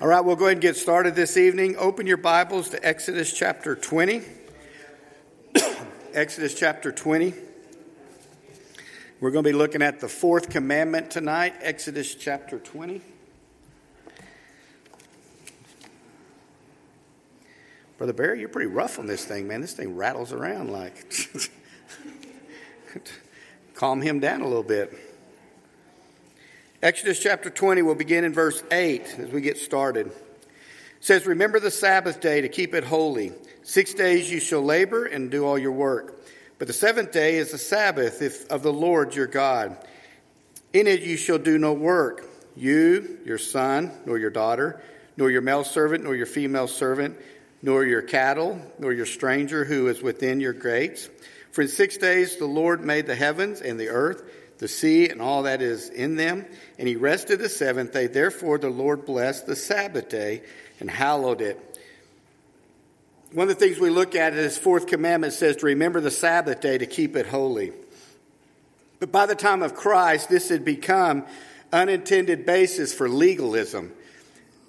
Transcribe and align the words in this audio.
All 0.00 0.06
right, 0.06 0.20
we'll 0.20 0.36
go 0.36 0.44
ahead 0.44 0.52
and 0.52 0.62
get 0.62 0.76
started 0.76 1.16
this 1.16 1.36
evening. 1.36 1.74
Open 1.76 2.06
your 2.06 2.18
Bibles 2.18 2.68
to 2.68 2.86
Exodus 2.86 3.32
chapter 3.32 3.74
20. 3.74 4.22
Exodus 6.14 6.54
chapter 6.54 6.92
20. 6.92 7.34
We're 9.18 9.32
going 9.32 9.42
to 9.42 9.50
be 9.50 9.56
looking 9.56 9.82
at 9.82 9.98
the 9.98 10.06
fourth 10.06 10.50
commandment 10.50 11.10
tonight, 11.10 11.54
Exodus 11.62 12.14
chapter 12.14 12.60
20. 12.60 13.00
Brother 17.96 18.12
Barry, 18.12 18.38
you're 18.38 18.48
pretty 18.48 18.70
rough 18.70 19.00
on 19.00 19.06
this 19.06 19.24
thing, 19.24 19.48
man. 19.48 19.60
This 19.60 19.72
thing 19.72 19.96
rattles 19.96 20.32
around 20.32 20.70
like. 20.70 21.12
Calm 23.74 24.00
him 24.00 24.20
down 24.20 24.42
a 24.42 24.46
little 24.46 24.62
bit. 24.62 24.96
Exodus 26.80 27.18
chapter 27.18 27.50
20 27.50 27.82
will 27.82 27.96
begin 27.96 28.22
in 28.22 28.32
verse 28.32 28.62
8 28.70 29.02
as 29.18 29.32
we 29.32 29.40
get 29.40 29.58
started. 29.58 30.06
It 30.06 30.14
says, 31.00 31.26
Remember 31.26 31.58
the 31.58 31.72
Sabbath 31.72 32.20
day 32.20 32.40
to 32.40 32.48
keep 32.48 32.72
it 32.72 32.84
holy. 32.84 33.32
Six 33.64 33.94
days 33.94 34.30
you 34.30 34.38
shall 34.38 34.62
labor 34.62 35.04
and 35.04 35.28
do 35.28 35.44
all 35.44 35.58
your 35.58 35.72
work. 35.72 36.22
But 36.56 36.68
the 36.68 36.72
seventh 36.72 37.10
day 37.10 37.34
is 37.34 37.50
the 37.50 37.58
Sabbath 37.58 38.48
of 38.48 38.62
the 38.62 38.72
Lord 38.72 39.16
your 39.16 39.26
God. 39.26 39.76
In 40.72 40.86
it 40.86 41.00
you 41.00 41.16
shall 41.16 41.38
do 41.38 41.58
no 41.58 41.72
work, 41.72 42.24
you, 42.54 43.18
your 43.24 43.38
son, 43.38 43.90
nor 44.06 44.16
your 44.16 44.30
daughter, 44.30 44.80
nor 45.16 45.32
your 45.32 45.42
male 45.42 45.64
servant, 45.64 46.04
nor 46.04 46.14
your 46.14 46.26
female 46.26 46.68
servant, 46.68 47.18
nor 47.60 47.84
your 47.84 48.02
cattle, 48.02 48.56
nor 48.78 48.92
your 48.92 49.06
stranger 49.06 49.64
who 49.64 49.88
is 49.88 50.00
within 50.00 50.38
your 50.38 50.52
gates. 50.52 51.08
For 51.50 51.62
in 51.62 51.68
six 51.68 51.96
days 51.96 52.36
the 52.36 52.46
Lord 52.46 52.84
made 52.84 53.08
the 53.08 53.16
heavens 53.16 53.62
and 53.62 53.80
the 53.80 53.88
earth 53.88 54.22
the 54.58 54.68
sea 54.68 55.08
and 55.08 55.22
all 55.22 55.44
that 55.44 55.62
is 55.62 55.88
in 55.88 56.16
them. 56.16 56.44
And 56.78 56.86
he 56.86 56.96
rested 56.96 57.38
the 57.38 57.48
seventh 57.48 57.92
day. 57.92 58.06
Therefore, 58.06 58.58
the 58.58 58.70
Lord 58.70 59.06
blessed 59.06 59.46
the 59.46 59.56
Sabbath 59.56 60.08
day 60.08 60.42
and 60.80 60.90
hallowed 60.90 61.40
it. 61.40 61.64
One 63.32 63.48
of 63.48 63.58
the 63.58 63.66
things 63.66 63.78
we 63.78 63.90
look 63.90 64.14
at 64.14 64.32
in 64.32 64.38
his 64.38 64.56
fourth 64.56 64.86
commandment 64.86 65.34
says 65.34 65.56
to 65.56 65.66
remember 65.66 66.00
the 66.00 66.10
Sabbath 66.10 66.60
day 66.60 66.78
to 66.78 66.86
keep 66.86 67.14
it 67.14 67.26
holy. 67.26 67.72
But 69.00 69.12
by 69.12 69.26
the 69.26 69.34
time 69.34 69.62
of 69.62 69.74
Christ, 69.74 70.28
this 70.28 70.48
had 70.48 70.64
become 70.64 71.24
unintended 71.72 72.46
basis 72.46 72.92
for 72.92 73.08
legalism. 73.08 73.92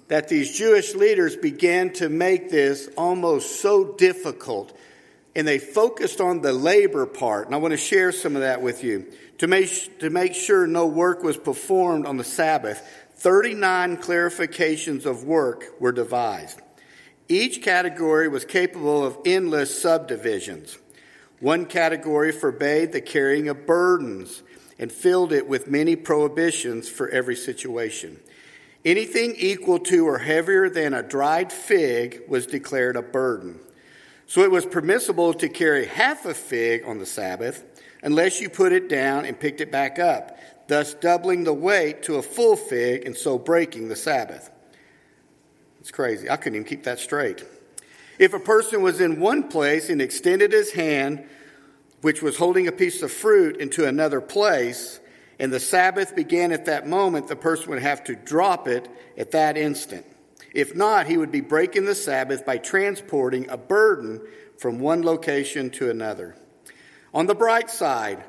That 0.08 0.28
these 0.28 0.56
Jewish 0.56 0.94
leaders 0.94 1.36
began 1.36 1.92
to 1.94 2.08
make 2.08 2.50
this 2.50 2.88
almost 2.96 3.60
so 3.60 3.94
difficult 3.94 4.76
and 5.34 5.46
they 5.46 5.58
focused 5.58 6.20
on 6.20 6.40
the 6.40 6.52
labor 6.52 7.06
part. 7.06 7.46
And 7.46 7.54
I 7.54 7.58
want 7.58 7.72
to 7.72 7.78
share 7.78 8.12
some 8.12 8.34
of 8.34 8.42
that 8.42 8.62
with 8.62 8.82
you. 8.82 9.06
To 9.38 9.46
make, 9.46 9.98
to 10.00 10.10
make 10.10 10.34
sure 10.34 10.66
no 10.66 10.86
work 10.86 11.22
was 11.22 11.36
performed 11.36 12.06
on 12.06 12.16
the 12.16 12.24
Sabbath, 12.24 12.86
39 13.16 13.98
clarifications 13.98 15.06
of 15.06 15.24
work 15.24 15.64
were 15.78 15.92
devised. 15.92 16.60
Each 17.28 17.62
category 17.62 18.28
was 18.28 18.44
capable 18.44 19.04
of 19.04 19.16
endless 19.24 19.80
subdivisions. 19.80 20.78
One 21.38 21.66
category 21.66 22.32
forbade 22.32 22.92
the 22.92 23.00
carrying 23.00 23.48
of 23.48 23.66
burdens 23.66 24.42
and 24.78 24.90
filled 24.90 25.32
it 25.32 25.46
with 25.46 25.68
many 25.68 25.94
prohibitions 25.96 26.88
for 26.88 27.08
every 27.08 27.36
situation. 27.36 28.18
Anything 28.84 29.34
equal 29.36 29.78
to 29.78 30.08
or 30.08 30.18
heavier 30.18 30.68
than 30.68 30.94
a 30.94 31.02
dried 31.02 31.52
fig 31.52 32.22
was 32.28 32.46
declared 32.46 32.96
a 32.96 33.02
burden. 33.02 33.60
So 34.30 34.42
it 34.42 34.50
was 34.52 34.64
permissible 34.64 35.34
to 35.34 35.48
carry 35.48 35.86
half 35.86 36.24
a 36.24 36.34
fig 36.34 36.84
on 36.86 37.00
the 37.00 37.04
Sabbath 37.04 37.64
unless 38.00 38.40
you 38.40 38.48
put 38.48 38.70
it 38.70 38.88
down 38.88 39.24
and 39.24 39.36
picked 39.36 39.60
it 39.60 39.72
back 39.72 39.98
up, 39.98 40.38
thus 40.68 40.94
doubling 40.94 41.42
the 41.42 41.52
weight 41.52 42.04
to 42.04 42.14
a 42.14 42.22
full 42.22 42.54
fig 42.54 43.04
and 43.04 43.16
so 43.16 43.40
breaking 43.40 43.88
the 43.88 43.96
Sabbath. 43.96 44.48
It's 45.80 45.90
crazy. 45.90 46.30
I 46.30 46.36
couldn't 46.36 46.54
even 46.54 46.68
keep 46.68 46.84
that 46.84 47.00
straight. 47.00 47.44
If 48.20 48.32
a 48.32 48.38
person 48.38 48.82
was 48.82 49.00
in 49.00 49.18
one 49.18 49.48
place 49.48 49.90
and 49.90 50.00
extended 50.00 50.52
his 50.52 50.70
hand, 50.70 51.24
which 52.02 52.22
was 52.22 52.36
holding 52.36 52.68
a 52.68 52.72
piece 52.72 53.02
of 53.02 53.10
fruit, 53.10 53.56
into 53.56 53.84
another 53.84 54.20
place, 54.20 55.00
and 55.40 55.52
the 55.52 55.58
Sabbath 55.58 56.14
began 56.14 56.52
at 56.52 56.66
that 56.66 56.86
moment, 56.86 57.26
the 57.26 57.34
person 57.34 57.70
would 57.70 57.82
have 57.82 58.04
to 58.04 58.14
drop 58.14 58.68
it 58.68 58.88
at 59.18 59.32
that 59.32 59.56
instant. 59.56 60.06
If 60.54 60.74
not, 60.74 61.06
he 61.06 61.16
would 61.16 61.30
be 61.30 61.40
breaking 61.40 61.84
the 61.84 61.94
Sabbath 61.94 62.44
by 62.44 62.58
transporting 62.58 63.48
a 63.48 63.56
burden 63.56 64.20
from 64.58 64.80
one 64.80 65.02
location 65.02 65.70
to 65.70 65.90
another. 65.90 66.36
On 67.14 67.26
the 67.26 67.34
bright 67.34 67.70
side, 67.70 68.24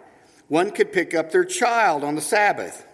one 0.47 0.71
could 0.71 0.91
pick 0.91 1.13
up 1.13 1.31
their 1.31 1.45
child 1.45 2.03
on 2.03 2.15
the 2.15 2.21
Sabbath, 2.21 2.85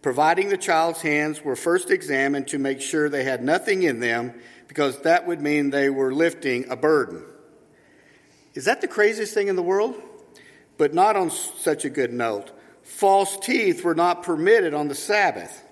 providing 0.00 0.48
the 0.48 0.56
child's 0.56 1.02
hands 1.02 1.42
were 1.42 1.56
first 1.56 1.90
examined 1.90 2.48
to 2.48 2.58
make 2.58 2.80
sure 2.80 3.08
they 3.08 3.24
had 3.24 3.42
nothing 3.42 3.82
in 3.82 4.00
them, 4.00 4.34
because 4.68 4.98
that 5.00 5.26
would 5.26 5.40
mean 5.40 5.70
they 5.70 5.90
were 5.90 6.12
lifting 6.12 6.68
a 6.70 6.76
burden. 6.76 7.24
Is 8.54 8.64
that 8.66 8.80
the 8.80 8.88
craziest 8.88 9.34
thing 9.34 9.48
in 9.48 9.56
the 9.56 9.62
world? 9.62 9.94
But 10.78 10.94
not 10.94 11.16
on 11.16 11.30
such 11.30 11.84
a 11.84 11.90
good 11.90 12.12
note. 12.12 12.50
False 12.82 13.38
teeth 13.38 13.84
were 13.84 13.94
not 13.94 14.22
permitted 14.22 14.74
on 14.74 14.88
the 14.88 14.94
Sabbath. 14.94 15.62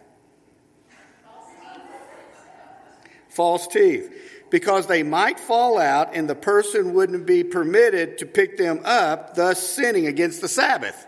False 3.41 3.67
teeth 3.67 4.13
because 4.51 4.87
they 4.87 5.03
might 5.03 5.41
fall 5.41 5.79
out 5.79 6.15
and 6.15 6.29
the 6.29 6.35
person 6.35 6.93
wouldn't 6.93 7.25
be 7.25 7.43
permitted 7.43 8.19
to 8.19 8.27
pick 8.27 8.59
them 8.59 8.79
up, 8.85 9.35
thus 9.35 9.67
sinning 9.67 10.07
against 10.07 10.43
the 10.43 10.49
Sabbath. 10.49 11.07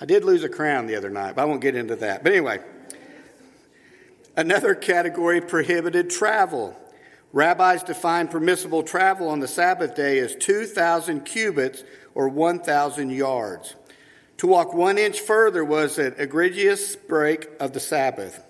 I 0.00 0.06
did 0.06 0.24
lose 0.24 0.42
a 0.42 0.48
crown 0.48 0.88
the 0.88 0.96
other 0.96 1.08
night, 1.08 1.36
but 1.36 1.42
I 1.42 1.44
won't 1.44 1.60
get 1.60 1.76
into 1.76 1.94
that. 1.94 2.24
But 2.24 2.32
anyway, 2.32 2.58
another 4.36 4.74
category 4.74 5.40
prohibited 5.40 6.10
travel. 6.10 6.76
Rabbis 7.32 7.84
define 7.84 8.26
permissible 8.26 8.82
travel 8.82 9.28
on 9.28 9.38
the 9.38 9.46
Sabbath 9.46 9.94
day 9.94 10.18
as 10.18 10.34
2,000 10.34 11.20
cubits 11.20 11.84
or 12.16 12.28
1,000 12.28 13.10
yards. 13.10 13.76
To 14.38 14.48
walk 14.48 14.74
one 14.74 14.98
inch 14.98 15.20
further 15.20 15.64
was 15.64 15.96
an 15.96 16.16
egregious 16.18 16.96
break 16.96 17.48
of 17.60 17.72
the 17.72 17.78
Sabbath. 17.78 18.42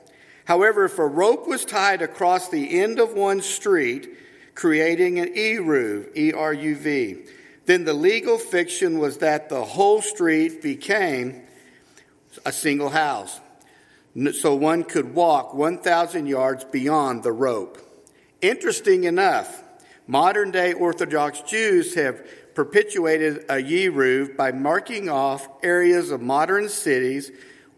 However, 0.50 0.86
if 0.86 0.98
a 0.98 1.06
rope 1.06 1.46
was 1.46 1.64
tied 1.64 2.02
across 2.02 2.48
the 2.48 2.80
end 2.80 2.98
of 2.98 3.12
one 3.12 3.40
street, 3.40 4.08
creating 4.56 5.20
an 5.20 5.32
eruv, 5.36 6.08
E 6.16 6.32
R 6.32 6.52
U 6.52 6.74
V, 6.74 7.18
then 7.66 7.84
the 7.84 7.94
legal 7.94 8.36
fiction 8.36 8.98
was 8.98 9.18
that 9.18 9.48
the 9.48 9.64
whole 9.64 10.02
street 10.02 10.60
became 10.60 11.42
a 12.44 12.50
single 12.50 12.88
house. 12.88 13.38
So 14.32 14.56
one 14.56 14.82
could 14.82 15.14
walk 15.14 15.54
1,000 15.54 16.26
yards 16.26 16.64
beyond 16.64 17.22
the 17.22 17.30
rope. 17.30 17.78
Interesting 18.40 19.04
enough, 19.04 19.62
modern 20.08 20.50
day 20.50 20.72
Orthodox 20.72 21.42
Jews 21.42 21.94
have 21.94 22.26
perpetuated 22.56 23.44
a 23.48 23.62
eruv 23.62 24.36
by 24.36 24.50
marking 24.50 25.08
off 25.08 25.46
areas 25.62 26.10
of 26.10 26.20
modern 26.20 26.68
cities 26.68 27.30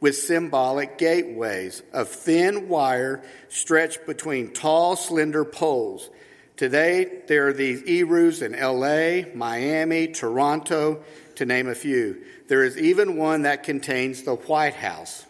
with 0.03 0.17
symbolic 0.17 0.99
gateways 0.99 1.81
of 1.93 2.09
thin 2.09 2.69
wire 2.69 3.23
stretched 3.49 4.05
between 4.05 4.53
tall, 4.53 4.97
slender 4.97 5.45
poles. 5.45 6.11
Today, 6.57 7.23
there 7.29 7.47
are 7.47 7.53
these 7.53 7.83
erus 7.83 8.43
in 8.43 8.53
LA, 8.53 9.33
Miami, 9.35 10.09
Toronto, 10.09 11.05
to 11.37 11.47
name 11.47 11.69
a 11.69 11.75
few. 11.77 12.21
There 12.49 12.65
is 12.65 12.77
even 12.77 13.17
one 13.17 13.43
that 13.43 13.63
contains 13.63 14.25
the 14.25 14.35
White 14.35 14.75
House, 14.75 15.25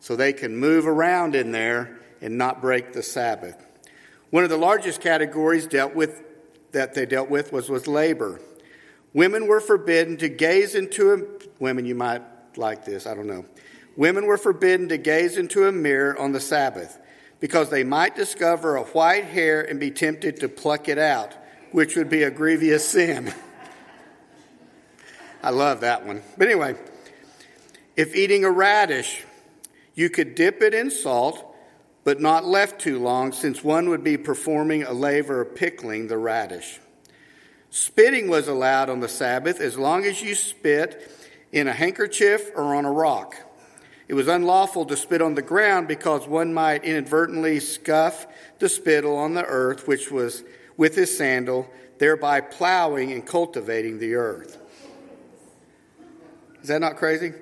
so 0.00 0.16
they 0.16 0.32
can 0.32 0.56
move 0.56 0.88
around 0.88 1.36
in 1.36 1.52
there 1.52 2.00
and 2.20 2.36
not 2.36 2.60
break 2.60 2.92
the 2.92 3.02
Sabbath. 3.02 3.64
One 4.30 4.42
of 4.42 4.50
the 4.50 4.56
largest 4.56 5.00
categories 5.00 5.68
dealt 5.68 5.94
with 5.94 6.20
that 6.72 6.94
they 6.94 7.06
dealt 7.06 7.30
with 7.30 7.52
was 7.52 7.70
with 7.70 7.86
labor. 7.86 8.40
Women 9.12 9.46
were 9.46 9.60
forbidden 9.60 10.16
to 10.16 10.28
gaze 10.28 10.74
into 10.74 11.12
a 11.12 11.62
women 11.62 11.86
you 11.86 11.94
might 11.94 12.22
like 12.56 12.84
this, 12.84 13.06
I 13.06 13.14
don't 13.14 13.28
know. 13.28 13.44
Women 13.96 14.26
were 14.26 14.38
forbidden 14.38 14.88
to 14.88 14.98
gaze 14.98 15.36
into 15.36 15.66
a 15.66 15.72
mirror 15.72 16.18
on 16.18 16.32
the 16.32 16.40
Sabbath 16.40 16.98
because 17.40 17.70
they 17.70 17.84
might 17.84 18.16
discover 18.16 18.76
a 18.76 18.82
white 18.82 19.24
hair 19.24 19.60
and 19.60 19.78
be 19.78 19.90
tempted 19.90 20.40
to 20.40 20.48
pluck 20.48 20.88
it 20.88 20.98
out, 20.98 21.34
which 21.72 21.96
would 21.96 22.08
be 22.08 22.22
a 22.22 22.30
grievous 22.30 22.88
sin. 22.88 23.32
I 25.42 25.50
love 25.50 25.82
that 25.82 26.06
one. 26.06 26.22
But 26.38 26.48
anyway, 26.48 26.76
if 27.96 28.16
eating 28.16 28.44
a 28.44 28.50
radish, 28.50 29.24
you 29.94 30.10
could 30.10 30.34
dip 30.34 30.62
it 30.62 30.74
in 30.74 30.90
salt, 30.90 31.54
but 32.02 32.20
not 32.20 32.44
left 32.44 32.80
too 32.80 32.98
long, 32.98 33.32
since 33.32 33.62
one 33.62 33.88
would 33.90 34.02
be 34.02 34.16
performing 34.16 34.82
a 34.82 34.92
labor 34.92 35.42
of 35.42 35.54
pickling 35.54 36.08
the 36.08 36.18
radish. 36.18 36.80
Spitting 37.70 38.28
was 38.28 38.48
allowed 38.48 38.88
on 38.88 39.00
the 39.00 39.08
Sabbath 39.08 39.60
as 39.60 39.76
long 39.76 40.04
as 40.04 40.22
you 40.22 40.34
spit 40.34 41.10
in 41.52 41.68
a 41.68 41.72
handkerchief 41.72 42.50
or 42.54 42.74
on 42.74 42.84
a 42.84 42.90
rock. 42.90 43.36
It 44.06 44.14
was 44.14 44.28
unlawful 44.28 44.84
to 44.86 44.96
spit 44.96 45.22
on 45.22 45.34
the 45.34 45.42
ground 45.42 45.88
because 45.88 46.26
one 46.26 46.52
might 46.52 46.84
inadvertently 46.84 47.60
scuff 47.60 48.26
the 48.58 48.68
spittle 48.68 49.16
on 49.16 49.34
the 49.34 49.44
earth, 49.44 49.88
which 49.88 50.10
was 50.10 50.44
with 50.76 50.94
his 50.94 51.16
sandal, 51.16 51.70
thereby 51.98 52.40
plowing 52.40 53.12
and 53.12 53.24
cultivating 53.24 53.98
the 53.98 54.14
earth. 54.14 54.58
Is 56.62 56.68
that 56.68 56.80
not 56.80 56.96
crazy? 56.96 57.32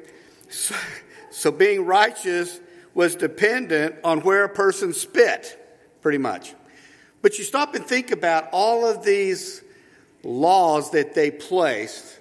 So, 0.50 0.74
so 1.30 1.50
being 1.50 1.84
righteous 1.84 2.60
was 2.94 3.16
dependent 3.16 3.96
on 4.04 4.20
where 4.20 4.44
a 4.44 4.48
person 4.48 4.92
spit, 4.92 5.58
pretty 6.02 6.18
much. 6.18 6.54
But 7.22 7.38
you 7.38 7.44
stop 7.44 7.74
and 7.74 7.86
think 7.86 8.10
about 8.10 8.48
all 8.52 8.86
of 8.86 9.04
these 9.04 9.62
laws 10.22 10.90
that 10.90 11.14
they 11.14 11.30
placed, 11.30 12.20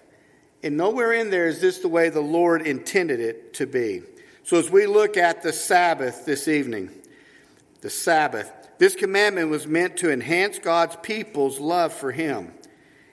and 0.63 0.77
nowhere 0.77 1.11
in 1.13 1.29
there 1.29 1.47
is 1.47 1.59
this 1.59 1.79
the 1.79 1.88
way 1.88 2.09
the 2.09 2.21
Lord 2.21 2.61
intended 2.61 3.19
it 3.19 3.53
to 3.55 3.65
be. 3.65 4.03
So 4.43 4.57
as 4.57 4.69
we 4.69 4.88
look 4.88 5.17
at 5.17 5.43
the 5.43 5.53
Sabbath 5.53 6.25
this 6.25 6.47
evening, 6.47 6.89
the 7.81 7.89
Sabbath, 7.89 8.51
this 8.79 8.95
commandment 8.95 9.49
was 9.49 9.67
meant 9.67 9.97
to 9.97 10.11
enhance 10.11 10.57
God's 10.57 10.95
people's 10.97 11.59
love 11.59 11.93
for 11.93 12.11
Him, 12.11 12.51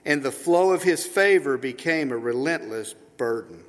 and 0.03 0.23
the 0.23 0.31
flow 0.31 0.71
of 0.71 0.81
His 0.81 1.05
favor 1.05 1.57
became 1.57 2.11
a 2.11 2.17
relentless 2.17 2.95
burden. 3.17 3.63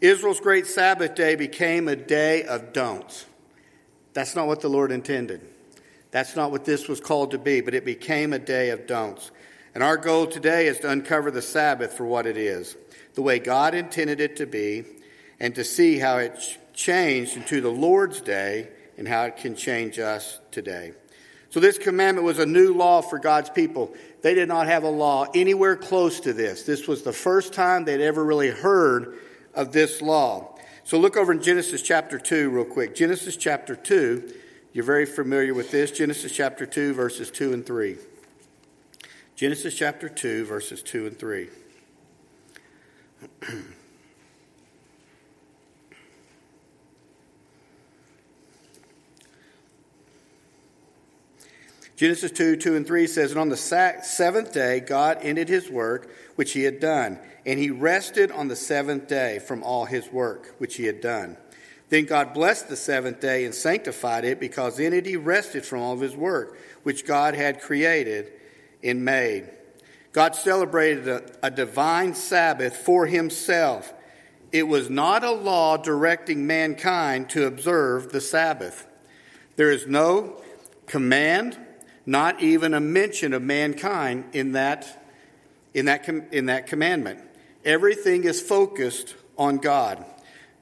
Israel's 0.00 0.40
great 0.40 0.66
Sabbath 0.66 1.14
day 1.14 1.36
became 1.36 1.86
a 1.86 1.94
day 1.96 2.42
of 2.44 2.72
don'ts. 2.72 3.26
That's 4.12 4.34
not 4.34 4.48
what 4.48 4.60
the 4.60 4.68
Lord 4.68 4.90
intended. 4.90 5.40
That's 6.10 6.34
not 6.34 6.50
what 6.50 6.64
this 6.64 6.88
was 6.88 7.00
called 7.00 7.30
to 7.30 7.38
be, 7.38 7.60
but 7.60 7.74
it 7.74 7.84
became 7.84 8.32
a 8.32 8.38
day 8.38 8.70
of 8.70 8.86
don'ts. 8.86 9.30
And 9.74 9.84
our 9.84 9.96
goal 9.96 10.26
today 10.26 10.66
is 10.66 10.80
to 10.80 10.90
uncover 10.90 11.30
the 11.30 11.42
Sabbath 11.42 11.92
for 11.92 12.04
what 12.04 12.26
it 12.26 12.36
is, 12.36 12.76
the 13.14 13.22
way 13.22 13.38
God 13.38 13.74
intended 13.74 14.20
it 14.20 14.36
to 14.36 14.46
be, 14.46 14.84
and 15.40 15.54
to 15.54 15.64
see 15.64 15.98
how 15.98 16.18
it 16.18 16.38
changed 16.74 17.36
into 17.36 17.60
the 17.60 17.70
Lord's 17.70 18.20
day 18.20 18.68
and 18.96 19.08
how 19.08 19.24
it 19.24 19.38
can 19.38 19.56
change 19.56 19.98
us 19.98 20.38
today. 20.50 20.92
So, 21.48 21.58
this 21.58 21.78
commandment 21.78 22.24
was 22.24 22.38
a 22.38 22.46
new 22.46 22.74
law 22.74 23.00
for 23.00 23.18
God's 23.18 23.50
people. 23.50 23.92
They 24.22 24.34
did 24.34 24.46
not 24.46 24.68
have 24.68 24.84
a 24.84 24.90
law 24.90 25.26
anywhere 25.34 25.74
close 25.74 26.20
to 26.20 26.32
this. 26.32 26.62
This 26.62 26.86
was 26.86 27.02
the 27.02 27.12
first 27.12 27.52
time 27.54 27.84
they'd 27.84 28.00
ever 28.00 28.24
really 28.24 28.50
heard 28.50 29.18
of 29.54 29.72
this 29.72 30.00
law. 30.00 30.56
So 30.84 30.98
look 30.98 31.16
over 31.16 31.32
in 31.32 31.42
Genesis 31.42 31.82
chapter 31.82 32.18
2 32.18 32.50
real 32.50 32.64
quick. 32.64 32.94
Genesis 32.94 33.36
chapter 33.36 33.74
2, 33.74 34.32
you're 34.72 34.84
very 34.84 35.06
familiar 35.06 35.54
with 35.54 35.70
this. 35.70 35.90
Genesis 35.90 36.32
chapter 36.32 36.66
2, 36.66 36.94
verses 36.94 37.30
2 37.30 37.52
and 37.52 37.66
3. 37.66 37.96
Genesis 39.34 39.74
chapter 39.74 40.08
2, 40.08 40.44
verses 40.44 40.82
2 40.82 41.06
and 41.06 41.18
3. 41.18 41.48
Genesis 52.00 52.30
2, 52.30 52.56
2 52.56 52.76
and 52.76 52.86
3 52.86 53.06
says, 53.06 53.32
And 53.32 53.38
on 53.38 53.50
the 53.50 53.58
seventh 53.58 54.54
day, 54.54 54.80
God 54.80 55.18
ended 55.20 55.50
his 55.50 55.68
work 55.68 56.10
which 56.34 56.52
he 56.52 56.62
had 56.62 56.80
done, 56.80 57.18
and 57.44 57.60
he 57.60 57.68
rested 57.68 58.32
on 58.32 58.48
the 58.48 58.56
seventh 58.56 59.06
day 59.06 59.38
from 59.38 59.62
all 59.62 59.84
his 59.84 60.10
work 60.10 60.54
which 60.56 60.76
he 60.76 60.86
had 60.86 61.02
done. 61.02 61.36
Then 61.90 62.06
God 62.06 62.32
blessed 62.32 62.70
the 62.70 62.76
seventh 62.76 63.20
day 63.20 63.44
and 63.44 63.54
sanctified 63.54 64.24
it, 64.24 64.40
because 64.40 64.78
in 64.78 64.94
it 64.94 65.04
he 65.04 65.16
rested 65.16 65.62
from 65.62 65.80
all 65.80 65.92
of 65.92 66.00
his 66.00 66.16
work 66.16 66.56
which 66.84 67.04
God 67.04 67.34
had 67.34 67.60
created 67.60 68.32
and 68.82 69.04
made. 69.04 69.50
God 70.12 70.34
celebrated 70.34 71.06
a, 71.06 71.22
a 71.42 71.50
divine 71.50 72.14
Sabbath 72.14 72.78
for 72.78 73.04
himself. 73.08 73.92
It 74.52 74.66
was 74.66 74.88
not 74.88 75.22
a 75.22 75.32
law 75.32 75.76
directing 75.76 76.46
mankind 76.46 77.28
to 77.28 77.44
observe 77.44 78.10
the 78.10 78.22
Sabbath. 78.22 78.86
There 79.56 79.70
is 79.70 79.86
no 79.86 80.40
command 80.86 81.58
not 82.06 82.42
even 82.42 82.74
a 82.74 82.80
mention 82.80 83.32
of 83.32 83.42
mankind 83.42 84.24
in 84.32 84.52
that, 84.52 85.04
in 85.74 85.86
that, 85.86 86.08
in 86.08 86.46
that 86.46 86.66
commandment. 86.66 87.20
Everything 87.64 88.24
is 88.24 88.40
focused 88.40 89.14
on 89.36 89.58
God. 89.58 90.04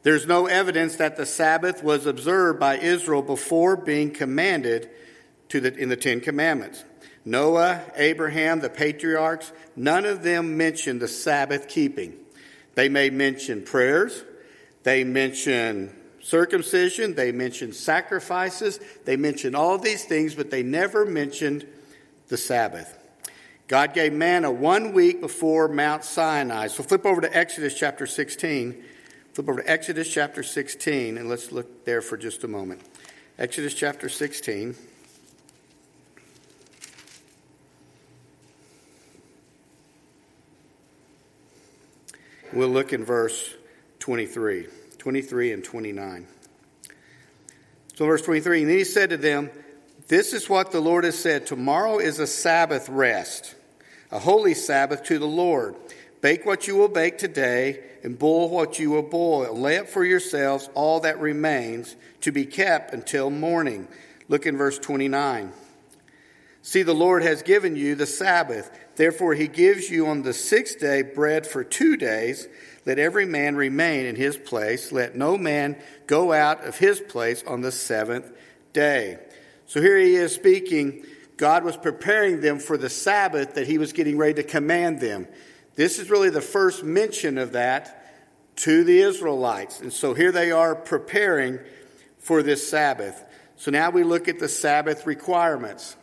There's 0.03 0.27
no 0.27 0.47
evidence 0.47 0.97
that 0.97 1.17
the 1.17 1.27
Sabbath 1.27 1.83
was 1.83 2.07
observed 2.07 2.61
by 2.61 2.79
Israel 2.79 3.23
before 3.23 3.77
being 3.77 4.11
commanded 4.11 4.89
to 5.49 5.61
the, 5.61 5.75
in 5.77 5.89
the 5.89 5.97
Ten 5.97 6.21
Commandments. 6.21 6.85
Noah, 7.25 7.83
Abraham, 7.97 8.61
the 8.61 8.71
patriarchs, 8.71 9.53
none 9.77 10.07
of 10.07 10.23
them 10.23 10.57
mentioned 10.57 11.01
the 11.01 11.09
Sabbath 11.09 11.69
keeping. 11.69 12.15
They 12.75 12.89
may 12.89 13.11
mention 13.11 13.63
prayers, 13.63 14.25
they 14.85 15.05
mention 15.05 15.95
circumcision, 16.21 17.15
they 17.15 17.33
mentioned 17.33 17.75
sacrifices, 17.75 18.81
they 19.05 19.17
mentioned 19.17 19.57
all 19.57 19.79
these 19.79 20.05
things, 20.05 20.35
but 20.35 20.51
they 20.51 20.63
never 20.63 21.05
mentioned 21.05 21.67
the 22.29 22.37
Sabbath. 22.37 22.97
God 23.69 23.93
gave 23.93 24.13
manna 24.13 24.51
one 24.51 24.93
week 24.93 25.21
before 25.21 25.69
Mount 25.69 26.05
Sinai. 26.05 26.69
So 26.69 26.83
flip 26.83 27.05
over 27.05 27.21
to 27.21 27.37
Exodus 27.37 27.75
chapter 27.75 28.07
16. 28.07 28.83
Flip 29.35 29.49
over 29.49 29.63
to 29.63 29.71
Exodus 29.71 30.13
chapter 30.13 30.43
16, 30.43 31.19
and 31.19 31.29
let's 31.29 31.53
look 31.53 31.85
there 31.85 32.01
for 32.01 32.17
just 32.17 32.45
a 32.45 32.49
moment. 32.49 32.81
Exodus 33.39 33.75
chapter 33.75 34.09
16. 34.09 34.75
We'll 42.53 42.71
look 42.71 42.95
in 42.95 43.05
verse 43.05 43.55
23. 43.99 44.67
23 44.99 45.53
and 45.53 45.65
29. 45.65 46.27
So, 47.95 48.07
verse 48.07 48.23
23, 48.23 48.61
and 48.63 48.71
then 48.71 48.79
he 48.79 48.85
said 48.85 49.11
to 49.11 49.17
them, 49.17 49.51
This 50.09 50.33
is 50.33 50.49
what 50.49 50.71
the 50.71 50.81
Lord 50.81 51.05
has 51.05 51.19
said 51.19 51.47
Tomorrow 51.47 51.99
is 51.99 52.19
a 52.19 52.27
Sabbath 52.27 52.89
rest, 52.89 53.55
a 54.11 54.19
holy 54.19 54.55
Sabbath 54.55 55.03
to 55.05 55.19
the 55.19 55.27
Lord. 55.27 55.75
Bake 56.21 56.45
what 56.45 56.67
you 56.67 56.77
will 56.77 56.89
bake 56.89 57.19
today, 57.19 57.81
and 58.03 58.19
boil 58.19 58.49
what 58.49 58.79
you 58.79 58.91
will 58.91 59.03
boil. 59.03 59.55
Lay 59.55 59.79
up 59.79 59.89
for 59.89 60.05
yourselves 60.05 60.69
all 60.75 61.01
that 61.01 61.21
remains 61.21 61.97
to 62.23 62.33
be 62.33 62.45
kept 62.45 62.93
until 62.93 63.31
morning. 63.31 63.87
Look 64.29 64.47
in 64.47 64.57
verse 64.57 64.79
29. 64.79 65.53
See, 66.63 66.83
the 66.83 66.95
Lord 66.95 67.23
has 67.23 67.43
given 67.43 67.77
you 67.77 67.95
the 67.95 68.07
Sabbath. 68.07 68.71
Therefore, 68.97 69.35
he 69.35 69.49
gives 69.49 69.91
you 69.91 70.07
on 70.09 70.23
the 70.23 70.35
sixth 70.35 70.81
day 70.81 71.03
bread 71.03 71.47
for 71.47 71.65
two 71.65 71.97
days. 71.97 72.49
Let 72.89 72.99
every 72.99 73.27
man 73.27 73.55
remain 73.55 74.07
in 74.07 74.17
his 74.17 74.39
place. 74.39 74.93
Let 74.93 75.15
no 75.15 75.37
man 75.37 75.77
go 76.07 76.33
out 76.33 76.65
of 76.65 76.79
his 76.79 76.99
place 77.01 77.45
on 77.47 77.61
the 77.61 77.71
seventh 77.71 78.33
day. 78.73 79.19
So 79.67 79.83
here 79.83 79.99
he 79.99 80.15
is 80.15 80.35
speaking. 80.35 81.05
God 81.37 81.65
was 81.65 81.77
preparing 81.77 82.41
them 82.41 82.59
for 82.59 82.79
the 82.79 82.89
Sabbath 82.89 83.57
that 83.57 83.67
he 83.67 83.77
was 83.77 83.93
getting 83.93 84.17
ready 84.17 84.43
to 84.43 84.43
command 84.43 85.01
them. 85.01 85.29
This 85.75 85.99
is 85.99 86.09
really 86.09 86.31
the 86.31 86.41
first 86.41 86.83
mention 86.83 87.37
of 87.37 87.53
that 87.53 88.11
to 88.57 88.85
the 88.85 89.01
Israelites. 89.01 89.83
And 89.83 89.93
so 89.93 90.15
here 90.15 90.33
they 90.33 90.51
are 90.51 90.75
preparing 90.75 91.59
for 92.17 92.43
this 92.43 92.67
Sabbath. 92.67 93.23
So 93.57 93.71
now 93.71 93.91
we 93.91 94.03
look 94.03 94.29
at 94.29 94.39
the 94.39 94.49
Sabbath 94.49 95.07
requirements. 95.07 95.95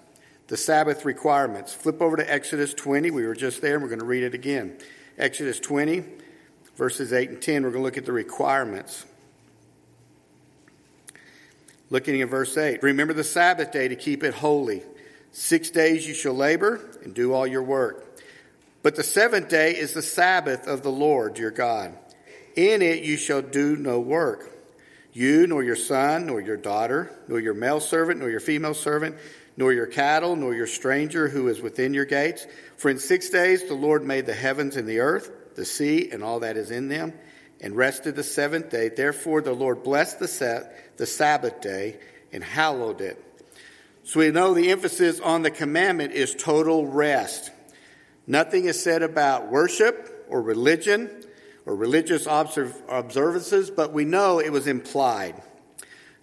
The 0.49 0.57
Sabbath 0.57 1.03
requirements. 1.03 1.73
Flip 1.73 1.99
over 1.99 2.17
to 2.17 2.31
Exodus 2.31 2.75
20. 2.75 3.09
We 3.09 3.25
were 3.25 3.33
just 3.33 3.59
there 3.63 3.73
and 3.73 3.81
we're 3.81 3.89
going 3.89 3.97
to 4.01 4.05
read 4.05 4.21
it 4.21 4.35
again. 4.35 4.77
Exodus 5.17 5.59
20 5.59 6.24
verses 6.75 7.13
8 7.13 7.29
and 7.29 7.41
10, 7.41 7.63
we're 7.63 7.69
going 7.71 7.81
to 7.81 7.85
look 7.85 7.97
at 7.97 8.05
the 8.05 8.11
requirements. 8.11 9.05
Looking 11.89 12.21
at 12.21 12.29
verse 12.29 12.57
8 12.57 12.81
Remember 12.83 13.13
the 13.13 13.23
Sabbath 13.23 13.71
day 13.71 13.87
to 13.87 13.95
keep 13.95 14.23
it 14.23 14.33
holy. 14.33 14.83
Six 15.31 15.69
days 15.69 16.07
you 16.07 16.13
shall 16.13 16.33
labor 16.33 16.79
and 17.03 17.13
do 17.13 17.33
all 17.33 17.45
your 17.45 17.63
work. 17.63 18.21
But 18.83 18.95
the 18.95 19.03
seventh 19.03 19.49
day 19.49 19.75
is 19.75 19.93
the 19.93 20.01
Sabbath 20.01 20.67
of 20.67 20.81
the 20.81 20.91
Lord 20.91 21.37
your 21.37 21.51
God. 21.51 21.97
In 22.55 22.81
it 22.81 23.03
you 23.03 23.17
shall 23.17 23.41
do 23.41 23.75
no 23.75 23.99
work. 23.99 24.51
You, 25.11 25.47
nor 25.47 25.63
your 25.63 25.75
son, 25.75 26.27
nor 26.27 26.41
your 26.41 26.57
daughter, 26.57 27.11
nor 27.27 27.39
your 27.39 27.53
male 27.53 27.79
servant, 27.79 28.19
nor 28.19 28.29
your 28.29 28.39
female 28.39 28.73
servant, 28.73 29.15
nor 29.57 29.73
your 29.73 29.87
cattle, 29.87 30.35
nor 30.35 30.53
your 30.53 30.67
stranger 30.67 31.27
who 31.27 31.47
is 31.47 31.61
within 31.61 31.93
your 31.93 32.05
gates. 32.05 32.45
For 32.77 32.89
in 32.89 32.99
six 32.99 33.29
days 33.29 33.67
the 33.67 33.73
Lord 33.73 34.03
made 34.03 34.25
the 34.25 34.33
heavens 34.33 34.75
and 34.75 34.87
the 34.87 34.99
earth 34.99 35.31
the 35.55 35.65
sea 35.65 36.09
and 36.11 36.23
all 36.23 36.41
that 36.41 36.57
is 36.57 36.71
in 36.71 36.87
them, 36.87 37.13
and 37.61 37.75
rested 37.75 38.15
the 38.15 38.23
seventh 38.23 38.69
day. 38.69 38.89
Therefore, 38.89 39.41
the 39.41 39.53
Lord 39.53 39.83
blessed 39.83 40.19
the, 40.19 40.27
set, 40.27 40.97
the 40.97 41.05
Sabbath 41.05 41.61
day 41.61 41.97
and 42.31 42.43
hallowed 42.43 43.01
it. 43.01 43.21
So 44.03 44.19
we 44.19 44.29
know 44.29 44.53
the 44.53 44.69
emphasis 44.69 45.19
on 45.19 45.41
the 45.41 45.51
commandment 45.51 46.13
is 46.13 46.35
total 46.35 46.85
rest. 46.85 47.51
Nothing 48.27 48.65
is 48.65 48.81
said 48.81 49.01
about 49.01 49.49
worship 49.49 50.25
or 50.29 50.41
religion 50.41 51.09
or 51.65 51.75
religious 51.75 52.27
observ- 52.27 52.81
observances, 52.87 53.71
but 53.71 53.93
we 53.93 54.05
know 54.05 54.39
it 54.39 54.51
was 54.51 54.67
implied. 54.67 55.41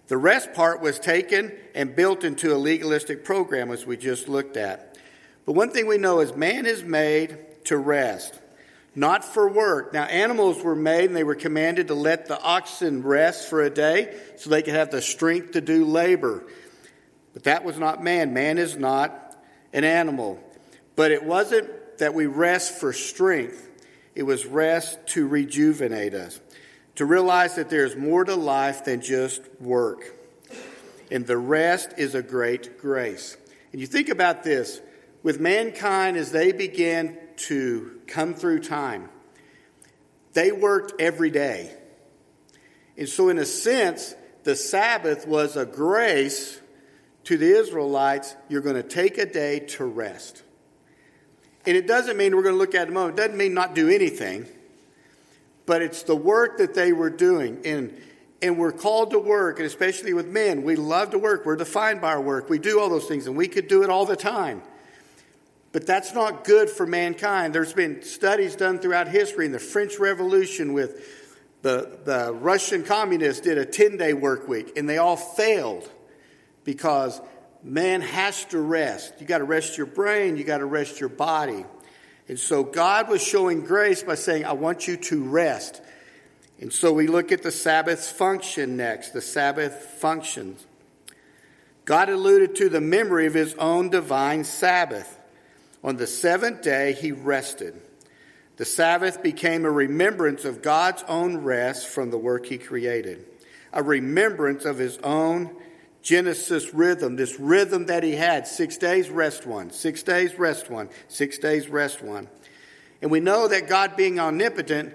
The 0.07 0.17
rest 0.17 0.53
part 0.53 0.81
was 0.81 0.99
taken 0.99 1.51
and 1.73 1.95
built 1.95 2.23
into 2.23 2.53
a 2.53 2.57
legalistic 2.57 3.25
program, 3.25 3.71
as 3.71 3.85
we 3.85 3.97
just 3.97 4.27
looked 4.27 4.57
at. 4.57 4.97
But 5.45 5.53
one 5.53 5.71
thing 5.71 5.87
we 5.87 5.97
know 5.97 6.19
is 6.19 6.35
man 6.35 6.65
is 6.65 6.83
made 6.83 7.37
to 7.65 7.77
rest 7.77 8.39
not 8.95 9.25
for 9.25 9.49
work. 9.49 9.93
Now, 9.93 10.03
animals 10.03 10.61
were 10.63 10.75
made 10.75 11.05
and 11.05 11.15
they 11.15 11.23
were 11.23 11.35
commanded 11.35 11.87
to 11.87 11.95
let 11.95 12.27
the 12.27 12.39
oxen 12.39 13.01
rest 13.03 13.49
for 13.49 13.61
a 13.61 13.69
day 13.69 14.15
so 14.37 14.49
they 14.49 14.61
could 14.61 14.75
have 14.75 14.91
the 14.91 15.01
strength 15.01 15.51
to 15.51 15.61
do 15.61 15.85
labor. 15.85 16.43
But 17.33 17.45
that 17.45 17.63
was 17.63 17.79
not 17.79 18.03
man. 18.03 18.33
Man 18.33 18.57
is 18.57 18.77
not 18.77 19.35
an 19.73 19.83
animal. 19.83 20.39
But 20.95 21.11
it 21.11 21.23
wasn't 21.23 21.97
that 21.97 22.13
we 22.13 22.27
rest 22.27 22.79
for 22.79 22.93
strength, 22.93 23.69
it 24.13 24.23
was 24.23 24.45
rest 24.45 24.99
to 25.07 25.27
rejuvenate 25.27 26.13
us. 26.13 26.39
to 26.95 27.05
realize 27.05 27.55
that 27.55 27.69
there's 27.69 27.95
more 27.95 28.23
to 28.23 28.35
life 28.35 28.85
than 28.85 29.01
just 29.01 29.41
work. 29.59 30.15
And 31.11 31.25
the 31.25 31.37
rest 31.37 31.93
is 31.97 32.15
a 32.15 32.21
great 32.21 32.79
grace. 32.79 33.37
And 33.71 33.81
you 33.81 33.87
think 33.87 34.09
about 34.09 34.43
this 34.43 34.81
with 35.23 35.39
mankind 35.39 36.17
as 36.17 36.31
they 36.31 36.51
began 36.51 37.17
to 37.47 37.99
come 38.07 38.33
through 38.33 38.59
time, 38.59 39.09
they 40.33 40.51
worked 40.51 40.99
every 40.99 41.29
day. 41.29 41.75
And 42.97 43.07
so, 43.07 43.29
in 43.29 43.37
a 43.37 43.45
sense, 43.45 44.15
the 44.43 44.55
Sabbath 44.55 45.27
was 45.27 45.55
a 45.55 45.65
grace 45.65 46.59
to 47.25 47.37
the 47.37 47.57
Israelites. 47.57 48.35
You're 48.49 48.61
going 48.61 48.75
to 48.75 48.83
take 48.83 49.17
a 49.17 49.25
day 49.25 49.59
to 49.59 49.85
rest. 49.85 50.43
And 51.65 51.77
it 51.77 51.87
doesn't 51.87 52.17
mean 52.17 52.35
we're 52.35 52.43
going 52.43 52.55
to 52.55 52.59
look 52.59 52.75
at 52.75 52.87
it 52.87 52.89
a 52.89 52.93
moment. 52.93 53.17
It 53.17 53.21
doesn't 53.23 53.37
mean 53.37 53.53
not 53.53 53.73
do 53.73 53.89
anything. 53.89 54.47
But 55.65 55.81
it's 55.81 56.03
the 56.03 56.15
work 56.15 56.57
that 56.57 56.73
they 56.73 56.91
were 56.91 57.09
doing. 57.09 57.61
And, 57.63 57.99
and 58.41 58.57
we're 58.57 58.73
called 58.73 59.11
to 59.11 59.19
work, 59.19 59.59
and 59.59 59.65
especially 59.65 60.13
with 60.13 60.27
men, 60.27 60.63
we 60.63 60.75
love 60.75 61.11
to 61.11 61.19
work. 61.19 61.45
We're 61.45 61.55
defined 61.55 62.01
by 62.01 62.09
our 62.09 62.21
work. 62.21 62.49
We 62.49 62.59
do 62.59 62.81
all 62.81 62.89
those 62.89 63.05
things, 63.05 63.27
and 63.27 63.37
we 63.37 63.47
could 63.47 63.69
do 63.69 63.83
it 63.83 63.89
all 63.89 64.05
the 64.05 64.17
time. 64.17 64.61
But 65.73 65.87
that's 65.87 66.13
not 66.13 66.43
good 66.43 66.69
for 66.69 66.85
mankind. 66.85 67.53
There's 67.53 67.73
been 67.73 68.03
studies 68.03 68.55
done 68.55 68.79
throughout 68.79 69.07
history 69.07 69.47
in 69.47 69.51
the 69.51 69.59
French 69.59 69.99
Revolution 69.99 70.71
with 70.71 71.03
the, 71.63 71.99
the 72.05 72.31
Russian 72.31 72.83
communists 72.83 73.41
did 73.41 73.57
a 73.57 73.65
10 73.65 73.97
day 73.97 74.13
work 74.13 74.47
week, 74.47 74.77
and 74.77 74.87
they 74.87 74.99
all 74.99 75.17
failed 75.17 75.89
because 76.63 77.19
man 77.63 78.01
has 78.01 78.45
to 78.45 78.59
rest. 78.59 79.15
You 79.19 79.25
got 79.25 79.39
to 79.39 79.45
rest 79.45 79.77
your 79.77 79.87
brain, 79.87 80.37
you 80.37 80.43
got 80.43 80.59
to 80.59 80.65
rest 80.65 80.99
your 80.99 81.09
body. 81.09 81.65
And 82.29 82.37
so 82.37 82.63
God 82.63 83.09
was 83.09 83.21
showing 83.21 83.65
grace 83.65 84.03
by 84.03 84.15
saying, 84.15 84.45
I 84.45 84.53
want 84.53 84.87
you 84.87 84.95
to 84.95 85.23
rest. 85.23 85.81
And 86.61 86.71
so 86.71 86.93
we 86.93 87.07
look 87.07 87.31
at 87.31 87.41
the 87.41 87.51
Sabbath 87.51 88.07
function 88.07 88.77
next, 88.77 89.09
the 89.09 89.21
Sabbath 89.21 89.73
functions. 89.73 90.65
God 91.85 92.09
alluded 92.09 92.55
to 92.57 92.69
the 92.69 92.79
memory 92.79 93.25
of 93.25 93.33
his 93.33 93.55
own 93.55 93.89
divine 93.89 94.43
Sabbath. 94.43 95.19
On 95.83 95.97
the 95.97 96.07
seventh 96.07 96.61
day, 96.61 96.93
he 96.93 97.11
rested. 97.11 97.81
The 98.57 98.65
Sabbath 98.65 99.23
became 99.23 99.65
a 99.65 99.71
remembrance 99.71 100.45
of 100.45 100.61
God's 100.61 101.03
own 101.07 101.37
rest 101.37 101.87
from 101.87 102.11
the 102.11 102.17
work 102.17 102.45
he 102.45 102.57
created, 102.57 103.25
a 103.73 103.81
remembrance 103.81 104.63
of 104.63 104.77
his 104.77 104.97
own 104.99 105.55
Genesis 106.03 106.73
rhythm, 106.73 107.15
this 107.15 107.39
rhythm 107.39 107.87
that 107.87 108.03
he 108.03 108.11
had 108.11 108.45
six 108.45 108.77
days, 108.77 109.09
rest 109.09 109.47
one, 109.47 109.71
six 109.71 110.03
days, 110.03 110.37
rest 110.37 110.69
one, 110.69 110.89
six 111.07 111.37
days, 111.39 111.67
rest 111.67 112.03
one. 112.03 112.27
And 113.01 113.09
we 113.09 113.19
know 113.19 113.47
that 113.47 113.67
God 113.67 113.95
being 113.95 114.19
omnipotent, 114.19 114.93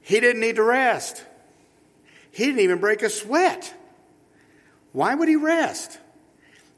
he 0.00 0.20
didn't 0.20 0.40
need 0.40 0.56
to 0.56 0.62
rest. 0.62 1.24
He 2.30 2.46
didn't 2.46 2.60
even 2.60 2.78
break 2.78 3.02
a 3.02 3.10
sweat. 3.10 3.74
Why 4.92 5.14
would 5.14 5.28
he 5.28 5.36
rest? 5.36 5.98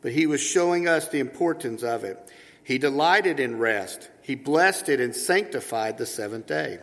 But 0.00 0.12
he 0.12 0.26
was 0.26 0.40
showing 0.40 0.88
us 0.88 1.08
the 1.08 1.20
importance 1.20 1.82
of 1.82 2.04
it. 2.04 2.18
He 2.64 2.78
delighted 2.78 3.40
in 3.40 3.58
rest, 3.58 4.10
he 4.22 4.34
blessed 4.34 4.88
it 4.88 5.00
and 5.00 5.14
sanctified 5.14 5.98
the 5.98 6.06
seventh 6.06 6.46
day. 6.46 6.78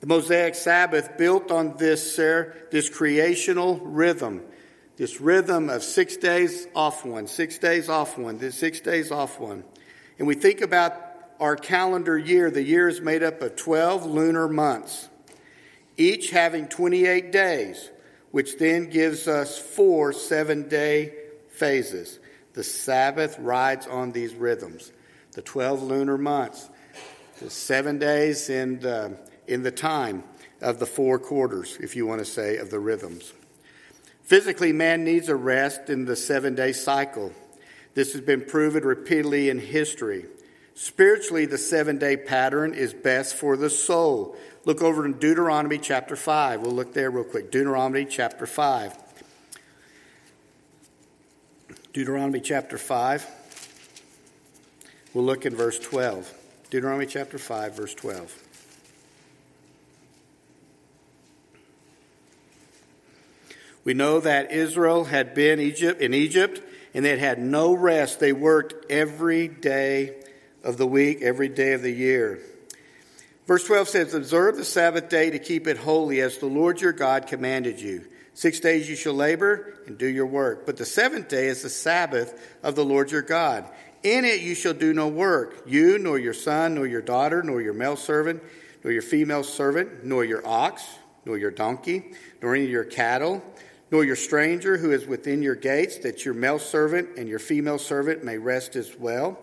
The 0.00 0.06
Mosaic 0.06 0.54
Sabbath 0.54 1.18
built 1.18 1.50
on 1.50 1.76
this, 1.76 2.16
this 2.16 2.88
creational 2.88 3.76
rhythm 3.78 4.42
this 5.00 5.18
rhythm 5.18 5.70
of 5.70 5.82
six 5.82 6.18
days 6.18 6.66
off 6.74 7.06
one, 7.06 7.26
six 7.26 7.56
days 7.56 7.88
off 7.88 8.18
one, 8.18 8.36
this 8.36 8.54
six 8.54 8.80
days 8.80 9.10
off 9.10 9.40
one. 9.40 9.64
And 10.18 10.28
we 10.28 10.34
think 10.34 10.60
about 10.60 10.92
our 11.40 11.56
calendar 11.56 12.18
year, 12.18 12.50
the 12.50 12.62
year 12.62 12.86
is 12.86 13.00
made 13.00 13.22
up 13.22 13.40
of 13.40 13.56
12 13.56 14.04
lunar 14.04 14.46
months, 14.46 15.08
each 15.96 16.28
having 16.28 16.68
28 16.68 17.32
days, 17.32 17.88
which 18.30 18.58
then 18.58 18.90
gives 18.90 19.26
us 19.26 19.58
four 19.58 20.12
seven 20.12 20.68
day 20.68 21.14
phases. 21.48 22.18
The 22.60 22.64
Sabbath 22.64 23.38
rides 23.38 23.86
on 23.86 24.12
these 24.12 24.34
rhythms. 24.34 24.92
The 25.32 25.40
12 25.40 25.82
lunar 25.82 26.18
months, 26.18 26.68
the 27.38 27.48
seven 27.48 27.98
days 27.98 28.50
in 28.50 28.80
the, 28.80 29.16
in 29.46 29.62
the 29.62 29.70
time 29.70 30.24
of 30.60 30.78
the 30.78 30.84
four 30.84 31.18
quarters, 31.18 31.78
if 31.80 31.96
you 31.96 32.06
want 32.06 32.18
to 32.18 32.26
say, 32.26 32.58
of 32.58 32.68
the 32.68 32.78
rhythms. 32.78 33.32
Physically, 34.24 34.74
man 34.74 35.04
needs 35.04 35.30
a 35.30 35.36
rest 35.36 35.88
in 35.88 36.04
the 36.04 36.16
seven 36.16 36.54
day 36.54 36.72
cycle. 36.72 37.32
This 37.94 38.12
has 38.12 38.20
been 38.20 38.42
proven 38.42 38.84
repeatedly 38.84 39.48
in 39.48 39.58
history. 39.58 40.26
Spiritually, 40.74 41.46
the 41.46 41.56
seven 41.56 41.96
day 41.96 42.18
pattern 42.18 42.74
is 42.74 42.92
best 42.92 43.36
for 43.36 43.56
the 43.56 43.70
soul. 43.70 44.36
Look 44.66 44.82
over 44.82 45.06
in 45.06 45.14
Deuteronomy 45.14 45.78
chapter 45.78 46.14
5. 46.14 46.60
We'll 46.60 46.72
look 46.72 46.92
there 46.92 47.10
real 47.10 47.24
quick. 47.24 47.50
Deuteronomy 47.50 48.04
chapter 48.04 48.44
5. 48.44 49.09
Deuteronomy 51.92 52.40
chapter 52.40 52.78
5. 52.78 53.26
We'll 55.12 55.24
look 55.24 55.44
in 55.44 55.56
verse 55.56 55.78
12. 55.78 56.32
Deuteronomy 56.70 57.06
chapter 57.06 57.36
5, 57.36 57.74
verse 57.74 57.94
12. 57.94 58.44
We 63.82 63.94
know 63.94 64.20
that 64.20 64.52
Israel 64.52 65.04
had 65.04 65.34
been 65.34 65.58
Egypt, 65.58 66.00
in 66.00 66.14
Egypt 66.14 66.62
and 66.94 67.04
they 67.04 67.10
had 67.10 67.18
had 67.18 67.38
no 67.40 67.74
rest. 67.74 68.20
They 68.20 68.32
worked 68.32 68.90
every 68.90 69.48
day 69.48 70.16
of 70.62 70.76
the 70.76 70.86
week, 70.86 71.22
every 71.22 71.48
day 71.48 71.72
of 71.72 71.82
the 71.82 71.90
year. 71.90 72.40
Verse 73.46 73.64
12 73.64 73.88
says, 73.88 74.14
Observe 74.14 74.56
the 74.56 74.64
Sabbath 74.64 75.08
day 75.08 75.30
to 75.30 75.40
keep 75.40 75.66
it 75.66 75.78
holy 75.78 76.20
as 76.20 76.38
the 76.38 76.46
Lord 76.46 76.80
your 76.80 76.92
God 76.92 77.26
commanded 77.26 77.80
you. 77.80 78.04
Six 78.40 78.58
days 78.58 78.88
you 78.88 78.96
shall 78.96 79.12
labor 79.12 79.74
and 79.86 79.98
do 79.98 80.06
your 80.06 80.24
work. 80.24 80.64
But 80.64 80.78
the 80.78 80.86
seventh 80.86 81.28
day 81.28 81.48
is 81.48 81.60
the 81.60 81.68
Sabbath 81.68 82.56
of 82.62 82.74
the 82.74 82.86
Lord 82.86 83.10
your 83.10 83.20
God. 83.20 83.68
In 84.02 84.24
it 84.24 84.40
you 84.40 84.54
shall 84.54 84.72
do 84.72 84.94
no 84.94 85.08
work, 85.08 85.64
you, 85.66 85.98
nor 85.98 86.18
your 86.18 86.32
son, 86.32 86.76
nor 86.76 86.86
your 86.86 87.02
daughter, 87.02 87.42
nor 87.42 87.60
your 87.60 87.74
male 87.74 87.96
servant, 87.96 88.42
nor 88.82 88.94
your 88.94 89.02
female 89.02 89.44
servant, 89.44 90.06
nor 90.06 90.24
your 90.24 90.40
ox, 90.46 90.82
nor 91.26 91.36
your 91.36 91.50
donkey, 91.50 92.12
nor 92.40 92.54
any 92.54 92.64
of 92.64 92.70
your 92.70 92.84
cattle 92.84 93.42
nor 93.90 94.04
your 94.04 94.16
stranger 94.16 94.78
who 94.78 94.92
is 94.92 95.04
within 95.04 95.42
your 95.42 95.56
gates, 95.56 95.98
that 95.98 96.24
your 96.24 96.32
male 96.32 96.60
servant 96.60 97.08
and 97.18 97.28
your 97.28 97.40
female 97.40 97.76
servant 97.76 98.24
may 98.24 98.38
rest 98.38 98.74
as 98.74 98.96
well 98.96 99.36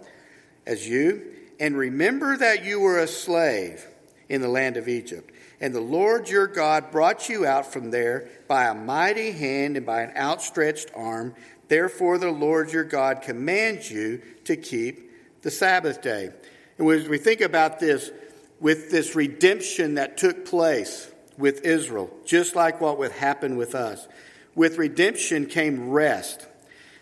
as 0.65 0.87
you. 0.87 1.21
And 1.59 1.77
remember 1.77 2.37
that 2.37 2.63
you 2.63 2.79
were 2.79 2.97
a 2.97 3.07
slave 3.07 3.85
in 4.29 4.41
the 4.41 4.47
land 4.47 4.77
of 4.77 4.87
Egypt. 4.87 5.31
And 5.59 5.73
the 5.73 5.81
Lord 5.81 6.29
your 6.29 6.47
God 6.47 6.91
brought 6.91 7.29
you 7.29 7.45
out 7.45 7.71
from 7.71 7.89
there 7.91 8.29
by 8.47 8.65
a 8.65 8.75
mighty 8.75 9.31
hand 9.31 9.75
and 9.75 9.85
by 9.85 10.01
an 10.01 10.15
outstretched 10.15 10.91
arm. 10.95 11.33
Therefore, 11.67 12.17
the 12.17 12.31
Lord 12.31 12.71
your 12.71 12.83
God 12.83 13.21
commands 13.21 13.89
you 13.89 14.21
to 14.45 14.55
keep 14.55 15.11
the 15.41 15.51
Sabbath 15.51 16.01
day. 16.01 16.29
And 16.77 16.89
as 16.91 17.09
we 17.09 17.17
think 17.17 17.41
about 17.41 17.79
this, 17.79 18.11
with 18.59 18.91
this 18.91 19.15
redemption 19.15 19.95
that 19.95 20.17
took 20.17 20.45
place 20.45 21.09
with 21.37 21.65
Israel, 21.65 22.11
just 22.25 22.55
like 22.55 22.81
what 22.81 22.97
would 22.99 23.11
happen 23.11 23.57
with 23.57 23.75
us, 23.75 24.07
with 24.55 24.77
redemption 24.77 25.45
came 25.45 25.89
rest. 25.89 26.47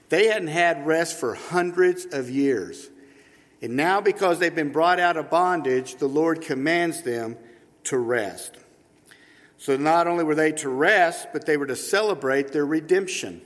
They 0.09 0.27
hadn't 0.27 0.49
had 0.49 0.85
rest 0.85 1.19
for 1.19 1.35
hundreds 1.35 2.05
of 2.05 2.29
years. 2.29 2.89
And 3.61 3.75
now, 3.75 4.01
because 4.01 4.39
they've 4.39 4.53
been 4.53 4.71
brought 4.71 4.99
out 4.99 5.17
of 5.17 5.29
bondage, 5.29 5.95
the 5.95 6.07
Lord 6.07 6.41
commands 6.41 7.01
them 7.01 7.37
to 7.85 7.97
rest. 7.97 8.55
So 9.57 9.77
not 9.77 10.07
only 10.07 10.23
were 10.23 10.35
they 10.35 10.51
to 10.53 10.69
rest, 10.69 11.29
but 11.33 11.45
they 11.45 11.57
were 11.57 11.67
to 11.67 11.75
celebrate 11.75 12.51
their 12.51 12.65
redemption. 12.65 13.41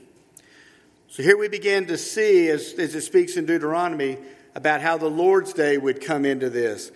So 1.08 1.22
here 1.22 1.38
we 1.38 1.48
begin 1.48 1.86
to 1.86 1.96
see, 1.96 2.48
as, 2.48 2.72
as 2.74 2.94
it 2.94 3.00
speaks 3.00 3.36
in 3.36 3.46
Deuteronomy, 3.46 4.18
about 4.54 4.80
how 4.80 4.98
the 4.98 5.08
Lord's 5.08 5.52
Day 5.52 5.78
would 5.78 6.00
come 6.00 6.24
into 6.24 6.50
this. 6.50 6.92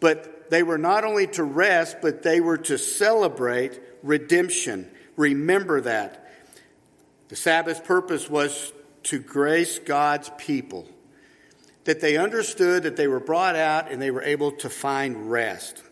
But 0.00 0.50
they 0.50 0.62
were 0.62 0.78
not 0.78 1.04
only 1.04 1.26
to 1.28 1.44
rest, 1.44 1.98
but 2.02 2.22
they 2.22 2.40
were 2.40 2.58
to 2.58 2.78
celebrate 2.78 3.80
redemption. 4.02 4.90
Remember 5.16 5.80
that. 5.80 6.30
The 7.28 7.36
Sabbath 7.36 7.84
purpose 7.84 8.28
was 8.28 8.72
to 9.04 9.18
grace 9.18 9.78
God's 9.78 10.30
people, 10.38 10.86
that 11.84 12.00
they 12.00 12.16
understood 12.16 12.82
that 12.84 12.96
they 12.96 13.08
were 13.08 13.20
brought 13.20 13.56
out 13.56 13.90
and 13.90 14.00
they 14.00 14.10
were 14.10 14.22
able 14.22 14.52
to 14.52 14.70
find 14.70 15.30
rest, 15.30 15.82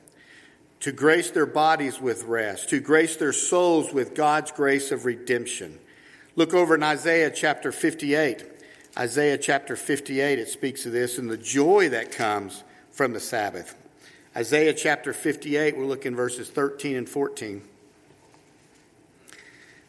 to 0.82 0.90
grace 0.90 1.30
their 1.30 1.46
bodies 1.46 2.00
with 2.00 2.24
rest, 2.24 2.68
to 2.70 2.80
grace 2.80 3.16
their 3.16 3.32
souls 3.32 3.92
with 3.92 4.14
God's 4.16 4.50
grace 4.50 4.90
of 4.90 5.04
redemption. 5.04 5.78
Look 6.34 6.54
over 6.54 6.74
in 6.74 6.82
Isaiah 6.82 7.30
chapter 7.30 7.70
58. 7.70 8.44
Isaiah 8.98 9.38
chapter 9.38 9.76
58, 9.76 10.40
it 10.40 10.48
speaks 10.48 10.84
of 10.84 10.92
this 10.92 11.18
and 11.18 11.30
the 11.30 11.36
joy 11.36 11.88
that 11.90 12.10
comes 12.10 12.64
from 12.90 13.12
the 13.12 13.20
Sabbath. 13.20 13.76
Isaiah 14.36 14.74
chapter 14.74 15.12
58, 15.12 15.76
we'll 15.76 15.86
look 15.86 16.04
in 16.04 16.16
verses 16.16 16.50
13 16.50 16.96
and 16.96 17.08
14. 17.08 17.62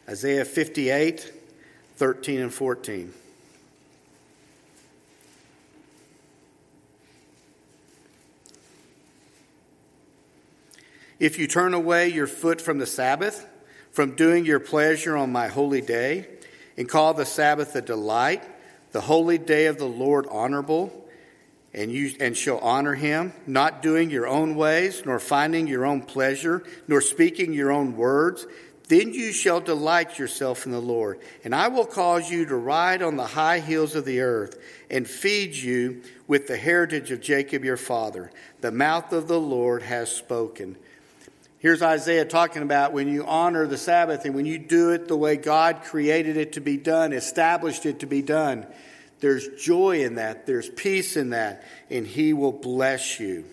Isaiah 0.07 0.45
58, 0.45 1.33
13 1.95 2.39
and 2.39 2.53
14. 2.53 3.13
If 11.23 11.39
you 11.39 11.47
turn 11.47 11.73
away 11.73 12.09
your 12.09 12.27
foot 12.27 12.59
from 12.59 12.79
the 12.79 12.85
Sabbath 12.85 13.47
from 13.93 14.13
doing 14.17 14.43
your 14.43 14.59
pleasure 14.59 15.15
on 15.15 15.31
my 15.31 15.47
holy 15.47 15.79
day, 15.79 16.27
and 16.75 16.89
call 16.89 17.13
the 17.13 17.25
Sabbath 17.25 17.73
a 17.77 17.81
delight, 17.81 18.43
the 18.91 18.99
holy 18.99 19.37
day 19.37 19.67
of 19.67 19.77
the 19.77 19.85
Lord 19.85 20.27
honorable? 20.29 20.91
and 21.73 21.91
you 21.91 22.13
and 22.19 22.35
shall 22.35 22.59
honor 22.59 22.93
him, 22.93 23.31
not 23.47 23.81
doing 23.81 24.09
your 24.09 24.27
own 24.27 24.55
ways, 24.55 25.03
nor 25.05 25.17
finding 25.17 25.65
your 25.65 25.85
own 25.85 26.01
pleasure, 26.01 26.61
nor 26.89 26.99
speaking 26.99 27.53
your 27.53 27.71
own 27.71 27.95
words, 27.95 28.45
then 28.89 29.13
you 29.13 29.31
shall 29.31 29.61
delight 29.61 30.19
yourself 30.19 30.65
in 30.65 30.71
the 30.71 30.81
Lord. 30.81 31.19
And 31.43 31.55
I 31.55 31.69
will 31.69 31.85
cause 31.85 32.29
you 32.29 32.45
to 32.45 32.55
ride 32.55 33.01
on 33.01 33.15
the 33.15 33.25
high 33.25 33.59
hills 33.59 33.95
of 33.95 34.05
the 34.05 34.19
earth, 34.19 34.61
and 34.91 35.07
feed 35.07 35.55
you 35.55 36.03
with 36.27 36.47
the 36.47 36.57
heritage 36.57 37.11
of 37.11 37.21
Jacob 37.21 37.63
your 37.63 37.77
father. 37.77 38.29
The 38.61 38.71
mouth 38.71 39.13
of 39.13 39.27
the 39.27 39.39
Lord 39.39 39.83
has 39.83 40.11
spoken. 40.11 40.75
Here's 41.63 41.81
Isaiah 41.81 42.25
talking 42.25 42.61
about 42.61 42.93
when 42.93 43.07
you 43.07 43.25
honor 43.25 43.65
the 43.65 43.79
Sabbath 43.79 44.25
and 44.25 44.35
when 44.35 44.45
you 44.45 44.59
do 44.59 44.91
it 44.91 45.07
the 45.07 45.17
way 45.17 45.37
God 45.37 45.81
created 45.81 46.37
it 46.37 46.53
to 46.53 46.61
be 46.61 46.77
done, 46.77 47.11
established 47.13 47.87
it 47.87 48.01
to 48.01 48.05
be 48.05 48.21
done 48.21 48.67
there's 49.23 49.47
joy 49.47 50.03
in 50.03 50.15
that, 50.15 50.45
there's 50.45 50.67
peace 50.69 51.15
in 51.15 51.29
that, 51.29 51.63
and 51.89 52.05
He 52.05 52.33
will 52.33 52.51
bless 52.51 53.21
you. 53.21 53.45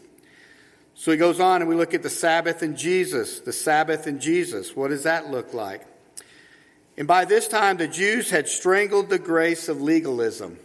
So 0.97 1.13
he 1.13 1.17
goes 1.17 1.39
on, 1.39 1.63
and 1.63 1.69
we 1.69 1.77
look 1.77 1.95
at 1.95 2.03
the 2.03 2.11
Sabbath 2.11 2.61
and 2.61 2.77
Jesus. 2.77 3.39
The 3.39 3.53
Sabbath 3.53 4.09
and 4.09 4.21
Jesus. 4.21 4.75
What 4.75 4.89
does 4.89 5.05
that 5.05 5.31
look 5.31 5.55
like? 5.55 5.87
And 6.99 7.07
by 7.07 7.25
this 7.25 7.47
time, 7.47 7.77
the 7.77 7.87
Jews 7.87 8.31
had 8.31 8.49
strangled 8.49 9.11
the 9.11 9.19
grace 9.21 9.69
of 9.69 9.81
legalism. 9.81 10.59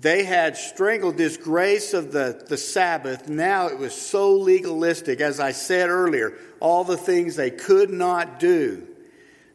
They 0.00 0.24
had 0.24 0.56
strangled 0.56 1.18
this 1.18 1.36
grace 1.36 1.92
of 1.92 2.10
the, 2.10 2.42
the 2.48 2.56
Sabbath. 2.56 3.28
Now 3.28 3.66
it 3.66 3.78
was 3.78 3.94
so 3.94 4.32
legalistic. 4.32 5.20
As 5.20 5.38
I 5.38 5.52
said 5.52 5.90
earlier, 5.90 6.32
all 6.58 6.84
the 6.84 6.96
things 6.96 7.36
they 7.36 7.50
could 7.50 7.90
not 7.90 8.40
do. 8.40 8.86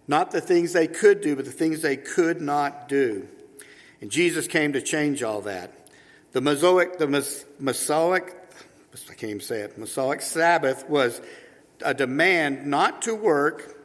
Not 0.08 0.30
the 0.30 0.42
things 0.42 0.72
they 0.72 0.86
could 0.86 1.22
do, 1.22 1.36
but 1.36 1.46
the 1.46 1.52
things 1.52 1.82
they 1.82 1.98
could 1.98 2.42
not 2.42 2.88
do. 2.88 3.28
And 4.02 4.12
Jesus 4.12 4.48
came 4.48 4.74
to 4.74 4.82
change 4.82 5.24
all 5.24 5.42
that. 5.42 5.72
The 6.34 6.42
Mosaic, 6.42 7.00
the 7.00 7.08
Mosaic, 7.60 8.36
I 8.94 9.14
can't 9.14 9.24
even 9.24 9.40
say 9.40 9.62
it, 9.62 9.80
Mosaic 9.80 10.22
Sabbath 10.22 10.88
was 10.88 11.22
a 11.84 11.96
demand 11.96 12.68
not 12.68 13.02
to 13.04 13.16
work. 13.16 13.84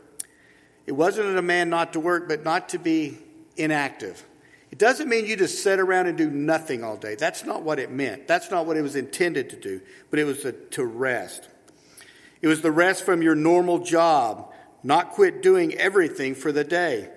It 0.87 0.93
wasn't 0.93 1.29
a 1.29 1.35
demand 1.35 1.71
not 1.71 1.95
to 1.95 2.01
work, 2.01 2.29
but 2.29 2.45
not 2.45 2.69
to 2.71 2.79
be 2.79 3.19
inactive. 3.57 4.27
It 4.71 4.79
doesn't 4.79 5.09
mean 5.09 5.27
you 5.27 5.37
just 5.37 5.63
sit 5.63 5.81
around 5.81 6.07
and 6.07 6.17
do 6.17 6.31
nothing 6.31 6.85
all 6.85 6.97
day. 6.97 7.17
That's 7.17 7.45
not 7.45 7.63
what 7.63 7.79
it 7.79 7.91
meant. 7.91 8.29
That's 8.29 8.51
not 8.51 8.67
what 8.67 8.77
it 8.77 8.83
was 8.83 8.95
intended 8.95 9.51
to 9.51 9.57
do, 9.57 9.81
but 10.11 10.19
it 10.19 10.25
was 10.25 10.47
to, 10.71 10.85
rest. 10.85 11.49
It 12.41 12.47
was 12.47 12.63
the 12.63 12.71
rest 12.71 13.05
from 13.05 13.21
your 13.21 13.35
normal 13.35 13.81
job, 13.81 14.53
not 14.83 15.11
quit 15.11 15.43
doing 15.43 15.75
everything 15.75 16.35
for 16.35 16.53
the 16.53 16.65
day. 16.65 17.11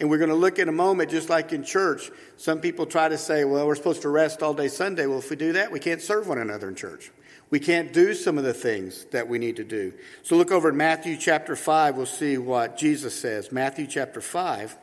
And 0.00 0.10
we're 0.10 0.18
going 0.18 0.30
to 0.30 0.34
look 0.34 0.58
in 0.58 0.68
a 0.68 0.72
moment, 0.72 1.10
just 1.10 1.28
like 1.28 1.52
in 1.52 1.62
church. 1.62 2.10
Some 2.36 2.60
people 2.60 2.86
try 2.86 3.08
to 3.08 3.18
say, 3.18 3.44
well, 3.44 3.66
we're 3.66 3.76
supposed 3.76 4.02
to 4.02 4.08
rest 4.08 4.42
all 4.42 4.54
day 4.54 4.68
Sunday. 4.68 5.06
Well, 5.06 5.18
if 5.18 5.30
we 5.30 5.36
do 5.36 5.52
that, 5.52 5.70
we 5.70 5.78
can't 5.78 6.00
serve 6.00 6.26
one 6.26 6.38
another 6.38 6.68
in 6.68 6.74
church. 6.74 7.12
We 7.50 7.60
can't 7.60 7.92
do 7.92 8.14
some 8.14 8.36
of 8.36 8.44
the 8.44 8.54
things 8.54 9.04
that 9.12 9.28
we 9.28 9.38
need 9.38 9.56
to 9.56 9.64
do. 9.64 9.92
So 10.22 10.36
look 10.36 10.50
over 10.50 10.70
in 10.70 10.76
Matthew 10.76 11.16
chapter 11.16 11.54
5. 11.54 11.96
We'll 11.96 12.06
see 12.06 12.38
what 12.38 12.76
Jesus 12.76 13.14
says. 13.14 13.52
Matthew 13.52 13.86
chapter 13.86 14.20
5, 14.20 14.76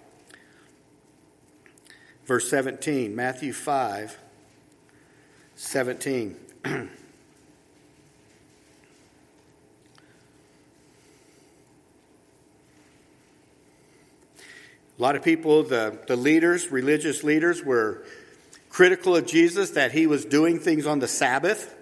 verse 2.26 2.50
17. 2.50 3.16
Matthew 3.16 3.54
5, 3.54 4.18
17. 5.56 6.36
A 6.66 6.88
lot 15.02 15.16
of 15.16 15.24
people, 15.24 15.64
the, 15.64 15.98
the 16.06 16.16
leaders, 16.16 16.72
religious 16.72 17.24
leaders, 17.24 17.64
were 17.64 18.04
critical 18.70 19.16
of 19.16 19.26
Jesus 19.26 19.72
that 19.72 19.92
he 19.92 20.06
was 20.06 20.26
doing 20.26 20.60
things 20.60 20.86
on 20.86 21.00
the 21.00 21.08
Sabbath. 21.08 21.76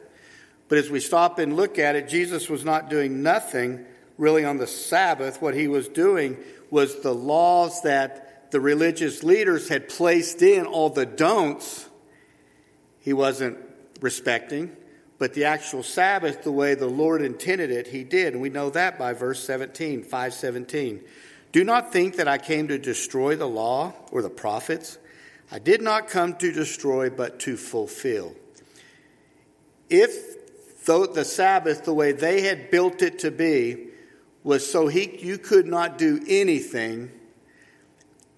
But 0.70 0.78
as 0.78 0.90
we 0.90 1.02
stop 1.02 1.38
and 1.38 1.58
look 1.58 1.78
at 1.78 1.98
it, 1.98 2.08
Jesus 2.08 2.48
was 2.48 2.64
not 2.64 2.90
doing 2.90 3.22
nothing 3.22 3.86
really 4.18 4.46
on 4.46 4.58
the 4.58 4.68
Sabbath. 4.68 5.42
What 5.42 5.54
he 5.54 5.68
was 5.68 5.90
doing 5.90 6.38
was 6.70 7.02
the 7.02 7.14
laws 7.14 7.82
that 7.82 8.29
the 8.52 8.60
religious 8.60 9.24
leaders 9.24 9.70
had 9.70 9.90
placed 9.90 10.42
in, 10.42 10.66
all 10.66 10.90
the 10.90 11.06
don'ts, 11.06 11.88
he 13.00 13.14
wasn't 13.14 13.58
respecting. 14.02 14.76
But 15.18 15.34
the 15.34 15.46
actual 15.46 15.84
Sabbath, 15.84 16.44
the 16.44 16.52
way 16.52 16.76
the 16.76 16.88
Lord 16.88 17.22
intended 17.22 17.72
it, 17.72 17.88
he 17.88 18.04
did. 18.04 18.34
And 18.34 18.42
we 18.42 18.50
know 18.50 18.70
that 18.70 18.98
by 18.98 19.14
verse 19.14 19.44
17, 19.44 20.04
517. 20.04 21.02
Do 21.52 21.64
not 21.64 21.92
think 21.92 22.16
that 22.16 22.28
I 22.28 22.38
came 22.38 22.68
to 22.70 22.78
destroy 22.78 23.36
the 23.36 23.48
law 23.48 23.94
or 24.12 24.22
the 24.22 24.30
prophets. 24.30 24.98
I 25.52 25.60
did 25.60 25.82
not 25.82 26.08
come 26.08 26.36
to 26.36 26.52
destroy, 26.52 27.10
but 27.10 27.40
to 27.42 27.58
fulfill. 27.58 28.36
If 29.90 30.86
though 30.86 31.06
the 31.06 31.26
Sabbath, 31.26 31.84
the 31.84 31.94
way 31.94 32.12
they 32.12 32.42
had 32.42 32.72
built 32.72 33.02
it 33.02 33.20
to 33.20 33.32
be, 33.32 33.88
was 34.44 34.70
so 34.70 34.88
he, 34.88 35.18
you 35.20 35.38
could 35.38 35.68
not 35.68 35.98
do 35.98 36.24
anything, 36.28 37.12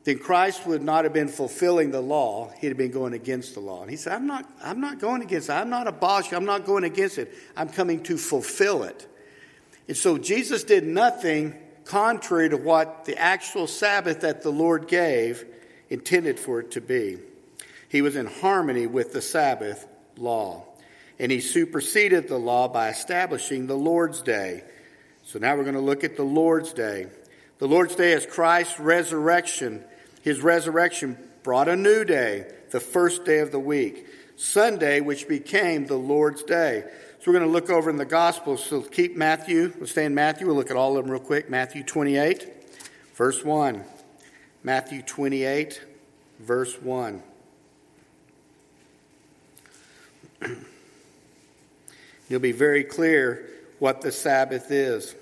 then 0.04 0.18
Christ 0.18 0.66
would 0.66 0.82
not 0.82 1.04
have 1.04 1.14
been 1.14 1.28
fulfilling 1.28 1.92
the 1.92 2.02
law. 2.02 2.52
He'd 2.60 2.70
have 2.70 2.78
been 2.78 2.92
going 2.92 3.14
against 3.14 3.54
the 3.54 3.60
law. 3.60 3.82
And 3.82 3.92
he 3.92 3.98
said, 3.98 4.14
I'm 4.14 4.26
not, 4.26 4.50
I'm 4.64 4.82
not 4.82 5.00
going 5.00 5.22
against 5.22 5.50
it. 5.50 5.54
I'm 5.54 5.70
not 5.70 5.88
abolishing. 5.88 6.34
It. 6.34 6.38
I'm 6.38 6.46
not 6.46 6.66
going 6.66 6.84
against 6.84 7.20
it. 7.20 7.34
I'm 7.56 7.70
coming 7.70 8.02
to 8.04 8.18
fulfill 8.18 8.84
it. 8.84 9.08
And 9.88 9.96
so 9.96 10.18
Jesus 10.18 10.64
did 10.64 10.86
nothing 10.86 11.56
contrary 11.86 12.50
to 12.50 12.58
what 12.58 13.06
the 13.06 13.18
actual 13.18 13.68
Sabbath 13.68 14.22
that 14.22 14.42
the 14.42 14.52
Lord 14.52 14.88
gave 14.88 15.46
intended 15.90 16.40
for 16.40 16.60
it 16.62 16.72
to 16.72 16.82
be. 16.82 17.18
He 17.90 18.02
was 18.02 18.16
in 18.16 18.26
harmony 18.26 18.88
with 18.88 19.12
the 19.12 19.22
Sabbath 19.22 19.86
law, 20.18 20.64
and 21.20 21.32
he 21.32 21.42
superseded 21.42 22.30
the 22.30 22.38
law 22.38 22.70
by 22.70 22.90
establishing 22.90 23.68
the 23.68 23.76
Lord's 23.76 24.22
Day. 24.22 24.64
So 25.24 25.38
now 25.40 25.56
we're 25.56 25.64
going 25.64 25.76
to 25.76 25.82
look 25.82 26.04
at 26.06 26.16
the 26.16 26.24
Lord's 26.24 26.72
Day. 26.72 27.08
The 27.58 27.68
Lord's 27.68 27.96
Day 27.96 28.14
is 28.14 28.26
Christ's 28.26 28.80
resurrection. 28.80 29.84
His 30.22 30.42
resurrection 30.42 31.18
brought 31.44 31.68
a 31.68 31.76
new 31.76 32.06
day, 32.06 32.52
the 32.72 32.80
first 32.80 33.26
day 33.26 33.40
of 33.40 33.52
the 33.52 33.60
week. 33.60 34.08
Sunday, 34.36 35.02
which 35.02 35.28
became 35.28 35.86
the 35.86 35.98
Lord's 35.98 36.42
Day. 36.44 36.84
So 37.20 37.26
we're 37.28 37.38
going 37.38 37.46
to 37.46 37.52
look 37.52 37.70
over 37.70 37.92
in 37.92 37.98
the 37.98 38.06
Gospels. 38.06 38.64
So 38.64 38.82
keep 38.82 39.16
Matthew. 39.16 39.72
We'll 39.78 39.86
stay 39.86 40.06
in 40.06 40.16
Matthew. 40.16 40.48
We'll 40.48 40.56
look 40.56 40.72
at 40.72 40.78
all 40.78 40.98
of 40.98 41.04
them 41.04 41.12
real 41.12 41.22
quick. 41.22 41.48
Matthew 41.50 41.84
28, 41.84 42.50
verse 43.14 43.44
1. 43.44 43.84
Matthew 44.64 45.04
28, 45.04 45.82
verse 46.40 46.82
1. 46.82 47.22
You'll 52.30 52.40
be 52.40 52.52
very 52.52 52.84
clear 52.84 53.48
what 53.78 54.02
the 54.02 54.12
Sabbath 54.12 54.72
is. 54.72 55.14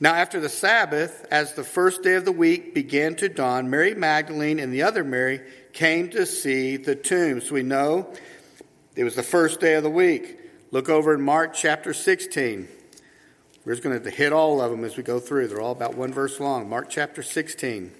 Now, 0.00 0.14
after 0.14 0.38
the 0.38 0.48
Sabbath, 0.48 1.26
as 1.30 1.54
the 1.54 1.64
first 1.64 2.04
day 2.04 2.14
of 2.14 2.24
the 2.24 2.32
week 2.32 2.72
began 2.72 3.16
to 3.16 3.28
dawn, 3.28 3.68
Mary 3.68 3.94
Magdalene 3.94 4.60
and 4.60 4.72
the 4.72 4.82
other 4.82 5.02
Mary 5.02 5.40
came 5.72 6.08
to 6.10 6.24
see 6.24 6.76
the 6.76 6.94
tomb. 6.94 7.40
So 7.40 7.54
we 7.54 7.64
know 7.64 8.12
it 8.94 9.02
was 9.02 9.16
the 9.16 9.24
first 9.24 9.58
day 9.58 9.74
of 9.74 9.82
the 9.82 9.90
week. 9.90 10.38
Look 10.70 10.88
over 10.88 11.14
in 11.14 11.20
Mark 11.20 11.52
chapter 11.52 11.92
16. 11.92 12.68
We're 13.64 13.72
just 13.72 13.82
going 13.82 14.00
to 14.00 14.10
hit 14.10 14.32
all 14.32 14.60
of 14.60 14.70
them 14.70 14.84
as 14.84 14.96
we 14.96 15.02
go 15.02 15.18
through. 15.18 15.48
They're 15.48 15.60
all 15.60 15.72
about 15.72 15.96
one 15.96 16.12
verse 16.12 16.38
long. 16.38 16.68
Mark 16.68 16.88
chapter 16.88 17.22
16, 17.22 17.92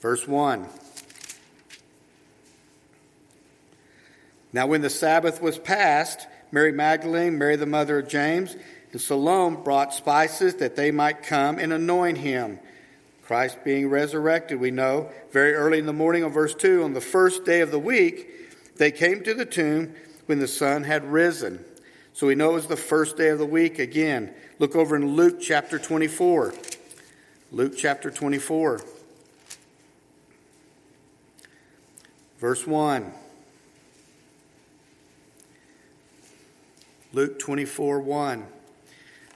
verse 0.00 0.26
1. 0.26 0.66
Now, 4.54 4.66
when 4.66 4.80
the 4.80 4.90
Sabbath 4.90 5.42
was 5.42 5.58
past, 5.58 6.26
Mary 6.50 6.72
Magdalene, 6.72 7.36
Mary 7.36 7.56
the 7.56 7.66
mother 7.66 7.98
of 7.98 8.08
James, 8.08 8.56
and 8.92 9.00
Salome 9.00 9.56
brought 9.62 9.92
spices 9.92 10.56
that 10.56 10.76
they 10.76 10.90
might 10.90 11.22
come 11.22 11.58
and 11.58 11.72
anoint 11.72 12.18
him. 12.18 12.58
Christ 13.22 13.62
being 13.62 13.90
resurrected, 13.90 14.58
we 14.58 14.70
know, 14.70 15.10
very 15.32 15.52
early 15.52 15.78
in 15.78 15.86
the 15.86 15.92
morning 15.92 16.22
of 16.22 16.32
verse 16.32 16.54
2, 16.54 16.82
on 16.82 16.94
the 16.94 17.00
first 17.00 17.44
day 17.44 17.60
of 17.60 17.70
the 17.70 17.78
week, 17.78 18.76
they 18.76 18.90
came 18.90 19.22
to 19.24 19.34
the 19.34 19.44
tomb 19.44 19.94
when 20.26 20.38
the 20.38 20.48
sun 20.48 20.84
had 20.84 21.04
risen. 21.04 21.62
So 22.14 22.26
we 22.26 22.34
know 22.34 22.50
it 22.50 22.54
was 22.54 22.66
the 22.66 22.76
first 22.76 23.16
day 23.16 23.28
of 23.28 23.38
the 23.38 23.46
week 23.46 23.78
again. 23.78 24.32
Look 24.58 24.74
over 24.74 24.96
in 24.96 25.14
Luke 25.14 25.40
chapter 25.40 25.78
24. 25.78 26.54
Luke 27.52 27.74
chapter 27.76 28.10
24. 28.10 28.80
Verse 32.38 32.66
1. 32.66 33.12
Luke 37.12 37.38
24 37.38 38.00
1. 38.00 38.46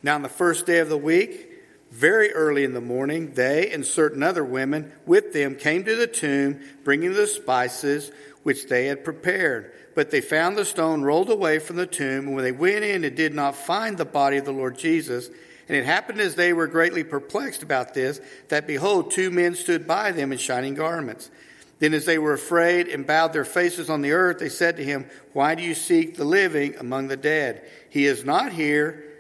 Now, 0.03 0.17
on 0.17 0.23
the 0.23 0.29
first 0.29 0.67
day 0.67 0.79
of 0.79 0.89
the 0.89 0.97
week, 0.97 1.49
very 1.91 2.33
early 2.33 2.65
in 2.65 2.73
the 2.73 2.81
morning, 2.81 3.35
they 3.35 3.71
and 3.71 3.85
certain 3.85 4.23
other 4.23 4.45
women 4.45 4.93
with 5.07 5.33
them 5.33 5.55
came 5.55 5.85
to 5.85 5.95
the 5.95 6.07
tomb, 6.07 6.61
bringing 6.85 7.13
the 7.13 7.27
spices 7.27 8.11
which 8.43 8.67
they 8.67 8.87
had 8.87 9.05
prepared. 9.05 9.73
But 9.95 10.11
they 10.11 10.23
found 10.23 10.57
the 10.57 10.65
stone 10.65 11.03
rolled 11.03 11.31
away 11.31 11.59
from 11.59 11.77
the 11.77 11.87
tomb, 11.87 12.27
and 12.27 12.35
when 12.35 12.45
they 12.45 12.53
went 12.53 12.85
in 12.85 13.05
and 13.05 13.15
did 13.15 13.35
not 13.35 13.55
find 13.55 13.97
the 13.97 14.05
body 14.05 14.39
of 14.39 14.45
the 14.45 14.53
Lord 14.53 14.79
Jesus, 14.79 15.29
And 15.69 15.77
it 15.77 15.85
happened 15.85 16.21
as 16.21 16.35
they 16.35 16.53
were 16.53 16.67
greatly 16.67 17.05
perplexed 17.05 17.63
about 17.63 17.95
this, 17.95 18.21
that 18.49 18.67
behold, 18.67 19.11
two 19.11 19.31
men 19.31 19.55
stood 19.55 19.87
by 19.87 20.13
them 20.13 20.33
in 20.33 20.39
shining 20.39 20.75
garments. 20.75 21.31
Then, 21.79 21.95
as 21.95 22.05
they 22.05 22.19
were 22.19 22.33
afraid 22.33 22.89
and 22.89 23.07
bowed 23.07 23.33
their 23.33 23.45
faces 23.45 23.89
on 23.89 24.03
the 24.03 24.13
earth, 24.13 24.39
they 24.39 24.49
said 24.49 24.77
to 24.77 24.85
him, 24.85 25.07
Why 25.33 25.55
do 25.55 25.63
you 25.63 25.75
seek 25.75 26.17
the 26.17 26.25
living 26.25 26.77
among 26.77 27.09
the 27.09 27.17
dead? 27.17 27.69
He 27.91 28.07
is 28.07 28.25
not 28.25 28.53
here, 28.53 29.12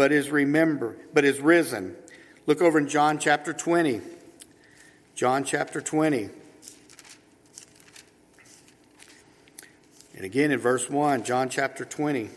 but 0.00 0.12
is 0.12 0.30
remember, 0.30 0.96
but 1.12 1.26
is 1.26 1.40
risen. 1.40 1.94
Look 2.46 2.62
over 2.62 2.78
in 2.78 2.88
John 2.88 3.18
chapter 3.18 3.52
20. 3.52 4.00
John 5.14 5.44
chapter 5.44 5.82
20. 5.82 6.30
And 10.14 10.24
again 10.24 10.52
in 10.52 10.58
verse 10.58 10.88
1, 10.88 11.22
John 11.22 11.50
chapter 11.50 11.84
20. 11.84 12.30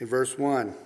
In 0.00 0.06
verse 0.06 0.36
1. 0.36 0.68
It 0.68 0.76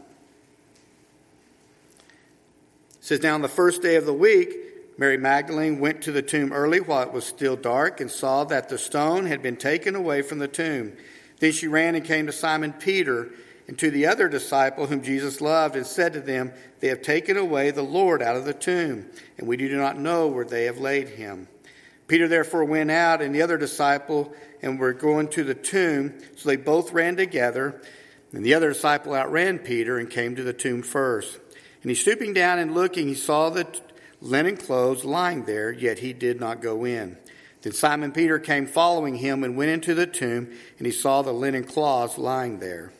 says, 3.00 3.20
Now 3.20 3.34
on 3.34 3.42
the 3.42 3.48
first 3.48 3.82
day 3.82 3.96
of 3.96 4.06
the 4.06 4.14
week, 4.14 4.54
Mary 4.96 5.16
Magdalene 5.16 5.80
went 5.80 6.02
to 6.02 6.12
the 6.12 6.22
tomb 6.22 6.52
early 6.52 6.78
while 6.78 7.02
it 7.02 7.12
was 7.12 7.24
still 7.24 7.56
dark 7.56 8.00
and 8.00 8.08
saw 8.08 8.44
that 8.44 8.68
the 8.68 8.78
stone 8.78 9.26
had 9.26 9.42
been 9.42 9.56
taken 9.56 9.96
away 9.96 10.22
from 10.22 10.38
the 10.38 10.46
tomb. 10.46 10.92
Then 11.40 11.50
she 11.50 11.66
ran 11.66 11.96
and 11.96 12.04
came 12.04 12.26
to 12.26 12.32
Simon 12.32 12.74
Peter 12.74 13.32
and 13.66 13.78
to 13.78 13.90
the 13.90 14.06
other 14.06 14.28
disciple 14.28 14.86
whom 14.86 15.02
Jesus 15.02 15.40
loved 15.40 15.76
and 15.76 15.86
said 15.86 16.12
to 16.12 16.20
them, 16.20 16.52
They 16.80 16.88
have 16.88 17.02
taken 17.02 17.36
away 17.36 17.70
the 17.70 17.82
Lord 17.82 18.22
out 18.22 18.36
of 18.36 18.44
the 18.44 18.54
tomb, 18.54 19.06
and 19.38 19.48
we 19.48 19.56
do 19.56 19.74
not 19.76 19.98
know 19.98 20.28
where 20.28 20.44
they 20.44 20.64
have 20.64 20.78
laid 20.78 21.08
him. 21.08 21.48
Peter 22.06 22.28
therefore 22.28 22.64
went 22.64 22.90
out 22.90 23.22
and 23.22 23.34
the 23.34 23.42
other 23.42 23.56
disciple 23.56 24.34
and 24.60 24.78
were 24.78 24.92
going 24.92 25.28
to 25.28 25.44
the 25.44 25.54
tomb, 25.54 26.14
so 26.36 26.48
they 26.48 26.56
both 26.56 26.92
ran 26.92 27.16
together. 27.16 27.80
And 28.32 28.44
the 28.44 28.54
other 28.54 28.72
disciple 28.72 29.14
outran 29.14 29.60
Peter 29.60 29.98
and 29.98 30.10
came 30.10 30.36
to 30.36 30.42
the 30.42 30.52
tomb 30.52 30.82
first. 30.82 31.38
And 31.82 31.90
he 31.90 31.94
stooping 31.94 32.34
down 32.34 32.58
and 32.58 32.74
looking, 32.74 33.08
he 33.08 33.14
saw 33.14 33.50
the 33.50 33.66
linen 34.20 34.56
clothes 34.56 35.04
lying 35.04 35.44
there, 35.44 35.70
yet 35.70 36.00
he 36.00 36.12
did 36.12 36.40
not 36.40 36.60
go 36.60 36.84
in. 36.84 37.16
Then 37.62 37.72
Simon 37.72 38.12
Peter 38.12 38.38
came 38.38 38.66
following 38.66 39.16
him 39.16 39.44
and 39.44 39.56
went 39.56 39.70
into 39.70 39.94
the 39.94 40.06
tomb, 40.06 40.50
and 40.78 40.86
he 40.86 40.92
saw 40.92 41.22
the 41.22 41.32
linen 41.32 41.64
cloths 41.64 42.18
lying 42.18 42.58
there. 42.58 42.92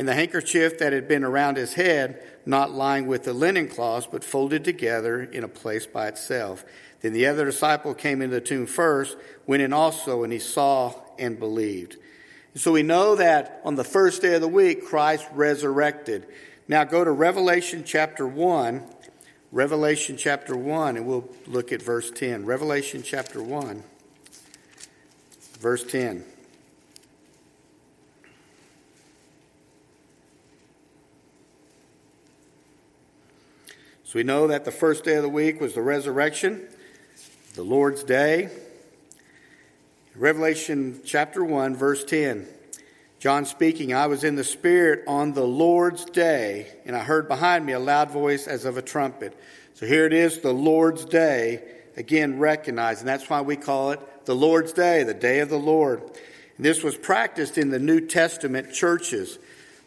And 0.00 0.08
the 0.08 0.14
handkerchief 0.14 0.78
that 0.78 0.94
had 0.94 1.08
been 1.08 1.24
around 1.24 1.58
his 1.58 1.74
head, 1.74 2.24
not 2.46 2.70
lying 2.70 3.06
with 3.06 3.24
the 3.24 3.34
linen 3.34 3.68
cloths, 3.68 4.08
but 4.10 4.24
folded 4.24 4.64
together 4.64 5.20
in 5.20 5.44
a 5.44 5.48
place 5.48 5.86
by 5.86 6.08
itself. 6.08 6.64
Then 7.02 7.12
the 7.12 7.26
other 7.26 7.44
disciple 7.44 7.92
came 7.92 8.22
into 8.22 8.36
the 8.36 8.40
tomb 8.40 8.64
first, 8.64 9.18
went 9.46 9.62
in 9.62 9.74
also, 9.74 10.24
and 10.24 10.32
he 10.32 10.38
saw 10.38 10.94
and 11.18 11.38
believed. 11.38 11.98
So 12.54 12.72
we 12.72 12.82
know 12.82 13.14
that 13.16 13.60
on 13.62 13.74
the 13.74 13.84
first 13.84 14.22
day 14.22 14.36
of 14.36 14.40
the 14.40 14.48
week, 14.48 14.86
Christ 14.86 15.28
resurrected. 15.34 16.26
Now 16.66 16.84
go 16.84 17.04
to 17.04 17.10
Revelation 17.10 17.84
chapter 17.84 18.26
1 18.26 18.82
Revelation 19.52 20.16
chapter 20.16 20.56
1, 20.56 20.96
and 20.96 21.06
we'll 21.06 21.28
look 21.46 21.72
at 21.72 21.82
verse 21.82 22.10
10. 22.10 22.46
Revelation 22.46 23.02
chapter 23.02 23.42
1, 23.42 23.82
verse 25.58 25.84
10. 25.84 26.24
So 34.10 34.18
we 34.18 34.24
know 34.24 34.48
that 34.48 34.64
the 34.64 34.72
first 34.72 35.04
day 35.04 35.14
of 35.14 35.22
the 35.22 35.28
week 35.28 35.60
was 35.60 35.74
the 35.74 35.82
resurrection, 35.82 36.66
the 37.54 37.62
Lord's 37.62 38.02
day. 38.02 38.48
Revelation 40.16 41.00
chapter 41.04 41.44
1, 41.44 41.76
verse 41.76 42.02
10. 42.02 42.48
John 43.20 43.44
speaking, 43.44 43.94
I 43.94 44.08
was 44.08 44.24
in 44.24 44.34
the 44.34 44.42
Spirit 44.42 45.04
on 45.06 45.32
the 45.32 45.46
Lord's 45.46 46.04
day, 46.06 46.66
and 46.84 46.96
I 46.96 47.04
heard 47.04 47.28
behind 47.28 47.64
me 47.64 47.72
a 47.72 47.78
loud 47.78 48.10
voice 48.10 48.48
as 48.48 48.64
of 48.64 48.76
a 48.76 48.82
trumpet. 48.82 49.38
So 49.74 49.86
here 49.86 50.06
it 50.06 50.12
is, 50.12 50.40
the 50.40 50.52
Lord's 50.52 51.04
day, 51.04 51.62
again 51.96 52.40
recognized, 52.40 53.02
and 53.02 53.08
that's 53.08 53.30
why 53.30 53.42
we 53.42 53.54
call 53.54 53.92
it 53.92 54.00
the 54.26 54.34
Lord's 54.34 54.72
day, 54.72 55.04
the 55.04 55.14
day 55.14 55.38
of 55.38 55.50
the 55.50 55.56
Lord. 55.56 56.02
And 56.56 56.66
this 56.66 56.82
was 56.82 56.96
practiced 56.96 57.56
in 57.56 57.70
the 57.70 57.78
New 57.78 58.00
Testament 58.08 58.72
churches. 58.72 59.38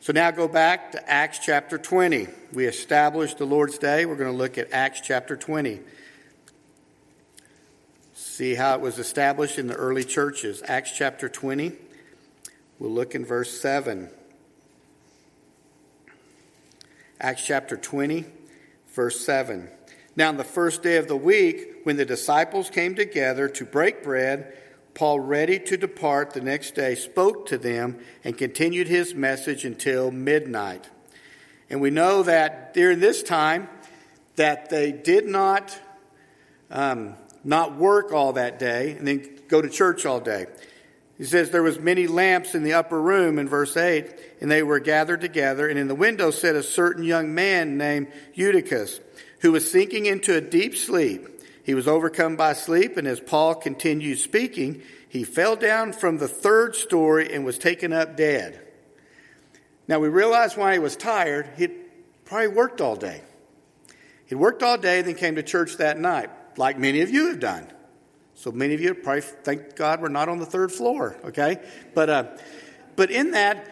So 0.03 0.11
now 0.11 0.31
go 0.31 0.49
back 0.49 0.91
to 0.91 1.09
Acts 1.09 1.39
chapter 1.39 1.77
20. 1.77 2.27
We 2.51 2.65
established 2.65 3.37
the 3.37 3.45
Lord's 3.45 3.77
day. 3.77 4.05
We're 4.05 4.17
going 4.17 4.29
to 4.29 4.37
look 4.37 4.57
at 4.57 4.73
Acts 4.73 4.99
chapter 4.99 5.37
20. 5.37 5.79
See 8.13 8.55
how 8.55 8.75
it 8.75 8.81
was 8.81 8.99
established 8.99 9.57
in 9.57 9.67
the 9.67 9.75
early 9.75 10.03
churches. 10.03 10.61
Acts 10.67 10.91
chapter 10.93 11.29
20. 11.29 11.71
We'll 12.79 12.91
look 12.91 13.15
in 13.15 13.23
verse 13.23 13.57
7. 13.61 14.09
Acts 17.21 17.45
chapter 17.45 17.77
20, 17.77 18.25
verse 18.93 19.25
7. 19.25 19.69
Now, 20.17 20.27
on 20.27 20.35
the 20.35 20.43
first 20.43 20.83
day 20.83 20.97
of 20.97 21.07
the 21.07 21.15
week, 21.15 21.77
when 21.83 21.95
the 21.95 22.03
disciples 22.03 22.69
came 22.69 22.95
together 22.95 23.47
to 23.47 23.63
break 23.63 24.03
bread, 24.03 24.53
Paul, 24.93 25.19
ready 25.19 25.59
to 25.59 25.77
depart 25.77 26.31
the 26.33 26.41
next 26.41 26.75
day, 26.75 26.95
spoke 26.95 27.47
to 27.47 27.57
them 27.57 27.99
and 28.23 28.37
continued 28.37 28.87
his 28.87 29.15
message 29.15 29.65
until 29.65 30.11
midnight. 30.11 30.89
And 31.69 31.81
we 31.81 31.89
know 31.89 32.23
that 32.23 32.73
during 32.73 32.99
this 32.99 33.23
time, 33.23 33.69
that 34.35 34.69
they 34.69 34.91
did 34.91 35.25
not 35.25 35.79
um, 36.69 37.15
not 37.43 37.75
work 37.75 38.11
all 38.11 38.33
that 38.33 38.59
day 38.59 38.91
and 38.91 39.07
then 39.07 39.29
go 39.47 39.61
to 39.61 39.69
church 39.69 40.05
all 40.05 40.19
day. 40.19 40.47
He 41.17 41.25
says 41.25 41.51
there 41.51 41.63
was 41.63 41.79
many 41.79 42.07
lamps 42.07 42.55
in 42.55 42.63
the 42.63 42.73
upper 42.73 42.99
room 42.99 43.37
in 43.37 43.47
verse 43.47 43.77
8, 43.77 44.13
and 44.41 44.49
they 44.49 44.63
were 44.63 44.79
gathered 44.79 45.21
together, 45.21 45.67
and 45.67 45.77
in 45.77 45.87
the 45.87 45.95
window 45.95 46.31
sat 46.31 46.55
a 46.55 46.63
certain 46.63 47.03
young 47.03 47.35
man 47.35 47.77
named 47.77 48.07
Eutychus, 48.33 48.99
who 49.39 49.51
was 49.51 49.69
sinking 49.69 50.07
into 50.07 50.35
a 50.35 50.41
deep 50.41 50.75
sleep. 50.75 51.32
He 51.63 51.73
was 51.73 51.87
overcome 51.87 52.35
by 52.35 52.53
sleep, 52.53 52.97
and 52.97 53.07
as 53.07 53.21
Paul 53.21 53.55
continued 53.55 54.19
speaking, 54.19 54.81
he 55.07 55.23
fell 55.23 55.55
down 55.55 55.93
from 55.93 56.17
the 56.17 56.27
third 56.27 56.75
story 56.75 57.33
and 57.33 57.45
was 57.45 57.57
taken 57.57 57.93
up 57.93 58.17
dead. 58.17 58.59
Now 59.87 59.99
we 59.99 60.09
realize 60.09 60.57
why 60.57 60.73
he 60.73 60.79
was 60.79 60.95
tired. 60.95 61.49
He'd 61.57 61.73
probably 62.25 62.49
worked 62.49 62.81
all 62.81 62.95
day. 62.95 63.21
He'd 64.25 64.35
worked 64.35 64.63
all 64.63 64.77
day, 64.77 65.01
then 65.01 65.15
came 65.15 65.35
to 65.35 65.43
church 65.43 65.77
that 65.77 65.99
night, 65.99 66.29
like 66.57 66.77
many 66.77 67.01
of 67.01 67.09
you 67.09 67.27
have 67.27 67.39
done. 67.39 67.67
So 68.35 68.51
many 68.51 68.73
of 68.73 68.81
you 68.81 68.93
probably 68.93 69.21
thank 69.21 69.75
God 69.75 70.01
we're 70.01 70.09
not 70.09 70.27
on 70.27 70.39
the 70.39 70.45
third 70.45 70.71
floor, 70.71 71.15
okay? 71.25 71.59
But, 71.93 72.09
uh, 72.09 72.25
but 72.95 73.11
in 73.11 73.31
that, 73.31 73.69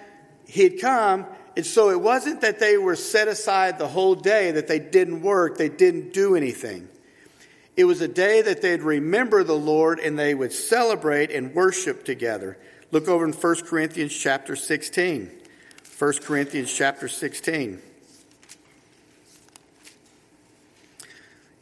he'd 0.48 0.80
come, 0.80 1.26
and 1.58 1.66
so 1.66 1.90
it 1.90 2.00
wasn't 2.00 2.42
that 2.42 2.60
they 2.60 2.78
were 2.78 2.96
set 2.96 3.28
aside 3.28 3.80
the 3.80 3.88
whole 3.88 4.16
day, 4.16 4.52
that 4.52 4.68
they 4.68 4.80
didn't 4.80 5.24
work, 5.24 5.58
they 5.58 5.70
didn't 5.70 6.14
do 6.14 6.36
anything. 6.36 6.88
It 7.78 7.86
was 7.86 8.02
a 8.02 8.08
day 8.08 8.42
that 8.42 8.62
they'd 8.62 8.82
remember 8.82 9.44
the 9.44 9.58
Lord 9.58 10.00
and 10.00 10.20
they 10.20 10.36
would 10.36 10.52
celebrate 10.52 11.32
and 11.32 11.54
worship 11.56 12.04
together. 12.04 12.58
Look 12.92 13.08
over 13.08 13.26
in 13.26 13.32
1 13.32 13.56
Corinthians 13.66 14.14
chapter 14.14 14.56
16. 14.56 15.32
1 15.98 16.14
Corinthians 16.24 16.74
chapter 16.74 17.08
16. 17.08 17.82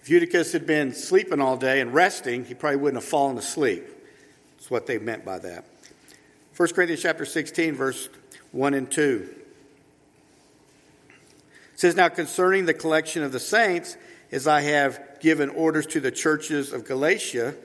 If 0.01 0.09
Eutychus 0.09 0.53
had 0.53 0.65
been 0.65 0.93
sleeping 0.93 1.39
all 1.39 1.57
day 1.57 1.81
and 1.81 1.93
resting, 1.93 2.45
he 2.45 2.55
probably 2.55 2.77
wouldn't 2.77 3.03
have 3.03 3.09
fallen 3.09 3.37
asleep. 3.37 3.85
That's 4.57 4.71
what 4.71 4.87
they 4.87 4.97
meant 4.97 5.23
by 5.23 5.37
that. 5.39 5.65
1 6.57 6.69
Corinthians 6.69 7.03
chapter 7.03 7.25
16, 7.25 7.75
verse 7.75 8.09
1 8.51 8.73
and 8.73 8.89
2. 8.89 9.29
It 11.73 11.79
says, 11.79 11.95
Now 11.95 12.09
concerning 12.09 12.65
the 12.65 12.73
collection 12.73 13.23
of 13.23 13.31
the 13.31 13.39
saints, 13.39 13.97
as 14.31 14.47
I 14.47 14.61
have 14.61 15.19
given 15.19 15.49
orders 15.49 15.85
to 15.87 15.99
the 15.99 16.11
churches 16.11 16.73
of 16.73 16.85
Galatia, 16.85 17.55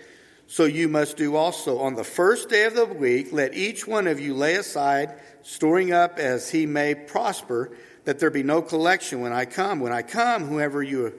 so 0.47 0.65
you 0.65 0.89
must 0.89 1.17
do 1.17 1.37
also. 1.37 1.79
On 1.79 1.95
the 1.95 2.05
first 2.05 2.49
day 2.49 2.65
of 2.65 2.75
the 2.75 2.85
week, 2.85 3.33
let 3.33 3.55
each 3.55 3.87
one 3.87 4.07
of 4.07 4.21
you 4.21 4.35
lay 4.35 4.55
aside, 4.55 5.15
storing 5.43 5.93
up 5.93 6.19
as 6.19 6.51
he 6.51 6.67
may 6.67 6.95
prosper, 6.95 7.71
that 8.05 8.19
there 8.19 8.31
be 8.31 8.43
no 8.43 8.61
collection 8.61 9.21
when 9.21 9.33
I 9.33 9.47
come. 9.47 9.81
When 9.81 9.93
I 9.93 10.03
come, 10.03 10.45
whoever 10.45 10.83
you 10.83 11.15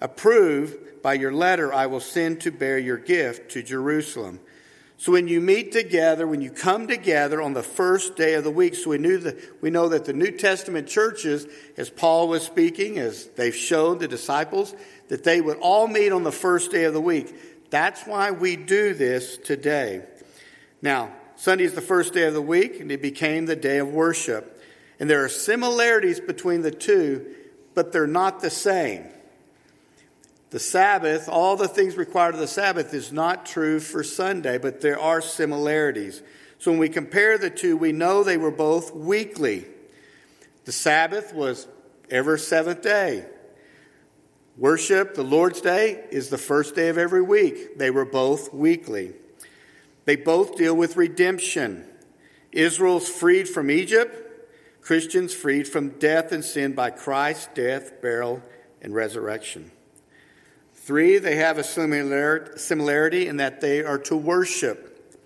approve 0.00 1.02
by 1.02 1.14
your 1.14 1.32
letter, 1.32 1.72
I 1.72 1.86
will 1.86 2.00
send 2.00 2.42
to 2.42 2.50
bear 2.50 2.78
your 2.78 2.98
gift 2.98 3.50
to 3.52 3.62
Jerusalem. 3.62 4.40
So 4.98 5.12
when 5.12 5.28
you 5.28 5.42
meet 5.42 5.72
together, 5.72 6.26
when 6.26 6.40
you 6.40 6.50
come 6.50 6.86
together 6.86 7.42
on 7.42 7.52
the 7.52 7.62
first 7.62 8.16
day 8.16 8.34
of 8.34 8.44
the 8.44 8.50
week, 8.50 8.74
so 8.74 8.90
we 8.90 8.98
knew 8.98 9.18
that 9.18 9.62
we 9.62 9.68
know 9.68 9.90
that 9.90 10.06
the 10.06 10.14
New 10.14 10.30
Testament 10.30 10.88
churches, 10.88 11.46
as 11.76 11.90
Paul 11.90 12.28
was 12.28 12.42
speaking, 12.42 12.98
as 12.98 13.26
they've 13.36 13.54
showed 13.54 14.00
the 14.00 14.08
disciples, 14.08 14.74
that 15.08 15.22
they 15.22 15.40
would 15.40 15.58
all 15.58 15.86
meet 15.86 16.12
on 16.12 16.22
the 16.22 16.32
first 16.32 16.70
day 16.70 16.84
of 16.84 16.94
the 16.94 17.00
week. 17.00 17.34
That's 17.68 18.04
why 18.04 18.30
we 18.30 18.56
do 18.56 18.94
this 18.94 19.36
today. 19.36 20.02
Now, 20.80 21.12
Sunday 21.36 21.64
is 21.64 21.74
the 21.74 21.82
first 21.82 22.14
day 22.14 22.22
of 22.22 22.32
the 22.32 22.40
week, 22.40 22.80
and 22.80 22.90
it 22.90 23.02
became 23.02 23.44
the 23.44 23.56
day 23.56 23.78
of 23.78 23.88
worship. 23.88 24.62
And 24.98 25.10
there 25.10 25.22
are 25.24 25.28
similarities 25.28 26.20
between 26.20 26.62
the 26.62 26.70
two, 26.70 27.34
but 27.74 27.92
they're 27.92 28.06
not 28.06 28.40
the 28.40 28.48
same. 28.48 29.04
The 30.50 30.58
Sabbath, 30.60 31.28
all 31.28 31.56
the 31.56 31.68
things 31.68 31.96
required 31.96 32.34
of 32.34 32.40
the 32.40 32.46
Sabbath, 32.46 32.94
is 32.94 33.12
not 33.12 33.46
true 33.46 33.80
for 33.80 34.04
Sunday, 34.04 34.58
but 34.58 34.80
there 34.80 34.98
are 34.98 35.20
similarities. 35.20 36.22
So 36.58 36.70
when 36.70 36.80
we 36.80 36.88
compare 36.88 37.36
the 37.36 37.50
two, 37.50 37.76
we 37.76 37.92
know 37.92 38.22
they 38.22 38.36
were 38.36 38.52
both 38.52 38.94
weekly. 38.94 39.66
The 40.64 40.72
Sabbath 40.72 41.34
was 41.34 41.66
every 42.10 42.38
seventh 42.38 42.82
day. 42.82 43.26
Worship, 44.56 45.14
the 45.14 45.22
Lord's 45.22 45.60
Day, 45.60 46.04
is 46.10 46.30
the 46.30 46.38
first 46.38 46.74
day 46.74 46.88
of 46.88 46.96
every 46.96 47.20
week. 47.20 47.76
They 47.76 47.90
were 47.90 48.06
both 48.06 48.54
weekly. 48.54 49.12
They 50.06 50.16
both 50.16 50.56
deal 50.56 50.74
with 50.74 50.96
redemption. 50.96 51.86
Israel's 52.52 53.08
freed 53.08 53.48
from 53.48 53.70
Egypt, 53.70 54.22
Christians 54.80 55.34
freed 55.34 55.68
from 55.68 55.90
death 55.98 56.32
and 56.32 56.44
sin 56.44 56.72
by 56.72 56.90
Christ's 56.90 57.48
death, 57.54 58.00
burial, 58.00 58.40
and 58.80 58.94
resurrection. 58.94 59.72
Three, 60.86 61.18
they 61.18 61.34
have 61.34 61.58
a 61.58 61.64
similarity 61.64 63.26
in 63.26 63.38
that 63.38 63.60
they 63.60 63.82
are 63.82 63.98
to 63.98 64.16
worship. 64.16 65.18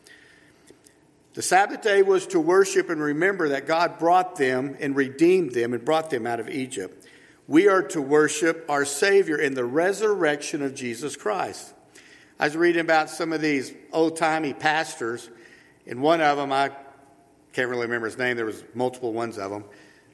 The 1.35 1.43
Sabbath 1.43 1.83
day 1.83 2.01
was 2.01 2.27
to 2.29 2.41
worship 2.41 2.89
and 2.89 2.99
remember 2.99 3.51
that 3.51 3.67
God 3.67 3.99
brought 3.99 4.37
them 4.37 4.75
and 4.81 4.97
redeemed 4.97 5.53
them 5.53 5.75
and 5.75 5.85
brought 5.85 6.09
them 6.09 6.27
out 6.27 6.41
of 6.41 6.49
Egypt. 6.49 7.07
We 7.47 7.69
are 7.69 7.83
to 7.89 8.01
worship 8.01 8.65
our 8.71 8.87
Savior 8.87 9.37
in 9.37 9.53
the 9.53 9.67
resurrection 9.67 10.63
of 10.63 10.75
Jesus 10.75 11.15
Christ. 11.15 11.75
I 12.39 12.47
was 12.47 12.57
reading 12.57 12.81
about 12.81 13.11
some 13.11 13.31
of 13.31 13.43
these 13.43 13.75
old 13.93 14.17
timey 14.17 14.55
pastors, 14.55 15.29
and 15.87 16.01
one 16.01 16.23
of 16.23 16.39
them, 16.39 16.55
I 16.55 16.71
can't 17.53 17.69
really 17.69 17.83
remember 17.83 18.07
his 18.07 18.17
name, 18.17 18.39
there 18.39 18.47
was 18.47 18.65
multiple 18.73 19.13
ones 19.13 19.37
of 19.37 19.51
them, 19.51 19.65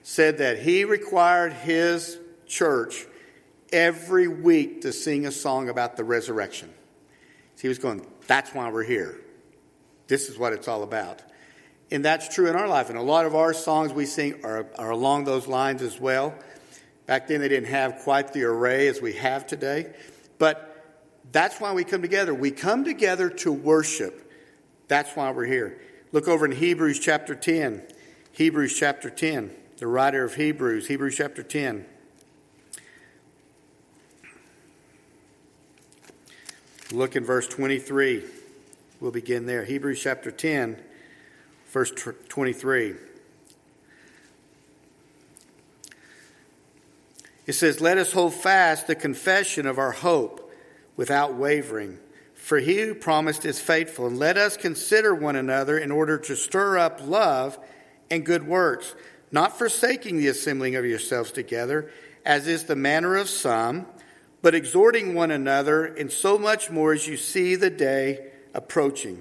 said 0.03 0.39
that 0.39 0.59
he 0.59 0.85
required 0.85 1.53
his 1.53 2.19
church 2.49 3.07
every 3.73 4.29
week 4.29 4.83
to 4.83 4.93
sing 4.93 5.27
a 5.27 5.33
song 5.33 5.69
about 5.69 5.97
the 5.97 6.05
resurrection. 6.05 6.73
So 7.57 7.63
he 7.63 7.69
was 7.69 7.79
going, 7.79 8.07
that's 8.27 8.55
why 8.55 8.71
we're 8.71 8.85
here. 8.85 9.21
This 10.09 10.29
is 10.29 10.39
what 10.39 10.53
it's 10.53 10.69
all 10.69 10.83
about. 10.83 11.23
And 11.91 12.05
that's 12.05 12.33
true 12.35 12.49
in 12.49 12.57
our 12.57 12.69
life. 12.69 12.91
And 12.91 12.99
a 12.99 13.03
lot 13.03 13.27
of 13.27 13.35
our 13.35 13.55
songs 13.55 13.93
we 13.93 14.07
sing 14.07 14.45
are, 14.45 14.67
are 14.79 14.91
along 14.91 15.25
those 15.25 15.47
lines 15.47 15.83
as 15.83 16.01
well. 16.01 16.35
Back 17.07 17.29
then, 17.29 17.41
they 17.41 17.49
didn't 17.49 17.69
have 17.69 18.01
quite 18.01 18.33
the 18.33 18.45
array 18.45 18.89
as 18.89 19.01
we 19.01 19.13
have 19.15 19.47
today. 19.47 19.95
But 20.39 20.85
that's 21.33 21.61
why 21.61 21.73
we 21.73 21.85
come 21.85 22.03
together. 22.03 22.35
We 22.35 22.51
come 22.51 22.85
together 22.85 23.31
to 23.31 23.53
worship. 23.53 24.33
That's 24.89 25.15
why 25.15 25.31
we're 25.31 25.47
here. 25.47 25.81
Look 26.13 26.29
over 26.29 26.45
in 26.45 26.53
Hebrews 26.53 26.99
chapter 26.99 27.35
10. 27.35 27.83
Hebrews 28.33 28.77
chapter 28.77 29.11
10. 29.11 29.51
The 29.79 29.87
writer 29.87 30.25
of 30.25 30.35
Hebrews, 30.35 30.89
Hebrews 30.89 31.17
chapter 31.17 31.43
10. 31.43 31.87
Look 36.93 37.17
in 37.17 37.25
verse 37.25 37.49
23. 37.49 38.23
We'll 39.01 39.11
begin 39.11 39.47
there. 39.47 39.65
Hebrews 39.65 40.01
chapter 40.01 40.31
10, 40.31 40.81
verse 41.73 41.93
23. 42.29 42.95
It 47.47 47.53
says, 47.53 47.81
Let 47.81 47.99
us 47.99 48.13
hold 48.13 48.35
fast 48.35 48.87
the 48.87 48.95
confession 48.95 49.67
of 49.67 49.79
our 49.79 49.93
hope 49.93 50.53
without 50.97 51.35
wavering. 51.35 51.99
For 52.35 52.59
he 52.59 52.81
who 52.83 52.95
promised 52.95 53.45
is 53.45 53.61
faithful. 53.61 54.07
And 54.07 54.19
let 54.19 54.37
us 54.39 54.57
consider 54.57 55.13
one 55.13 55.35
another 55.35 55.79
in 55.79 55.91
order 55.91 56.19
to 56.19 56.37
stir 56.37 56.79
up 56.79 57.01
love 57.05 57.59
and 58.11 58.25
good 58.25 58.47
works, 58.47 58.95
not 59.33 59.59
forsaking 59.59 60.19
the 60.19 60.29
assembling 60.29 60.77
of 60.77 60.85
yourselves 60.85 61.33
together, 61.33 61.91
as 62.25 62.47
is 62.47 62.65
the 62.65 62.77
manner 62.77 63.17
of 63.17 63.29
some, 63.29 63.87
but 64.47 64.55
exhorting 64.55 65.13
one 65.13 65.33
another, 65.33 65.85
and 65.85 66.13
so 66.13 66.39
much 66.39 66.71
more 66.71 66.93
as 66.93 67.05
you 67.05 67.17
see 67.17 67.57
the 67.57 67.69
day 67.69 68.31
approaching. 68.55 69.21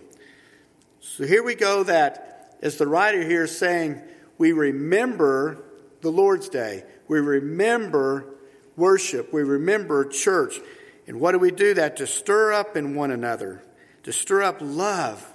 So 1.00 1.26
here 1.26 1.42
we 1.42 1.56
go 1.56 1.82
that, 1.82 2.56
as 2.62 2.78
the 2.78 2.86
writer 2.86 3.24
here 3.24 3.46
is 3.46 3.58
saying, 3.58 4.04
we 4.38 4.52
remember 4.52 5.64
the 6.02 6.12
Lord's 6.12 6.48
Day. 6.48 6.84
We 7.08 7.22
remember 7.22 8.36
worship. 8.76 9.34
We 9.34 9.42
remember 9.42 10.06
church. 10.06 10.60
And 11.08 11.20
what 11.20 11.32
do 11.32 11.40
we 11.40 11.50
do 11.50 11.74
that? 11.74 11.98
To 11.98 12.06
stir 12.06 12.54
up 12.54 12.78
in 12.78 12.94
one 12.94 13.10
another, 13.10 13.64
to 14.04 14.14
stir 14.14 14.44
up 14.44 14.58
love 14.62 15.26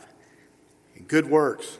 and 0.94 1.08
good 1.08 1.28
works. 1.28 1.78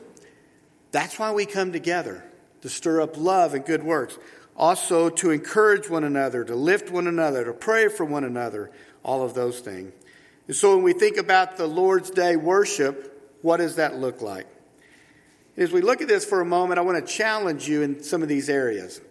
That's 0.91 1.17
why 1.17 1.31
we 1.31 1.45
come 1.45 1.71
together, 1.71 2.25
to 2.59 2.67
stir 2.67 2.99
up 2.99 3.15
love 3.15 3.53
and 3.53 3.63
good 3.63 3.83
works. 3.83 4.17
Also, 4.61 5.09
to 5.09 5.31
encourage 5.31 5.89
one 5.89 6.03
another, 6.03 6.43
to 6.43 6.55
lift 6.55 6.91
one 6.91 7.07
another, 7.07 7.43
to 7.43 7.51
pray 7.51 7.89
for 7.89 8.05
one 8.05 8.23
another, 8.23 8.69
all 9.03 9.23
of 9.23 9.33
those 9.33 9.59
things. 9.59 9.91
And 10.45 10.55
so 10.55 10.75
when 10.75 10.83
we 10.83 10.93
think 10.93 11.17
about 11.17 11.57
the 11.57 11.65
Lord's 11.65 12.11
Day 12.11 12.35
worship, 12.35 13.39
what 13.41 13.57
does 13.57 13.77
that 13.77 13.95
look 13.95 14.21
like? 14.21 14.45
As 15.57 15.71
we 15.71 15.81
look 15.81 15.99
at 15.99 16.07
this 16.07 16.23
for 16.23 16.41
a 16.41 16.45
moment, 16.45 16.77
I 16.77 16.83
want 16.83 17.03
to 17.03 17.11
challenge 17.11 17.67
you 17.67 17.81
in 17.81 18.03
some 18.03 18.21
of 18.21 18.29
these 18.29 18.49
areas. 18.49 19.01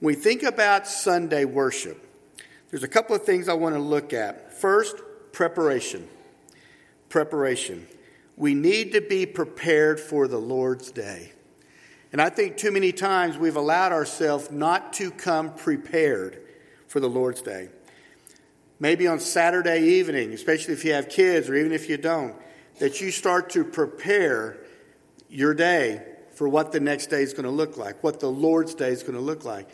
When 0.00 0.14
we 0.14 0.20
think 0.20 0.42
about 0.42 0.86
Sunday 0.86 1.44
worship, 1.44 2.02
there's 2.70 2.82
a 2.82 2.88
couple 2.88 3.14
of 3.14 3.24
things 3.24 3.46
I 3.46 3.54
want 3.54 3.74
to 3.74 3.80
look 3.80 4.14
at. 4.14 4.54
First, 4.54 4.96
preparation. 5.32 6.08
Preparation. 7.10 7.86
We 8.36 8.54
need 8.54 8.92
to 8.92 9.02
be 9.02 9.26
prepared 9.26 10.00
for 10.00 10.28
the 10.28 10.38
Lord's 10.38 10.90
Day. 10.90 11.32
And 12.14 12.22
I 12.22 12.28
think 12.28 12.56
too 12.56 12.70
many 12.70 12.92
times 12.92 13.36
we've 13.36 13.56
allowed 13.56 13.90
ourselves 13.90 14.48
not 14.48 14.92
to 14.92 15.10
come 15.10 15.52
prepared 15.52 16.40
for 16.86 17.00
the 17.00 17.08
Lord's 17.08 17.42
Day. 17.42 17.70
Maybe 18.78 19.08
on 19.08 19.18
Saturday 19.18 19.82
evening, 19.82 20.32
especially 20.32 20.74
if 20.74 20.84
you 20.84 20.92
have 20.92 21.08
kids 21.08 21.48
or 21.48 21.56
even 21.56 21.72
if 21.72 21.88
you 21.88 21.96
don't, 21.96 22.36
that 22.78 23.00
you 23.00 23.10
start 23.10 23.50
to 23.50 23.64
prepare 23.64 24.58
your 25.28 25.54
day 25.54 26.06
for 26.36 26.48
what 26.48 26.70
the 26.70 26.78
next 26.78 27.06
day 27.08 27.20
is 27.20 27.32
going 27.32 27.46
to 27.46 27.50
look 27.50 27.76
like, 27.76 28.04
what 28.04 28.20
the 28.20 28.30
Lord's 28.30 28.76
day 28.76 28.90
is 28.90 29.02
going 29.02 29.14
to 29.14 29.20
look 29.20 29.44
like. 29.44 29.68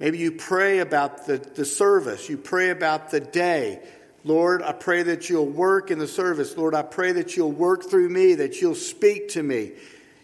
Maybe 0.00 0.18
you 0.18 0.32
pray 0.32 0.80
about 0.80 1.28
the, 1.28 1.38
the 1.38 1.64
service, 1.64 2.28
you 2.28 2.38
pray 2.38 2.70
about 2.70 3.12
the 3.12 3.20
day. 3.20 3.78
Lord, 4.24 4.62
I 4.62 4.72
pray 4.72 5.04
that 5.04 5.30
you'll 5.30 5.46
work 5.46 5.92
in 5.92 6.00
the 6.00 6.08
service. 6.08 6.56
Lord, 6.56 6.74
I 6.74 6.82
pray 6.82 7.12
that 7.12 7.36
you'll 7.36 7.52
work 7.52 7.84
through 7.84 8.08
me, 8.08 8.34
that 8.34 8.60
you'll 8.60 8.74
speak 8.74 9.28
to 9.28 9.44
me. 9.44 9.74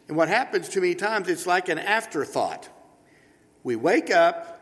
And 0.08 0.16
what 0.16 0.28
happens 0.28 0.68
too 0.68 0.80
many 0.80 0.94
times, 0.94 1.28
it's 1.28 1.46
like 1.46 1.68
an 1.68 1.78
afterthought. 1.78 2.68
We 3.62 3.76
wake 3.76 4.10
up, 4.10 4.54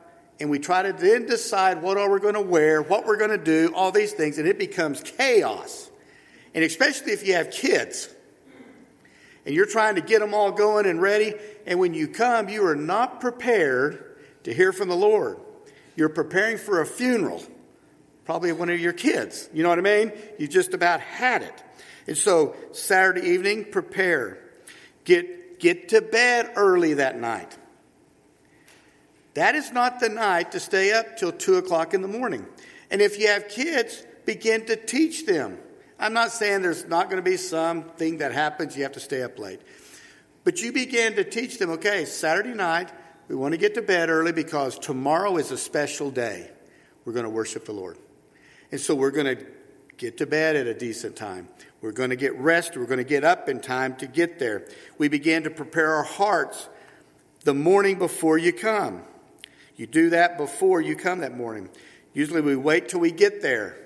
and 0.43 0.51
we 0.51 0.59
try 0.59 0.83
to 0.83 0.93
then 0.93 1.27
decide 1.27 1.83
what 1.83 1.97
are 1.97 2.11
we 2.11 2.19
going 2.19 2.35
to 2.35 2.41
wear, 2.41 2.83
what 2.83 3.07
we're 3.07 3.17
going 3.17 3.31
to 3.31 3.39
do, 3.39 3.73
all 3.77 3.93
these 3.93 4.13
things, 4.13 4.39
and 4.39 4.49
it 4.49 4.59
becomes 4.59 5.01
chaos. 5.01 5.89
And 6.53 6.65
especially 6.65 7.13
if 7.13 7.25
you 7.27 7.35
have 7.35 7.53
kids 7.53 8.09
and 9.47 9.55
you're 9.55 9.67
trying 9.67 9.95
to 9.95 10.01
get 10.01 10.21
them 10.21 10.35
all 10.35 10.51
going 10.51 10.87
and 10.87 11.01
ready, 11.01 11.35
and 11.65 11.79
when 11.79 11.95
you 11.95 12.09
come, 12.09 12.49
you 12.49 12.67
are 12.67 12.75
not 12.75 13.21
prepared 13.21 14.17
to 14.43 14.53
hear 14.53 14.73
from 14.73 14.89
the 14.89 14.97
Lord. 14.97 15.39
You're 15.95 16.09
preparing 16.09 16.59
for 16.59 16.81
a 16.81 16.87
funeral, 16.87 17.43
probably 18.25 18.51
one 18.51 18.69
of 18.69 18.81
your 18.81 18.93
kids. 18.93 19.49
You 19.53 19.63
know 19.63 19.69
what 19.69 19.79
I 19.79 19.83
mean? 19.83 20.13
You 20.39 20.49
just 20.49 20.75
about 20.75 21.01
had 21.01 21.43
it. 21.43 21.63
And 22.09 22.17
so, 22.17 22.57
Saturday 22.73 23.29
evening, 23.29 23.67
prepare. 23.71 24.42
Get, 25.05 25.61
get 25.61 25.89
to 25.91 26.01
bed 26.01 26.53
early 26.57 26.95
that 26.95 27.19
night. 27.19 27.57
That 29.35 29.55
is 29.55 29.73
not 29.73 30.01
the 30.01 30.09
night 30.09 30.53
to 30.53 30.61
stay 30.61 30.93
up 30.93 31.17
till 31.17 31.33
2 31.33 31.57
o'clock 31.57 31.95
in 31.95 32.03
the 32.03 32.09
morning. 32.09 32.47
And 32.91 33.01
if 33.01 33.19
you 33.19 33.29
have 33.29 33.49
kids, 33.49 34.05
begin 34.27 34.67
to 34.67 34.77
teach 34.77 35.25
them. 35.27 35.59
I'm 35.99 36.13
not 36.13 36.33
saying 36.33 36.63
there's 36.63 36.87
not 36.87 37.09
going 37.09 37.23
to 37.23 37.31
be 37.31 37.37
something 37.37 38.19
that 38.19 38.33
happens, 38.33 38.77
you 38.77 38.83
have 38.83 38.93
to 38.93 39.01
stay 39.01 39.23
up 39.23 39.39
late. 39.39 39.61
But 40.45 40.61
you 40.61 40.73
begin 40.73 41.15
to 41.15 41.25
teach 41.25 41.59
them 41.59 41.71
okay, 41.71 42.05
Saturday 42.05 42.55
night, 42.55 42.91
we 43.29 43.37
want 43.37 43.53
to 43.53 43.59
get 43.59 43.75
to 43.75 43.83
bed 43.83 44.11
early 44.11 44.33
because 44.33 44.79
tomorrow 44.79 45.37
is 45.37 45.53
a 45.53 45.57
special 45.57 46.11
day. 46.11 46.51
We're 47.05 47.13
going 47.13 47.25
to 47.25 47.31
worship 47.31 47.65
the 47.65 47.73
Lord. 47.73 47.99
And 48.71 48.81
so 48.81 48.95
we're 48.95 49.11
going 49.11 49.37
to 49.37 49.47
get 49.97 50.19
to 50.19 50.27
bed 50.27 50.57
at 50.57 50.67
a 50.67 50.75
decent 50.75 51.17
time. 51.17 51.49
We're 51.83 51.93
going 51.93 52.11
to 52.11 52.17
get 52.17 52.39
rest. 52.39 52.77
We're 52.77 52.87
going 52.87 52.99
to 52.99 53.05
get 53.05 53.25
up 53.25 53.49
in 53.49 53.61
time 53.61 53.97
to 53.97 54.07
get 54.07 54.39
there. 54.39 54.67
We 54.99 55.09
begin 55.09 55.43
to 55.43 55.51
prepare 55.51 55.95
our 55.97 56.05
hearts 56.05 56.69
the 57.43 57.55
morning 57.55 57.99
before 57.99 58.39
you 58.39 58.53
come. 58.53 59.03
You 59.77 59.87
do 59.89 60.11
that 60.11 60.39
before 60.39 60.81
you 60.81 60.95
come 60.95 61.19
that 61.21 61.37
morning. 61.37 61.69
Usually 62.15 62.41
we 62.41 62.55
wait 62.55 62.89
till 62.89 63.01
we 63.01 63.11
get 63.11 63.43
there, 63.43 63.77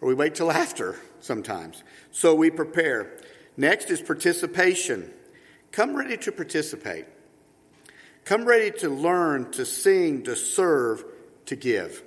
or 0.00 0.08
we 0.08 0.14
wait 0.14 0.34
till 0.34 0.50
after 0.52 0.96
sometimes. 1.20 1.84
So 2.10 2.34
we 2.34 2.50
prepare. 2.50 3.18
Next 3.56 3.90
is 3.90 4.00
participation. 4.00 5.12
Come 5.72 5.94
ready 5.94 6.16
to 6.16 6.32
participate. 6.32 7.04
Come 8.24 8.46
ready 8.46 8.70
to 8.78 8.88
learn, 8.88 9.50
to 9.52 9.66
sing, 9.66 10.22
to 10.24 10.36
serve, 10.36 11.04
to 11.46 11.56
give. 11.56 12.02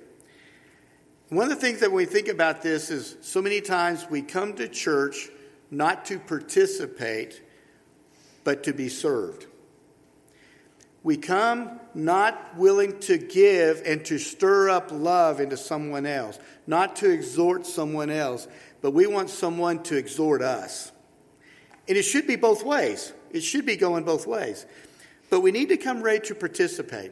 One 1.34 1.50
of 1.50 1.60
the 1.60 1.66
things 1.66 1.80
that 1.80 1.90
we 1.90 2.04
think 2.04 2.28
about 2.28 2.62
this 2.62 2.90
is 2.90 3.16
so 3.20 3.42
many 3.42 3.60
times 3.60 4.06
we 4.08 4.22
come 4.22 4.52
to 4.54 4.68
church 4.68 5.30
not 5.68 6.04
to 6.04 6.20
participate, 6.20 7.42
but 8.44 8.62
to 8.62 8.72
be 8.72 8.88
served. 8.88 9.46
We 11.02 11.16
come 11.16 11.80
not 11.92 12.56
willing 12.56 13.00
to 13.00 13.18
give 13.18 13.82
and 13.84 14.04
to 14.04 14.16
stir 14.16 14.70
up 14.70 14.92
love 14.92 15.40
into 15.40 15.56
someone 15.56 16.06
else, 16.06 16.38
not 16.68 16.94
to 16.96 17.10
exhort 17.10 17.66
someone 17.66 18.10
else, 18.10 18.46
but 18.80 18.92
we 18.92 19.08
want 19.08 19.28
someone 19.28 19.82
to 19.82 19.96
exhort 19.96 20.40
us. 20.40 20.92
And 21.88 21.98
it 21.98 22.04
should 22.04 22.28
be 22.28 22.36
both 22.36 22.62
ways. 22.62 23.12
It 23.32 23.40
should 23.42 23.66
be 23.66 23.74
going 23.74 24.04
both 24.04 24.28
ways. 24.28 24.66
But 25.30 25.40
we 25.40 25.50
need 25.50 25.70
to 25.70 25.78
come 25.78 26.00
ready 26.00 26.24
to 26.28 26.36
participate. 26.36 27.10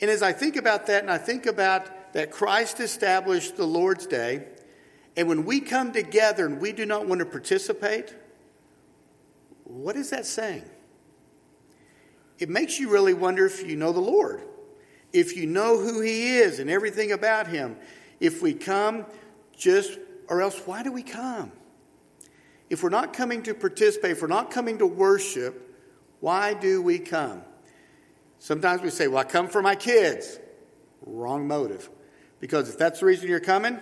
And 0.00 0.08
as 0.12 0.22
I 0.22 0.32
think 0.32 0.54
about 0.54 0.86
that, 0.86 1.02
and 1.02 1.10
I 1.10 1.18
think 1.18 1.46
about 1.46 1.90
that 2.12 2.30
Christ 2.30 2.80
established 2.80 3.56
the 3.56 3.66
Lord's 3.66 4.06
Day, 4.06 4.46
and 5.16 5.28
when 5.28 5.44
we 5.44 5.60
come 5.60 5.92
together 5.92 6.46
and 6.46 6.60
we 6.60 6.72
do 6.72 6.86
not 6.86 7.06
want 7.06 7.18
to 7.20 7.26
participate, 7.26 8.14
what 9.64 9.96
is 9.96 10.10
that 10.10 10.26
saying? 10.26 10.64
It 12.38 12.48
makes 12.48 12.78
you 12.78 12.90
really 12.90 13.14
wonder 13.14 13.46
if 13.46 13.66
you 13.66 13.76
know 13.76 13.92
the 13.92 14.00
Lord, 14.00 14.42
if 15.12 15.36
you 15.36 15.46
know 15.46 15.78
who 15.78 16.00
He 16.00 16.36
is 16.36 16.60
and 16.60 16.70
everything 16.70 17.12
about 17.12 17.48
Him. 17.48 17.76
If 18.20 18.42
we 18.42 18.54
come 18.54 19.06
just, 19.56 19.98
or 20.28 20.40
else 20.40 20.60
why 20.64 20.82
do 20.82 20.92
we 20.92 21.02
come? 21.02 21.52
If 22.70 22.82
we're 22.82 22.90
not 22.90 23.12
coming 23.12 23.42
to 23.44 23.54
participate, 23.54 24.12
if 24.12 24.22
we're 24.22 24.28
not 24.28 24.50
coming 24.50 24.78
to 24.78 24.86
worship, 24.86 25.76
why 26.20 26.54
do 26.54 26.82
we 26.82 26.98
come? 26.98 27.42
Sometimes 28.38 28.82
we 28.82 28.90
say, 28.90 29.08
Well, 29.08 29.18
I 29.18 29.24
come 29.24 29.48
for 29.48 29.62
my 29.62 29.74
kids. 29.74 30.38
Wrong 31.04 31.46
motive. 31.46 31.90
Because 32.40 32.68
if 32.68 32.78
that's 32.78 33.00
the 33.00 33.06
reason 33.06 33.28
you're 33.28 33.40
coming, 33.40 33.78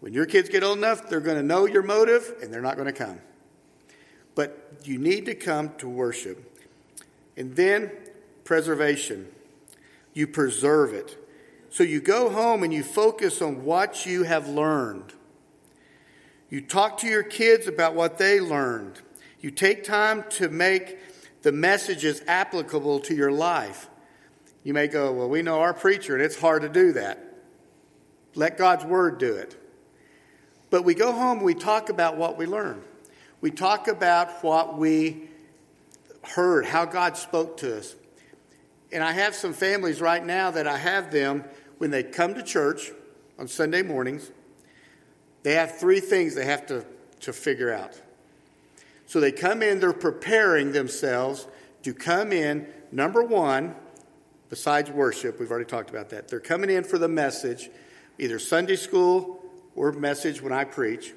when 0.00 0.12
your 0.12 0.26
kids 0.26 0.48
get 0.48 0.62
old 0.62 0.78
enough, 0.78 1.08
they're 1.08 1.20
going 1.20 1.36
to 1.36 1.42
know 1.42 1.66
your 1.66 1.82
motive 1.82 2.34
and 2.42 2.52
they're 2.52 2.62
not 2.62 2.76
going 2.76 2.86
to 2.86 2.92
come. 2.92 3.18
But 4.34 4.80
you 4.84 4.98
need 4.98 5.26
to 5.26 5.34
come 5.34 5.74
to 5.78 5.88
worship. 5.88 6.64
And 7.36 7.56
then 7.56 7.90
preservation. 8.44 9.26
You 10.14 10.26
preserve 10.26 10.94
it. 10.94 11.16
So 11.70 11.82
you 11.82 12.00
go 12.00 12.30
home 12.30 12.62
and 12.62 12.72
you 12.72 12.82
focus 12.82 13.42
on 13.42 13.64
what 13.64 14.06
you 14.06 14.22
have 14.22 14.48
learned. 14.48 15.12
You 16.48 16.60
talk 16.60 16.98
to 16.98 17.06
your 17.06 17.22
kids 17.22 17.66
about 17.66 17.94
what 17.94 18.18
they 18.18 18.40
learned. 18.40 19.00
You 19.40 19.50
take 19.50 19.84
time 19.84 20.24
to 20.30 20.48
make 20.48 20.98
the 21.42 21.52
messages 21.52 22.22
applicable 22.26 23.00
to 23.00 23.14
your 23.14 23.32
life. 23.32 23.88
You 24.64 24.72
may 24.72 24.86
go, 24.86 25.12
Well, 25.12 25.28
we 25.28 25.42
know 25.42 25.60
our 25.60 25.74
preacher, 25.74 26.14
and 26.14 26.24
it's 26.24 26.38
hard 26.38 26.62
to 26.62 26.68
do 26.68 26.92
that. 26.92 27.25
Let 28.36 28.56
God's 28.56 28.84
word 28.84 29.18
do 29.18 29.34
it. 29.34 29.60
But 30.70 30.84
we 30.84 30.94
go 30.94 31.10
home 31.10 31.42
we 31.42 31.54
talk 31.54 31.88
about 31.88 32.16
what 32.16 32.36
we 32.38 32.46
learned. 32.46 32.82
We 33.40 33.50
talk 33.50 33.88
about 33.88 34.44
what 34.44 34.78
we 34.78 35.28
heard, 36.22 36.66
how 36.66 36.84
God 36.84 37.16
spoke 37.16 37.56
to 37.58 37.78
us. 37.78 37.96
And 38.92 39.02
I 39.02 39.12
have 39.12 39.34
some 39.34 39.52
families 39.52 40.00
right 40.00 40.24
now 40.24 40.50
that 40.52 40.66
I 40.66 40.76
have 40.76 41.10
them 41.10 41.44
when 41.78 41.90
they 41.90 42.02
come 42.02 42.34
to 42.34 42.42
church 42.42 42.92
on 43.38 43.48
Sunday 43.48 43.82
mornings, 43.82 44.30
they 45.42 45.54
have 45.54 45.78
three 45.78 46.00
things 46.00 46.34
they 46.34 46.46
have 46.46 46.66
to, 46.66 46.84
to 47.20 47.32
figure 47.32 47.72
out. 47.72 48.00
So 49.06 49.20
they 49.20 49.32
come 49.32 49.62
in, 49.62 49.78
they're 49.78 49.92
preparing 49.92 50.72
themselves 50.72 51.46
to 51.82 51.94
come 51.94 52.32
in, 52.32 52.66
number 52.90 53.22
one, 53.22 53.76
besides 54.48 54.90
worship, 54.90 55.38
we've 55.38 55.50
already 55.50 55.66
talked 55.66 55.90
about 55.90 56.10
that. 56.10 56.28
They're 56.28 56.40
coming 56.40 56.70
in 56.70 56.82
for 56.82 56.98
the 56.98 57.08
message, 57.08 57.70
either 58.18 58.38
Sunday 58.38 58.76
school 58.76 59.42
or 59.74 59.92
message 59.92 60.40
when 60.40 60.52
I 60.52 60.64
preach. 60.64 61.12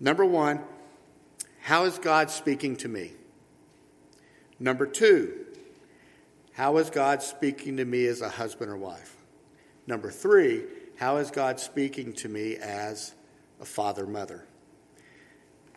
Number 0.00 0.24
one, 0.24 0.60
how 1.60 1.84
is 1.84 1.98
God 1.98 2.30
speaking 2.30 2.76
to 2.76 2.88
me? 2.88 3.12
Number 4.58 4.86
two, 4.86 5.46
how 6.52 6.76
is 6.76 6.90
God 6.90 7.22
speaking 7.22 7.76
to 7.78 7.84
me 7.84 8.06
as 8.06 8.20
a 8.20 8.28
husband 8.28 8.70
or 8.70 8.76
wife? 8.76 9.16
Number 9.86 10.10
three, 10.10 10.64
how 10.96 11.16
is 11.16 11.30
God 11.30 11.58
speaking 11.58 12.12
to 12.14 12.28
me 12.28 12.56
as 12.56 13.14
a 13.60 13.64
father, 13.64 14.06
mother? 14.06 14.46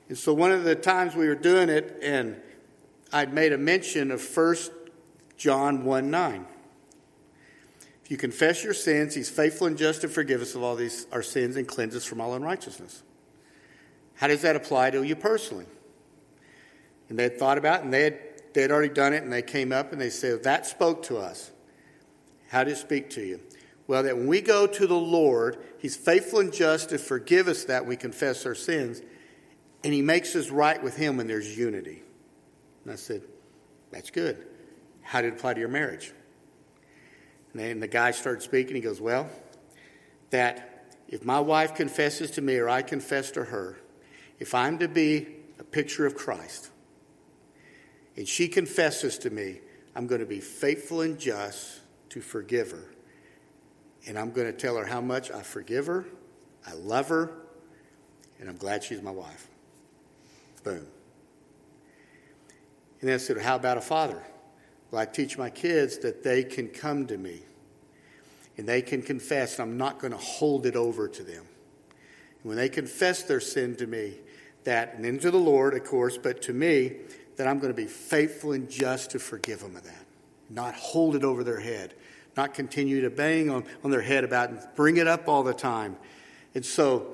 And 0.07 0.17
so 0.17 0.33
one 0.33 0.51
of 0.51 0.63
the 0.63 0.75
times 0.75 1.15
we 1.15 1.27
were 1.27 1.35
doing 1.35 1.69
it, 1.69 1.97
and 2.01 2.39
I'd 3.11 3.33
made 3.33 3.53
a 3.53 3.57
mention 3.57 4.11
of 4.11 4.21
1 4.35 4.55
John 5.37 5.83
1 5.83 6.11
9. 6.11 6.45
If 8.05 8.11
you 8.11 8.17
confess 8.17 8.63
your 8.63 8.75
sins, 8.75 9.15
he's 9.15 9.31
faithful 9.31 9.65
and 9.65 9.75
just 9.75 10.01
to 10.01 10.07
forgive 10.07 10.39
us 10.39 10.53
of 10.53 10.61
all 10.61 10.75
these 10.75 11.07
our 11.11 11.23
sins 11.23 11.55
and 11.55 11.67
cleanse 11.67 11.95
us 11.95 12.05
from 12.05 12.21
all 12.21 12.35
unrighteousness. 12.35 13.01
How 14.13 14.27
does 14.27 14.43
that 14.43 14.55
apply 14.55 14.91
to 14.91 15.01
you 15.01 15.15
personally? 15.15 15.65
And 17.09 17.17
they 17.17 17.23
had 17.23 17.39
thought 17.39 17.57
about 17.57 17.79
it, 17.79 17.85
and 17.85 17.93
they 17.93 18.03
had, 18.03 18.19
they 18.53 18.61
had 18.61 18.69
already 18.69 18.93
done 18.93 19.13
it, 19.13 19.23
and 19.23 19.33
they 19.33 19.41
came 19.41 19.71
up 19.71 19.91
and 19.91 19.99
they 19.99 20.11
said, 20.11 20.43
That 20.43 20.67
spoke 20.67 21.01
to 21.03 21.17
us. 21.17 21.49
How 22.49 22.63
did 22.63 22.73
it 22.73 22.77
speak 22.77 23.09
to 23.11 23.21
you? 23.21 23.39
Well, 23.87 24.03
that 24.03 24.15
when 24.15 24.27
we 24.27 24.39
go 24.39 24.67
to 24.67 24.85
the 24.85 24.93
Lord, 24.93 25.57
He's 25.79 25.95
faithful 25.95 26.41
and 26.41 26.53
just 26.53 26.89
to 26.89 26.99
forgive 26.99 27.47
us 27.47 27.63
that 27.65 27.87
we 27.87 27.95
confess 27.95 28.45
our 28.45 28.53
sins, 28.53 29.01
and 29.83 29.95
He 29.95 30.03
makes 30.03 30.35
us 30.35 30.51
right 30.51 30.81
with 30.81 30.95
Him 30.95 31.17
when 31.17 31.25
there's 31.25 31.57
unity. 31.57 32.03
And 32.83 32.93
I 32.93 32.97
said, 32.97 33.23
That's 33.89 34.11
good. 34.11 34.45
How 35.01 35.21
did 35.21 35.33
it 35.33 35.37
apply 35.37 35.55
to 35.55 35.59
your 35.59 35.69
marriage? 35.69 36.13
And 37.57 37.81
the 37.81 37.87
guy 37.87 38.11
started 38.11 38.41
speaking. 38.41 38.75
He 38.75 38.81
goes, 38.81 38.99
Well, 38.99 39.29
that 40.29 40.93
if 41.07 41.23
my 41.23 41.39
wife 41.39 41.75
confesses 41.75 42.31
to 42.31 42.41
me 42.41 42.57
or 42.57 42.69
I 42.69 42.81
confess 42.81 43.31
to 43.31 43.45
her, 43.45 43.77
if 44.39 44.53
I'm 44.53 44.79
to 44.79 44.87
be 44.87 45.27
a 45.59 45.63
picture 45.63 46.05
of 46.05 46.15
Christ, 46.15 46.69
and 48.17 48.27
she 48.27 48.47
confesses 48.47 49.17
to 49.19 49.29
me, 49.29 49.61
I'm 49.95 50.07
going 50.07 50.19
to 50.19 50.27
be 50.27 50.41
faithful 50.41 51.01
and 51.01 51.17
just 51.17 51.79
to 52.09 52.21
forgive 52.21 52.71
her 52.71 52.89
and 54.07 54.17
I'm 54.17 54.31
going 54.31 54.47
to 54.47 54.53
tell 54.53 54.77
her 54.77 54.85
how 54.85 55.01
much 55.01 55.31
I 55.31 55.41
forgive 55.41 55.87
her, 55.87 56.05
I 56.67 56.73
love 56.73 57.09
her, 57.09 57.31
and 58.39 58.49
I'm 58.49 58.57
glad 58.57 58.83
she's 58.83 59.01
my 59.01 59.11
wife. 59.11 59.47
Boom. 60.63 60.85
And 63.01 63.09
then 63.09 63.15
I 63.15 63.17
said, 63.17 63.37
How 63.37 63.55
about 63.55 63.77
a 63.77 63.81
father? 63.81 64.23
Well, 64.91 65.01
I 65.01 65.05
teach 65.05 65.37
my 65.37 65.49
kids 65.49 65.97
that 65.99 66.23
they 66.23 66.43
can 66.43 66.67
come 66.67 67.07
to 67.07 67.17
me 67.17 67.41
and 68.57 68.67
they 68.67 68.81
can 68.81 69.01
confess, 69.01 69.59
and 69.59 69.69
I'm 69.69 69.77
not 69.77 69.99
going 69.99 70.11
to 70.11 70.17
hold 70.17 70.65
it 70.65 70.75
over 70.75 71.07
to 71.07 71.23
them. 71.23 71.43
And 72.41 72.43
when 72.43 72.57
they 72.57 72.69
confess 72.69 73.23
their 73.23 73.41
sin 73.41 73.75
to 73.77 73.87
me, 73.87 74.13
that, 74.63 74.95
and 74.95 75.03
then 75.03 75.19
to 75.19 75.29
the 75.29 75.37
Lord, 75.37 75.73
of 75.73 75.83
course, 75.83 76.17
but 76.17 76.41
to 76.43 76.53
me, 76.53 76.93
that 77.35 77.47
I'm 77.47 77.59
going 77.59 77.73
to 77.73 77.77
be 77.77 77.87
faithful 77.87 78.53
and 78.53 78.69
just 78.69 79.11
to 79.11 79.19
forgive 79.19 79.59
them 79.59 79.75
of 79.75 79.83
that, 79.83 80.05
not 80.49 80.73
hold 80.75 81.15
it 81.15 81.23
over 81.23 81.43
their 81.43 81.59
head 81.59 81.93
not 82.37 82.53
continue 82.53 83.01
to 83.01 83.09
bang 83.09 83.49
on, 83.49 83.63
on 83.83 83.91
their 83.91 84.01
head 84.01 84.23
about 84.23 84.49
and 84.49 84.59
bring 84.75 84.97
it 84.97 85.07
up 85.07 85.27
all 85.27 85.43
the 85.43 85.53
time. 85.53 85.95
And 86.53 86.65
so 86.65 87.13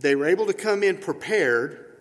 they 0.00 0.14
were 0.14 0.26
able 0.26 0.46
to 0.46 0.52
come 0.52 0.82
in 0.82 0.98
prepared, 0.98 1.96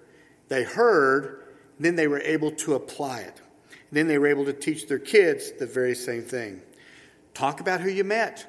they 0.47 0.63
heard, 0.63 1.43
then 1.79 1.95
they 1.95 2.07
were 2.07 2.21
able 2.21 2.51
to 2.51 2.75
apply 2.75 3.21
it. 3.21 3.41
Then 3.91 4.07
they 4.07 4.17
were 4.17 4.27
able 4.27 4.45
to 4.45 4.53
teach 4.53 4.87
their 4.87 4.99
kids 4.99 5.51
the 5.51 5.65
very 5.65 5.95
same 5.95 6.23
thing. 6.23 6.61
Talk 7.33 7.59
about 7.59 7.81
who 7.81 7.89
you 7.89 8.03
met. 8.03 8.47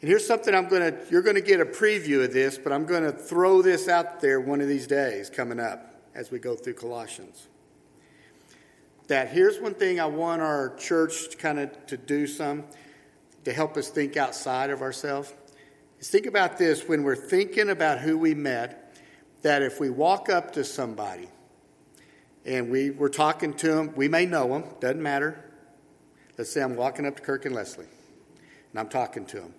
And 0.00 0.08
here's 0.08 0.26
something 0.26 0.54
I'm 0.54 0.68
going 0.68 0.92
to, 0.92 0.98
you're 1.10 1.22
going 1.22 1.36
to 1.36 1.42
get 1.42 1.60
a 1.60 1.66
preview 1.66 2.24
of 2.24 2.32
this, 2.32 2.58
but 2.58 2.72
I'm 2.72 2.86
going 2.86 3.02
to 3.02 3.12
throw 3.12 3.60
this 3.62 3.88
out 3.88 4.20
there 4.20 4.40
one 4.40 4.60
of 4.60 4.68
these 4.68 4.86
days 4.86 5.28
coming 5.28 5.60
up 5.60 6.02
as 6.14 6.30
we 6.30 6.38
go 6.38 6.54
through 6.54 6.74
Colossians 6.74 7.48
that 9.10 9.28
here's 9.30 9.58
one 9.58 9.74
thing 9.74 9.98
I 9.98 10.06
want 10.06 10.40
our 10.40 10.76
church 10.76 11.36
kind 11.36 11.58
of 11.58 11.86
to 11.86 11.96
do 11.96 12.28
some 12.28 12.62
to 13.42 13.52
help 13.52 13.76
us 13.76 13.90
think 13.90 14.16
outside 14.16 14.70
of 14.70 14.82
ourselves. 14.82 15.34
Is 15.98 16.08
think 16.08 16.26
about 16.26 16.58
this 16.58 16.86
when 16.86 17.02
we're 17.02 17.16
thinking 17.16 17.70
about 17.70 17.98
who 17.98 18.16
we 18.16 18.34
met, 18.34 18.94
that 19.42 19.62
if 19.62 19.80
we 19.80 19.90
walk 19.90 20.28
up 20.28 20.52
to 20.52 20.62
somebody 20.62 21.28
and 22.44 22.70
we 22.70 22.90
were 22.90 23.08
talking 23.08 23.54
to 23.54 23.68
them, 23.68 23.92
we 23.94 24.08
may 24.08 24.26
know 24.26 24.48
them, 24.48 24.64
doesn't 24.80 25.02
matter. 25.02 25.44
Let's 26.38 26.50
say 26.50 26.62
I'm 26.62 26.76
walking 26.76 27.06
up 27.06 27.16
to 27.16 27.22
Kirk 27.22 27.44
and 27.44 27.54
Leslie 27.54 27.86
and 28.70 28.80
I'm 28.80 28.88
talking 28.88 29.26
to 29.26 29.40
them. 29.40 29.54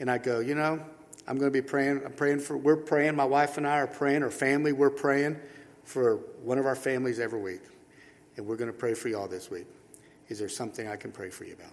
And 0.00 0.10
I 0.10 0.18
go, 0.18 0.40
you 0.40 0.54
know, 0.54 0.82
I'm 1.26 1.38
going 1.38 1.52
to 1.52 1.62
be 1.62 1.66
praying. 1.66 2.02
I'm 2.04 2.12
praying 2.12 2.40
for, 2.40 2.56
we're 2.56 2.76
praying, 2.76 3.16
my 3.16 3.24
wife 3.24 3.58
and 3.58 3.66
I 3.66 3.78
are 3.78 3.86
praying, 3.86 4.22
our 4.22 4.30
family, 4.30 4.72
we're 4.72 4.90
praying 4.90 5.38
for 5.84 6.16
one 6.42 6.58
of 6.58 6.66
our 6.66 6.76
families 6.76 7.20
every 7.20 7.40
week 7.40 7.60
and 8.36 8.46
we're 8.46 8.56
going 8.56 8.70
to 8.70 8.76
pray 8.76 8.94
for 8.94 9.08
you 9.08 9.18
all 9.18 9.28
this 9.28 9.50
week. 9.50 9.66
Is 10.28 10.38
there 10.38 10.48
something 10.48 10.88
I 10.88 10.96
can 10.96 11.12
pray 11.12 11.30
for 11.30 11.44
you 11.44 11.54
about? 11.54 11.72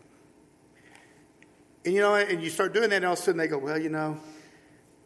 And 1.86 1.94
you 1.94 2.02
know, 2.02 2.16
and 2.16 2.44
you 2.44 2.50
start 2.50 2.74
doing 2.74 2.90
that, 2.90 2.98
and 2.98 3.06
all 3.06 3.14
of 3.14 3.20
a 3.20 3.22
sudden 3.22 3.40
they 3.40 3.48
go, 3.48 3.58
Well, 3.58 3.80
you 3.80 3.90
know, 3.90 4.20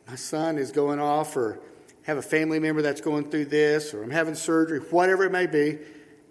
my 0.07 0.15
son 0.15 0.57
is 0.57 0.71
going 0.71 0.99
off, 0.99 1.38
or 1.38 1.59
have 2.06 2.18
a 2.18 2.22
family 2.22 2.60
member 2.60 2.82
that's 2.82 3.01
going 3.01 3.30
through 3.30 3.45
this, 3.45 3.93
or 3.93 4.03
I'm 4.03 4.12
having 4.12 4.36
surgery, 4.36 4.80
whatever 4.80 5.24
it 5.26 5.32
may 5.32 5.47
be. 5.47 5.78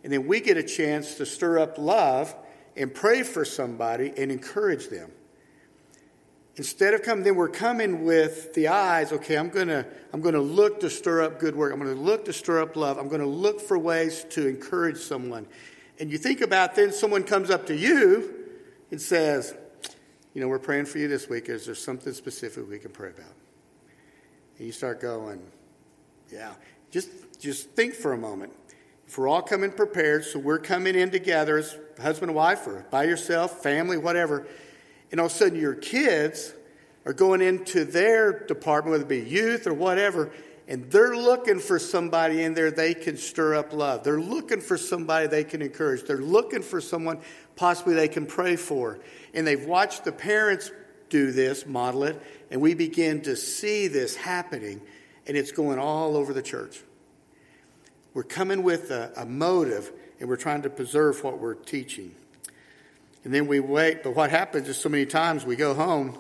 And 0.03 0.13
then 0.13 0.27
we 0.27 0.41
get 0.41 0.57
a 0.57 0.63
chance 0.63 1.17
to 1.17 1.27
stir 1.27 1.59
up 1.59 1.79
love 1.79 2.35
and 2.77 2.93
pray 2.93 3.23
for 3.23 3.45
somebody 3.45 4.13
and 4.17 4.31
encourage 4.31 4.89
them. 4.89 5.11
Instead 6.57 6.95
of 6.95 7.03
coming, 7.03 7.25
then 7.25 7.35
we're 7.35 7.49
coming 7.49 8.05
with 8.05 8.55
the 8.55 8.69
eyes, 8.69 9.11
okay, 9.11 9.37
I'm 9.37 9.51
to 9.51 9.87
I'm 10.13 10.23
to 10.23 10.41
look 10.41 10.79
to 10.81 10.91
stir 10.91 11.23
up 11.23 11.41
good 11.41 11.57
work. 11.57 11.73
I'm 11.73 11.81
to 11.81 11.95
look 11.95 12.27
to 12.27 12.33
stir 12.33 12.61
up 12.61 12.77
love. 12.77 12.99
I'm 12.99 13.11
to 13.11 13.27
look 13.27 13.61
for 13.61 13.77
ways 13.77 14.25
to 14.31 14.47
encourage 14.47 14.99
someone. 14.99 15.49
And 15.99 16.09
you 16.09 16.19
think 16.19 16.41
about 16.41 16.77
then 16.77 16.93
someone 16.93 17.25
comes 17.25 17.51
up 17.51 17.67
to 17.67 17.75
you 17.75 18.33
and 18.93 19.01
says, 19.01 19.57
you 20.33 20.41
know, 20.41 20.47
we're 20.47 20.61
praying 20.61 20.87
for 20.87 20.99
you 20.99 21.09
this 21.09 21.29
week. 21.29 21.49
Is 21.49 21.67
there 21.67 21.75
something 21.75 22.13
specific 22.13 22.69
we 22.71 22.79
can 22.79 22.93
pray 22.93 23.11
about? 23.11 23.35
And 24.59 24.67
you 24.67 24.73
start 24.73 25.01
going, 25.01 25.43
yeah. 26.33 26.53
Just 26.91 27.11
just 27.41 27.71
think 27.71 27.95
for 27.95 28.13
a 28.13 28.19
moment. 28.19 28.53
If 29.07 29.19
we're 29.19 29.29
all 29.29 29.43
coming 29.43 29.71
prepared, 29.71 30.25
so 30.25 30.39
we're 30.39 30.59
coming 30.59 30.95
in 30.95 31.11
together 31.11 31.59
as 31.59 31.77
husband 32.01 32.31
and 32.31 32.37
wife 32.37 32.67
or 32.67 32.87
by 32.91 33.05
yourself, 33.05 33.63
family, 33.63 33.99
whatever, 33.99 34.47
and 35.11 35.21
all 35.21 35.27
of 35.27 35.33
a 35.33 35.35
sudden 35.35 35.59
your 35.59 35.75
kids 35.75 36.55
are 37.05 37.13
going 37.13 37.43
into 37.43 37.85
their 37.85 38.47
department, 38.47 38.93
whether 38.93 39.05
it 39.05 39.09
be 39.09 39.29
youth 39.31 39.67
or 39.67 39.75
whatever, 39.75 40.33
and 40.67 40.91
they're 40.91 41.17
looking 41.17 41.59
for 41.59 41.79
somebody 41.79 42.43
in 42.43 42.55
there 42.55 42.71
they 42.71 42.95
can 42.95 43.19
stir 43.19 43.55
up 43.55 43.73
love. 43.75 44.03
They're 44.03 44.21
looking 44.21 44.63
for 44.63 44.79
somebody 44.79 45.27
they 45.27 45.45
can 45.45 45.61
encourage. 45.61 46.05
They're 46.05 46.17
looking 46.17 46.63
for 46.63 46.81
someone 46.81 47.21
possibly 47.57 47.95
they 47.95 48.09
can 48.09 48.25
pray 48.25 48.57
for. 48.57 48.99
And 49.35 49.47
they've 49.47 49.65
watched 49.65 50.05
the 50.05 50.13
parents 50.13 50.71
do 51.11 51.33
this, 51.33 51.67
model 51.67 52.05
it, 52.05 52.21
and 52.51 52.61
we 52.61 52.75
begin 52.75 53.21
to 53.23 53.37
see 53.37 53.89
this 53.89 54.17
happening, 54.17 54.81
and 55.27 55.37
it's 55.37 55.53
going 55.53 55.79
all 55.79 56.17
over 56.17 56.33
the 56.33 56.43
church. 56.43 56.83
We're 58.13 58.23
coming 58.23 58.63
with 58.63 58.91
a, 58.91 59.13
a 59.17 59.27
motive, 59.27 59.93
and 60.21 60.29
we're 60.29 60.37
trying 60.37 60.63
to 60.63 60.71
preserve 60.71 61.23
what 61.25 61.39
we're 61.39 61.55
teaching. 61.55 62.15
And 63.25 63.33
then 63.33 63.47
we 63.47 63.59
wait, 63.59 64.03
but 64.03 64.15
what 64.15 64.31
happens 64.31 64.69
is 64.69 64.77
so 64.77 64.89
many 64.89 65.07
times 65.07 65.45
we 65.45 65.57
go 65.57 65.75
home, 65.75 66.19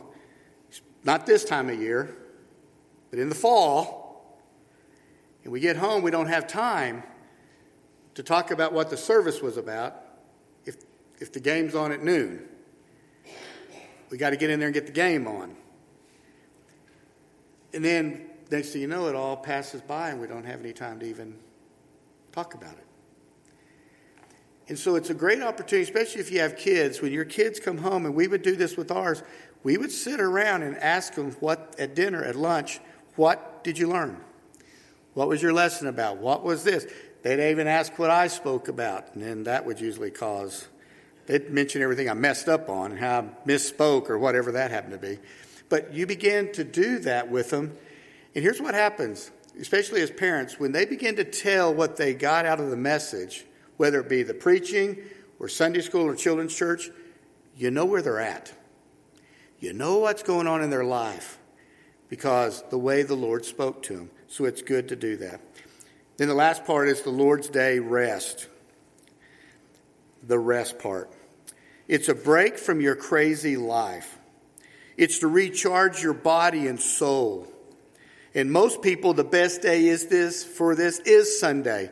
not 1.04 1.26
this 1.26 1.44
time 1.44 1.68
of 1.68 1.80
year, 1.80 2.16
but 3.10 3.18
in 3.18 3.28
the 3.28 3.34
fall, 3.34 4.40
and 5.44 5.52
we 5.52 5.60
get 5.60 5.76
home, 5.76 6.02
we 6.02 6.10
don't 6.10 6.28
have 6.28 6.46
time 6.46 7.02
to 8.14 8.22
talk 8.22 8.50
about 8.50 8.72
what 8.72 8.90
the 8.90 8.96
service 8.96 9.42
was 9.42 9.56
about 9.56 9.96
if, 10.64 10.76
if 11.20 11.32
the 11.32 11.40
game's 11.40 11.74
on 11.74 11.92
at 11.92 12.02
noon. 12.02 12.48
We 14.10 14.18
got 14.18 14.30
to 14.30 14.36
get 14.36 14.50
in 14.50 14.58
there 14.58 14.68
and 14.68 14.74
get 14.74 14.86
the 14.86 14.92
game 14.92 15.26
on. 15.26 15.54
And 17.74 17.84
then, 17.84 18.30
next 18.50 18.70
thing 18.70 18.82
you 18.82 18.86
know, 18.86 19.08
it 19.08 19.14
all 19.14 19.36
passes 19.36 19.80
by 19.80 20.10
and 20.10 20.20
we 20.20 20.26
don't 20.26 20.44
have 20.44 20.60
any 20.60 20.72
time 20.72 21.00
to 21.00 21.06
even 21.06 21.36
talk 22.32 22.54
about 22.54 22.72
it. 22.72 22.86
And 24.68 24.78
so 24.78 24.96
it's 24.96 25.10
a 25.10 25.14
great 25.14 25.42
opportunity, 25.42 25.82
especially 25.82 26.20
if 26.20 26.30
you 26.30 26.40
have 26.40 26.56
kids. 26.56 27.02
When 27.02 27.12
your 27.12 27.26
kids 27.26 27.60
come 27.60 27.78
home, 27.78 28.06
and 28.06 28.14
we 28.14 28.26
would 28.28 28.42
do 28.42 28.56
this 28.56 28.76
with 28.76 28.90
ours, 28.90 29.22
we 29.62 29.76
would 29.76 29.92
sit 29.92 30.20
around 30.20 30.62
and 30.62 30.76
ask 30.78 31.14
them 31.14 31.32
what 31.40 31.74
at 31.78 31.94
dinner, 31.94 32.24
at 32.24 32.34
lunch, 32.34 32.80
what 33.16 33.62
did 33.62 33.78
you 33.78 33.88
learn? 33.88 34.20
What 35.12 35.28
was 35.28 35.42
your 35.42 35.52
lesson 35.52 35.86
about? 35.86 36.16
What 36.18 36.42
was 36.42 36.64
this? 36.64 36.86
They'd 37.22 37.50
even 37.50 37.66
ask 37.66 37.98
what 37.98 38.10
I 38.10 38.26
spoke 38.26 38.68
about, 38.68 39.14
and 39.14 39.22
then 39.22 39.44
that 39.44 39.64
would 39.64 39.80
usually 39.80 40.10
cause, 40.10 40.68
they'd 41.26 41.50
mention 41.50 41.80
everything 41.82 42.08
I 42.08 42.14
messed 42.14 42.48
up 42.48 42.68
on 42.68 42.92
and 42.92 43.00
how 43.00 43.20
I 43.20 43.48
misspoke 43.48 44.10
or 44.10 44.18
whatever 44.18 44.52
that 44.52 44.70
happened 44.70 44.92
to 44.92 44.98
be. 44.98 45.18
But 45.68 45.94
you 45.94 46.06
begin 46.06 46.52
to 46.52 46.64
do 46.64 46.98
that 47.00 47.30
with 47.30 47.50
them, 47.50 47.76
and 48.34 48.42
here's 48.42 48.60
what 48.60 48.74
happens, 48.74 49.30
especially 49.60 50.00
as 50.00 50.10
parents, 50.10 50.58
when 50.58 50.72
they 50.72 50.84
begin 50.84 51.16
to 51.16 51.24
tell 51.24 51.72
what 51.72 51.96
they 51.96 52.14
got 52.14 52.46
out 52.46 52.60
of 52.60 52.70
the 52.70 52.76
message, 52.76 53.44
whether 53.76 54.00
it 54.00 54.08
be 54.08 54.22
the 54.22 54.34
preaching 54.34 54.98
or 55.38 55.48
Sunday 55.48 55.80
school 55.80 56.02
or 56.02 56.14
children's 56.14 56.54
church, 56.54 56.90
you 57.56 57.70
know 57.70 57.84
where 57.84 58.02
they're 58.02 58.20
at. 58.20 58.52
You 59.60 59.72
know 59.72 59.98
what's 59.98 60.22
going 60.22 60.46
on 60.46 60.62
in 60.62 60.70
their 60.70 60.84
life 60.84 61.38
because 62.08 62.62
the 62.70 62.78
way 62.78 63.02
the 63.02 63.14
Lord 63.14 63.44
spoke 63.44 63.82
to 63.84 63.96
them. 63.96 64.10
So 64.26 64.44
it's 64.44 64.62
good 64.62 64.88
to 64.88 64.96
do 64.96 65.16
that. 65.18 65.40
Then 66.16 66.28
the 66.28 66.34
last 66.34 66.64
part 66.64 66.88
is 66.88 67.02
the 67.02 67.10
Lord's 67.10 67.48
Day 67.48 67.78
rest. 67.78 68.48
The 70.22 70.38
rest 70.38 70.78
part. 70.78 71.10
It's 71.86 72.08
a 72.08 72.14
break 72.14 72.58
from 72.58 72.80
your 72.80 72.96
crazy 72.96 73.56
life. 73.56 74.18
It's 74.96 75.18
to 75.20 75.28
recharge 75.28 76.02
your 76.02 76.14
body 76.14 76.66
and 76.66 76.80
soul. 76.80 77.46
And 78.34 78.50
most 78.50 78.82
people, 78.82 79.14
the 79.14 79.24
best 79.24 79.62
day 79.62 79.86
is 79.86 80.06
this 80.06 80.44
for 80.44 80.74
this 80.74 80.98
is 81.00 81.38
Sunday. 81.38 81.90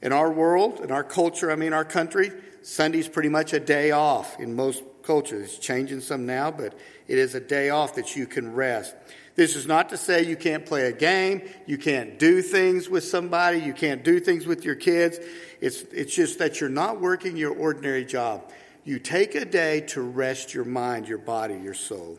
In 0.00 0.12
our 0.12 0.30
world, 0.30 0.80
in 0.80 0.90
our 0.90 1.04
culture, 1.04 1.50
I 1.50 1.56
mean 1.56 1.72
our 1.72 1.84
country, 1.84 2.32
Sunday's 2.62 3.08
pretty 3.08 3.28
much 3.28 3.52
a 3.52 3.60
day 3.60 3.90
off 3.90 4.38
in 4.38 4.54
most 4.54 4.82
cultures. 5.02 5.54
It's 5.54 5.58
changing 5.58 6.00
some 6.00 6.26
now, 6.26 6.50
but 6.50 6.78
it 7.08 7.18
is 7.18 7.34
a 7.34 7.40
day 7.40 7.70
off 7.70 7.96
that 7.96 8.14
you 8.14 8.26
can 8.26 8.54
rest. 8.54 8.94
This 9.34 9.56
is 9.56 9.66
not 9.66 9.88
to 9.88 9.96
say 9.96 10.24
you 10.24 10.36
can't 10.36 10.66
play 10.66 10.86
a 10.86 10.92
game, 10.92 11.42
you 11.66 11.78
can't 11.78 12.18
do 12.18 12.42
things 12.42 12.88
with 12.88 13.02
somebody, 13.02 13.58
you 13.58 13.72
can't 13.72 14.04
do 14.04 14.20
things 14.20 14.46
with 14.46 14.64
your 14.64 14.74
kids. 14.74 15.18
It's, 15.60 15.82
it's 15.92 16.14
just 16.14 16.38
that 16.38 16.60
you're 16.60 16.70
not 16.70 17.00
working 17.00 17.36
your 17.36 17.54
ordinary 17.54 18.04
job. 18.04 18.50
You 18.84 18.98
take 18.98 19.34
a 19.34 19.44
day 19.44 19.80
to 19.88 20.02
rest 20.02 20.52
your 20.52 20.64
mind, 20.64 21.08
your 21.08 21.18
body, 21.18 21.54
your 21.54 21.74
soul. 21.74 22.18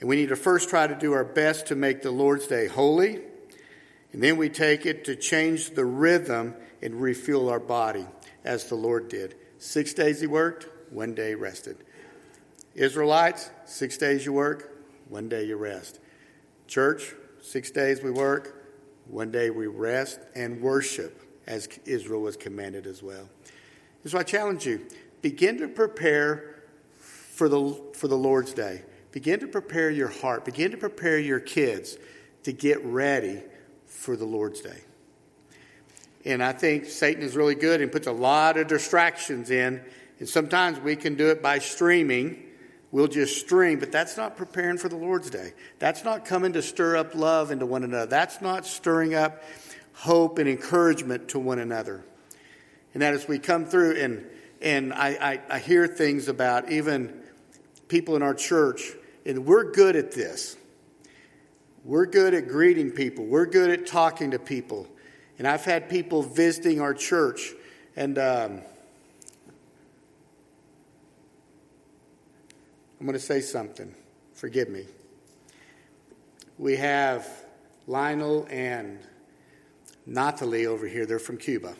And 0.00 0.08
we 0.08 0.16
need 0.16 0.30
to 0.30 0.36
first 0.36 0.68
try 0.70 0.86
to 0.86 0.94
do 0.94 1.12
our 1.12 1.24
best 1.24 1.66
to 1.66 1.74
make 1.74 2.02
the 2.02 2.10
Lord's 2.10 2.46
Day 2.46 2.66
holy. 2.66 3.20
And 4.12 4.22
then 4.22 4.36
we 4.36 4.48
take 4.48 4.86
it 4.86 5.04
to 5.04 5.14
change 5.14 5.70
the 5.70 5.84
rhythm 5.84 6.54
and 6.82 7.00
refuel 7.00 7.48
our 7.50 7.60
body 7.60 8.06
as 8.44 8.64
the 8.64 8.74
Lord 8.74 9.08
did. 9.08 9.36
Six 9.58 9.92
days 9.92 10.20
he 10.20 10.26
worked, 10.26 10.66
one 10.90 11.14
day 11.14 11.34
rested. 11.34 11.76
Israelites, 12.74 13.50
six 13.66 13.98
days 13.98 14.24
you 14.24 14.32
work, 14.32 14.72
one 15.08 15.28
day 15.28 15.44
you 15.44 15.56
rest. 15.56 16.00
Church, 16.66 17.14
six 17.42 17.70
days 17.70 18.02
we 18.02 18.10
work, 18.10 18.64
one 19.06 19.30
day 19.30 19.50
we 19.50 19.66
rest 19.66 20.20
and 20.34 20.60
worship 20.60 21.20
as 21.46 21.68
Israel 21.84 22.22
was 22.22 22.36
commanded 22.36 22.86
as 22.86 23.02
well. 23.02 23.28
So 24.06 24.18
I 24.18 24.22
challenge 24.22 24.66
you 24.66 24.86
begin 25.20 25.58
to 25.58 25.68
prepare 25.68 26.62
for 26.94 27.48
the, 27.48 27.78
for 27.94 28.08
the 28.08 28.16
Lord's 28.16 28.54
day. 28.54 28.82
Begin 29.12 29.40
to 29.40 29.46
prepare 29.46 29.90
your 29.90 30.08
heart. 30.08 30.44
Begin 30.44 30.70
to 30.70 30.76
prepare 30.76 31.18
your 31.18 31.40
kids 31.40 31.96
to 32.44 32.52
get 32.52 32.84
ready 32.84 33.42
for 33.86 34.16
the 34.16 34.24
Lord's 34.24 34.60
day. 34.60 34.82
And 36.24 36.42
I 36.42 36.52
think 36.52 36.86
Satan 36.86 37.22
is 37.22 37.36
really 37.36 37.54
good 37.54 37.80
and 37.80 37.90
puts 37.90 38.06
a 38.06 38.12
lot 38.12 38.56
of 38.56 38.66
distractions 38.66 39.50
in. 39.50 39.82
And 40.18 40.28
sometimes 40.28 40.78
we 40.78 40.96
can 40.96 41.16
do 41.16 41.30
it 41.30 41.42
by 41.42 41.58
streaming 41.58 42.50
We'll 42.92 43.06
just 43.06 43.38
stream, 43.38 43.78
but 43.78 43.92
that's 43.92 44.16
not 44.16 44.36
preparing 44.36 44.76
for 44.76 44.88
the 44.88 44.96
Lord's 44.96 45.30
Day. 45.30 45.52
That's 45.78 46.02
not 46.02 46.24
coming 46.24 46.54
to 46.54 46.62
stir 46.62 46.96
up 46.96 47.14
love 47.14 47.52
into 47.52 47.64
one 47.64 47.84
another. 47.84 48.06
That's 48.06 48.40
not 48.40 48.66
stirring 48.66 49.14
up 49.14 49.44
hope 49.92 50.38
and 50.38 50.48
encouragement 50.48 51.28
to 51.28 51.38
one 51.38 51.60
another. 51.60 52.04
And 52.92 53.02
that 53.02 53.14
as 53.14 53.28
we 53.28 53.38
come 53.38 53.64
through, 53.64 54.00
and, 54.00 54.26
and 54.60 54.92
I, 54.92 55.40
I, 55.48 55.56
I 55.56 55.58
hear 55.60 55.86
things 55.86 56.26
about 56.26 56.72
even 56.72 57.22
people 57.86 58.16
in 58.16 58.22
our 58.22 58.34
church, 58.34 58.92
and 59.24 59.44
we're 59.44 59.70
good 59.70 59.96
at 59.96 60.12
this. 60.12 60.56
We're 61.84 62.06
good 62.06 62.34
at 62.34 62.48
greeting 62.48 62.90
people, 62.90 63.24
we're 63.24 63.46
good 63.46 63.70
at 63.70 63.86
talking 63.86 64.32
to 64.32 64.38
people. 64.38 64.86
And 65.38 65.48
I've 65.48 65.64
had 65.64 65.88
people 65.88 66.22
visiting 66.22 66.82
our 66.82 66.92
church, 66.92 67.54
and 67.96 68.18
um, 68.18 68.60
I'm 73.00 73.06
going 73.06 73.14
to 73.14 73.18
say 73.18 73.40
something. 73.40 73.94
Forgive 74.34 74.68
me. 74.68 74.84
We 76.58 76.76
have 76.76 77.26
Lionel 77.86 78.46
and 78.50 78.98
Natalie 80.04 80.66
over 80.66 80.86
here. 80.86 81.06
They're 81.06 81.18
from 81.18 81.38
Cuba, 81.38 81.74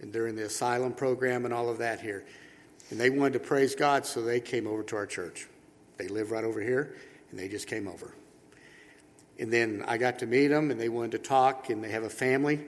and 0.00 0.10
they're 0.10 0.26
in 0.26 0.36
the 0.36 0.46
asylum 0.46 0.94
program 0.94 1.44
and 1.44 1.52
all 1.52 1.68
of 1.68 1.76
that 1.78 2.00
here. 2.00 2.24
And 2.88 2.98
they 2.98 3.10
wanted 3.10 3.34
to 3.34 3.40
praise 3.40 3.74
God, 3.74 4.06
so 4.06 4.22
they 4.22 4.40
came 4.40 4.66
over 4.66 4.82
to 4.84 4.96
our 4.96 5.06
church. 5.06 5.48
They 6.02 6.08
live 6.08 6.32
right 6.32 6.42
over 6.42 6.60
here, 6.60 6.96
and 7.30 7.38
they 7.38 7.46
just 7.46 7.68
came 7.68 7.86
over. 7.86 8.12
And 9.38 9.52
then 9.52 9.84
I 9.86 9.98
got 9.98 10.18
to 10.18 10.26
meet 10.26 10.48
them, 10.48 10.72
and 10.72 10.80
they 10.80 10.88
wanted 10.88 11.12
to 11.12 11.18
talk, 11.18 11.70
and 11.70 11.82
they 11.82 11.90
have 11.90 12.02
a 12.02 12.10
family, 12.10 12.60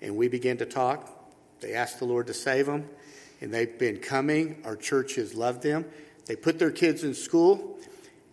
and 0.00 0.16
we 0.16 0.28
began 0.28 0.56
to 0.58 0.66
talk. 0.66 1.10
They 1.58 1.74
asked 1.74 1.98
the 1.98 2.04
Lord 2.04 2.28
to 2.28 2.34
save 2.34 2.66
them, 2.66 2.88
and 3.40 3.52
they've 3.52 3.76
been 3.76 3.96
coming. 3.96 4.62
Our 4.64 4.76
church 4.76 5.16
has 5.16 5.34
loved 5.34 5.64
them. 5.64 5.84
They 6.26 6.36
put 6.36 6.60
their 6.60 6.70
kids 6.70 7.02
in 7.02 7.12
school, 7.12 7.76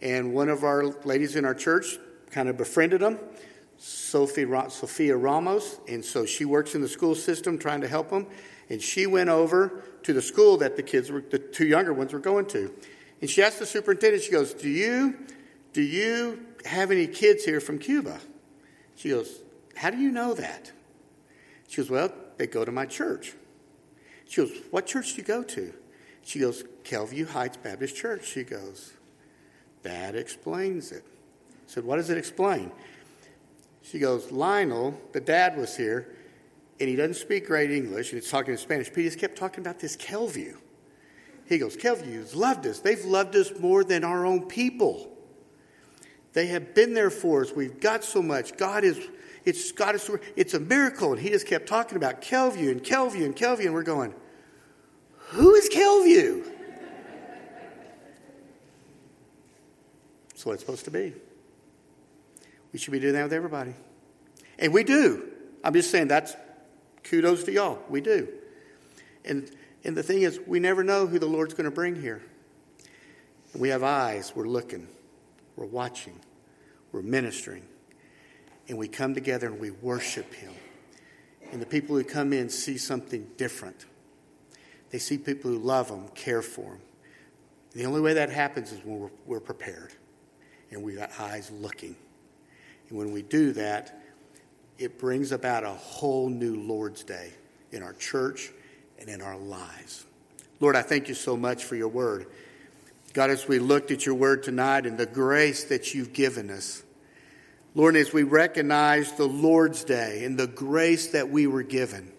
and 0.04 0.36
one 0.36 0.50
of 0.50 0.64
our 0.64 0.86
ladies 1.04 1.36
in 1.36 1.46
our 1.46 1.56
church 1.56 1.98
kind 2.30 2.48
of 2.48 2.56
befriended 2.56 3.02
them, 3.02 3.18
Sophie, 3.80 4.46
Sophia 4.70 5.18
Ramos, 5.18 5.80
and 5.88 6.06
so 6.06 6.28
she 6.28 6.46
works 6.46 6.76
in 6.76 6.82
the 6.82 6.88
school 6.88 7.16
system 7.16 7.58
trying 7.58 7.82
to 7.82 7.88
help 7.88 8.12
them. 8.12 8.28
And 8.70 8.80
she 8.80 9.08
went 9.08 9.30
over 9.30 9.82
to 10.04 10.14
the 10.14 10.22
school 10.22 10.58
that 10.58 10.76
the 10.76 10.84
kids 10.84 11.10
were, 11.10 11.22
the 11.22 11.40
two 11.40 11.66
younger 11.66 11.92
ones 11.92 12.14
were 12.14 12.20
going 12.20 12.46
to. 12.50 12.72
And 13.24 13.30
she 13.30 13.42
asked 13.42 13.60
the 13.60 13.66
superintendent, 13.66 14.22
she 14.22 14.32
goes, 14.32 14.54
Do 14.54 14.68
you, 14.68 15.18
do 15.72 15.82
you 15.82 16.46
have 16.66 16.92
any 16.92 17.08
kids 17.08 17.46
here 17.46 17.62
from 17.62 17.80
Cuba? 17.80 18.20
She 18.98 19.12
goes, 19.12 19.40
How 19.78 19.92
do 19.92 19.98
you 19.98 20.12
know 20.12 20.34
that? 20.34 20.74
She 21.70 21.78
goes, 21.78 21.90
Well, 21.90 22.14
they 22.36 22.48
go 22.48 22.66
to 22.66 22.72
my 22.74 22.86
church. 22.86 23.32
She 24.28 24.42
goes, 24.42 24.52
What 24.72 24.88
church 24.88 25.14
do 25.14 25.22
you 25.22 25.24
go 25.24 25.42
to? 25.42 25.74
She 26.24 26.40
goes, 26.40 26.66
Kelview 26.84 27.30
Heights 27.30 27.56
Baptist 27.56 27.96
Church. 27.96 28.26
She 28.26 28.44
goes, 28.44 28.92
That 29.84 30.16
explains 30.16 30.92
it. 30.92 31.06
I 31.06 31.56
said, 31.68 31.86
What 31.86 31.96
does 31.96 32.10
it 32.10 32.18
explain? 32.18 32.74
She 33.84 34.00
goes, 34.00 34.34
Lionel, 34.34 35.00
the 35.14 35.22
dad 35.22 35.56
was 35.56 35.78
here, 35.78 36.14
and 36.78 36.90
he 36.90 36.98
doesn't 36.98 37.14
speak 37.14 37.48
great 37.48 37.72
English, 37.72 38.12
and 38.12 38.22
he's 38.22 38.30
talking 38.30 38.52
in 38.52 38.58
Spanish, 38.58 38.90
but 38.90 38.98
he 38.98 39.04
just 39.06 39.18
kept 39.18 39.38
talking 39.38 39.62
about 39.62 39.80
this 39.80 39.96
Kelview. 39.96 40.58
He 41.48 41.58
goes, 41.58 41.76
Kelview's 41.76 42.36
loved 42.36 42.66
us. 42.66 42.80
They've 42.80 43.04
loved 43.04 43.36
us 43.36 43.52
more 43.60 43.84
than 43.84 44.04
our 44.04 44.26
own 44.26 44.48
people. 44.48 45.10
They 46.34 46.48
have 46.48 46.74
been 46.74 46.94
there 46.94 47.10
for 47.10 47.42
us. 47.42 47.52
We've 47.52 47.80
got 47.80 48.04
so 48.04 48.22
much. 48.22 48.58
God 48.58 48.84
is, 48.84 49.00
it's 49.46 49.72
God 49.72 49.96
is, 49.96 50.10
it's 50.36 50.54
a 50.54 50.60
miracle. 50.60 51.12
And 51.12 51.22
he 51.22 51.30
just 51.30 51.46
kept 51.46 51.68
talking 51.68 51.96
about 51.96 52.22
Kelview 52.22 52.72
and 52.72 52.82
Kelview 52.82 53.26
and 53.26 53.36
Kelview. 53.36 53.66
And 53.66 53.74
we're 53.74 53.84
going, 53.84 54.14
who 55.18 55.54
is 55.56 55.70
Kelview? 55.70 56.46
That's 60.30 60.46
what 60.46 60.54
it's 60.54 60.64
supposed 60.64 60.86
to 60.86 60.92
be. 60.92 61.14
We 62.72 62.80
should 62.80 62.92
be 62.92 63.00
doing 63.00 63.14
that 63.14 63.24
with 63.24 63.34
everybody. 63.34 63.76
And 64.58 64.74
we 64.74 64.84
do. 64.84 65.30
I'm 65.64 65.74
just 65.74 65.92
saying 65.92 66.08
that's 66.08 66.36
kudos 67.04 67.44
to 67.44 67.52
y'all. 67.52 67.80
We 67.90 68.02
do. 68.02 68.28
And, 69.24 69.50
and 69.84 69.98
the 69.98 70.04
thing 70.04 70.22
is, 70.22 70.40
we 70.46 70.60
never 70.60 70.84
know 70.84 71.08
who 71.08 71.20
the 71.20 71.26
Lord's 71.26 71.54
going 71.54 71.66
to 71.66 71.72
bring 71.72 72.00
here. 72.00 72.22
We 73.54 73.70
have 73.70 73.84
eyes, 73.84 74.34
we're 74.36 74.48
looking, 74.48 74.88
we're 75.56 75.66
watching, 75.66 76.20
we're 76.92 77.02
ministering. 77.02 77.64
And 78.70 78.78
we 78.78 78.88
come 78.88 79.14
together 79.14 79.48
and 79.48 79.60
we 79.60 79.72
worship 79.72 80.34
Him. 80.34 80.54
And 81.52 81.62
the 81.62 81.66
people 81.66 81.96
who 81.96 82.04
come 82.04 82.32
in 82.32 82.50
see 82.50 82.78
something 82.78 83.28
different. 83.38 83.86
They 84.90 85.00
see 85.00 85.18
people 85.18 85.52
who 85.52 85.60
love 85.60 85.90
them, 85.90 86.08
care 86.16 86.42
for 86.42 86.72
them. 86.72 86.82
The 87.74 87.86
only 87.86 88.00
way 88.00 88.14
that 88.14 88.30
happens 88.30 88.72
is 88.72 88.80
when 88.86 89.00
we're, 89.00 89.12
we're 89.26 89.40
prepared 89.40 89.94
and 90.72 90.82
we've 90.82 90.98
got 90.98 91.12
eyes 91.20 91.52
looking. 91.52 91.96
And 92.90 92.98
when 92.98 93.12
we 93.12 93.22
do 93.22 93.52
that, 93.54 94.02
it 94.78 94.98
brings 94.98 95.32
about 95.32 95.64
a 95.64 95.72
whole 95.72 96.30
new 96.30 96.56
Lord's 96.56 97.04
Day 97.04 97.34
in 97.72 97.84
our 97.84 97.94
church 97.94 98.52
and 99.04 99.12
in 99.12 99.22
our 99.22 99.38
lives. 99.38 100.06
Lord, 100.60 100.76
I 100.76 100.82
thank 100.82 101.10
you 101.10 101.14
so 101.14 101.36
much 101.36 101.66
for 101.66 101.76
your 101.76 101.90
word. 101.90 102.28
God, 103.14 103.30
as 103.30 103.48
we 103.48 103.60
looked 103.60 103.92
at 103.92 104.06
your 104.06 104.16
word 104.16 104.44
tonight 104.44 104.86
and 104.86 104.98
the 104.98 105.06
grace 105.06 105.66
that 105.66 105.94
you've 105.94 106.14
given 106.14 106.50
us, 106.50 106.84
Lord, 107.76 107.96
as 107.96 108.14
we 108.14 108.24
recognize 108.24 109.12
the 109.14 109.28
Lord's 109.28 109.84
Day 109.84 110.24
and 110.24 110.38
the 110.38 110.48
grace 110.48 111.08
that 111.08 111.30
we 111.30 111.48
were 111.48 111.64
given 111.64 112.12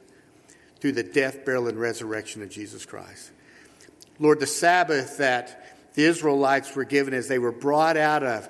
through 0.80 0.92
the 0.92 1.02
death, 1.02 1.44
burial, 1.44 1.68
and 1.68 1.80
resurrection 1.80 2.42
of 2.42 2.50
Jesus 2.50 2.84
Christ. 2.84 3.30
Lord, 4.18 4.40
the 4.40 4.46
Sabbath 4.46 5.18
that 5.18 5.76
the 5.94 6.04
Israelites 6.04 6.74
were 6.76 6.84
given 6.84 7.14
as 7.14 7.28
they 7.28 7.38
were 7.38 7.52
brought 7.52 7.96
out 7.96 8.22
of 8.22 8.48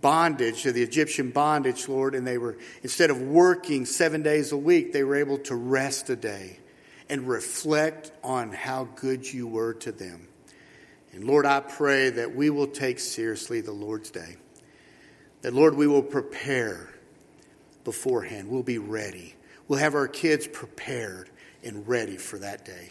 bondage, 0.00 0.64
of 0.66 0.74
the 0.74 0.82
Egyptian 0.82 1.30
bondage, 1.30 1.88
Lord, 1.88 2.14
and 2.14 2.26
they 2.26 2.38
were, 2.38 2.56
instead 2.82 3.10
of 3.10 3.20
working 3.20 3.84
seven 3.84 4.22
days 4.22 4.52
a 4.52 4.56
week, 4.56 4.92
they 4.92 5.04
were 5.04 5.16
able 5.16 5.38
to 5.38 5.54
rest 5.54 6.08
a 6.08 6.16
day 6.16 6.58
and 7.08 7.28
reflect 7.28 8.12
on 8.22 8.52
how 8.52 8.88
good 8.96 9.32
you 9.32 9.46
were 9.46 9.74
to 9.74 9.92
them. 9.92 10.28
And 11.12 11.24
Lord, 11.24 11.46
I 11.46 11.60
pray 11.60 12.10
that 12.10 12.34
we 12.34 12.50
will 12.50 12.66
take 12.66 12.98
seriously 12.98 13.60
the 13.60 13.72
Lord's 13.72 14.10
day. 14.10 14.36
That, 15.42 15.54
Lord, 15.54 15.74
we 15.74 15.86
will 15.86 16.02
prepare 16.02 16.90
beforehand. 17.84 18.48
We'll 18.48 18.62
be 18.62 18.78
ready. 18.78 19.34
We'll 19.68 19.78
have 19.78 19.94
our 19.94 20.08
kids 20.08 20.46
prepared 20.46 21.30
and 21.62 21.86
ready 21.86 22.16
for 22.16 22.38
that 22.38 22.64
day. 22.64 22.90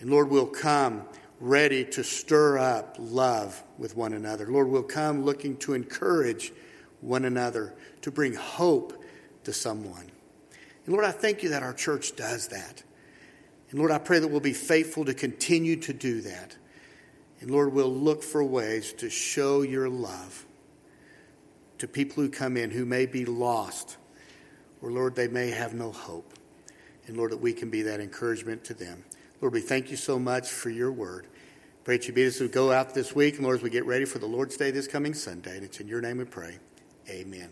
And 0.00 0.10
Lord, 0.10 0.28
we'll 0.28 0.46
come 0.46 1.04
ready 1.40 1.84
to 1.84 2.04
stir 2.04 2.58
up 2.58 2.96
love 2.98 3.62
with 3.78 3.96
one 3.96 4.12
another. 4.12 4.46
Lord, 4.46 4.68
we'll 4.68 4.82
come 4.82 5.24
looking 5.24 5.56
to 5.58 5.74
encourage 5.74 6.52
one 7.00 7.24
another, 7.24 7.74
to 8.02 8.10
bring 8.10 8.34
hope 8.34 9.02
to 9.44 9.52
someone. 9.52 10.10
And 10.86 10.94
Lord, 10.94 11.04
I 11.04 11.10
thank 11.12 11.42
you 11.42 11.48
that 11.50 11.62
our 11.62 11.72
church 11.72 12.14
does 12.16 12.48
that. 12.48 12.82
And 13.72 13.80
Lord, 13.80 13.90
I 13.90 13.98
pray 13.98 14.20
that 14.20 14.28
we'll 14.28 14.40
be 14.40 14.52
faithful 14.52 15.04
to 15.06 15.14
continue 15.14 15.76
to 15.76 15.92
do 15.92 16.20
that. 16.20 16.56
And 17.40 17.50
Lord, 17.50 17.72
we'll 17.72 17.92
look 17.92 18.22
for 18.22 18.44
ways 18.44 18.92
to 18.94 19.10
show 19.10 19.62
your 19.62 19.88
love 19.88 20.46
to 21.78 21.88
people 21.88 22.22
who 22.22 22.30
come 22.30 22.56
in 22.56 22.70
who 22.70 22.84
may 22.84 23.06
be 23.06 23.24
lost, 23.24 23.96
or 24.80 24.92
Lord, 24.92 25.16
they 25.16 25.26
may 25.26 25.50
have 25.50 25.74
no 25.74 25.90
hope. 25.90 26.32
And 27.08 27.16
Lord, 27.16 27.32
that 27.32 27.38
we 27.38 27.52
can 27.52 27.70
be 27.70 27.82
that 27.82 27.98
encouragement 27.98 28.62
to 28.66 28.74
them. 28.74 29.04
Lord, 29.40 29.52
we 29.52 29.60
thank 29.60 29.90
you 29.90 29.96
so 29.96 30.16
much 30.16 30.48
for 30.48 30.70
your 30.70 30.92
word. 30.92 31.26
Pray 31.82 31.96
that 31.96 32.06
you 32.06 32.14
be 32.14 32.24
us 32.24 32.38
to 32.38 32.46
go 32.46 32.70
out 32.70 32.94
this 32.94 33.16
week, 33.16 33.34
and 33.34 33.42
Lord, 33.42 33.56
as 33.56 33.62
we 33.64 33.70
get 33.70 33.84
ready 33.84 34.04
for 34.04 34.20
the 34.20 34.26
Lord's 34.26 34.56
Day 34.56 34.70
this 34.70 34.86
coming 34.86 35.12
Sunday. 35.12 35.56
And 35.56 35.64
it's 35.64 35.80
in 35.80 35.88
your 35.88 36.00
name 36.00 36.18
we 36.18 36.24
pray. 36.24 36.58
Amen. 37.08 37.50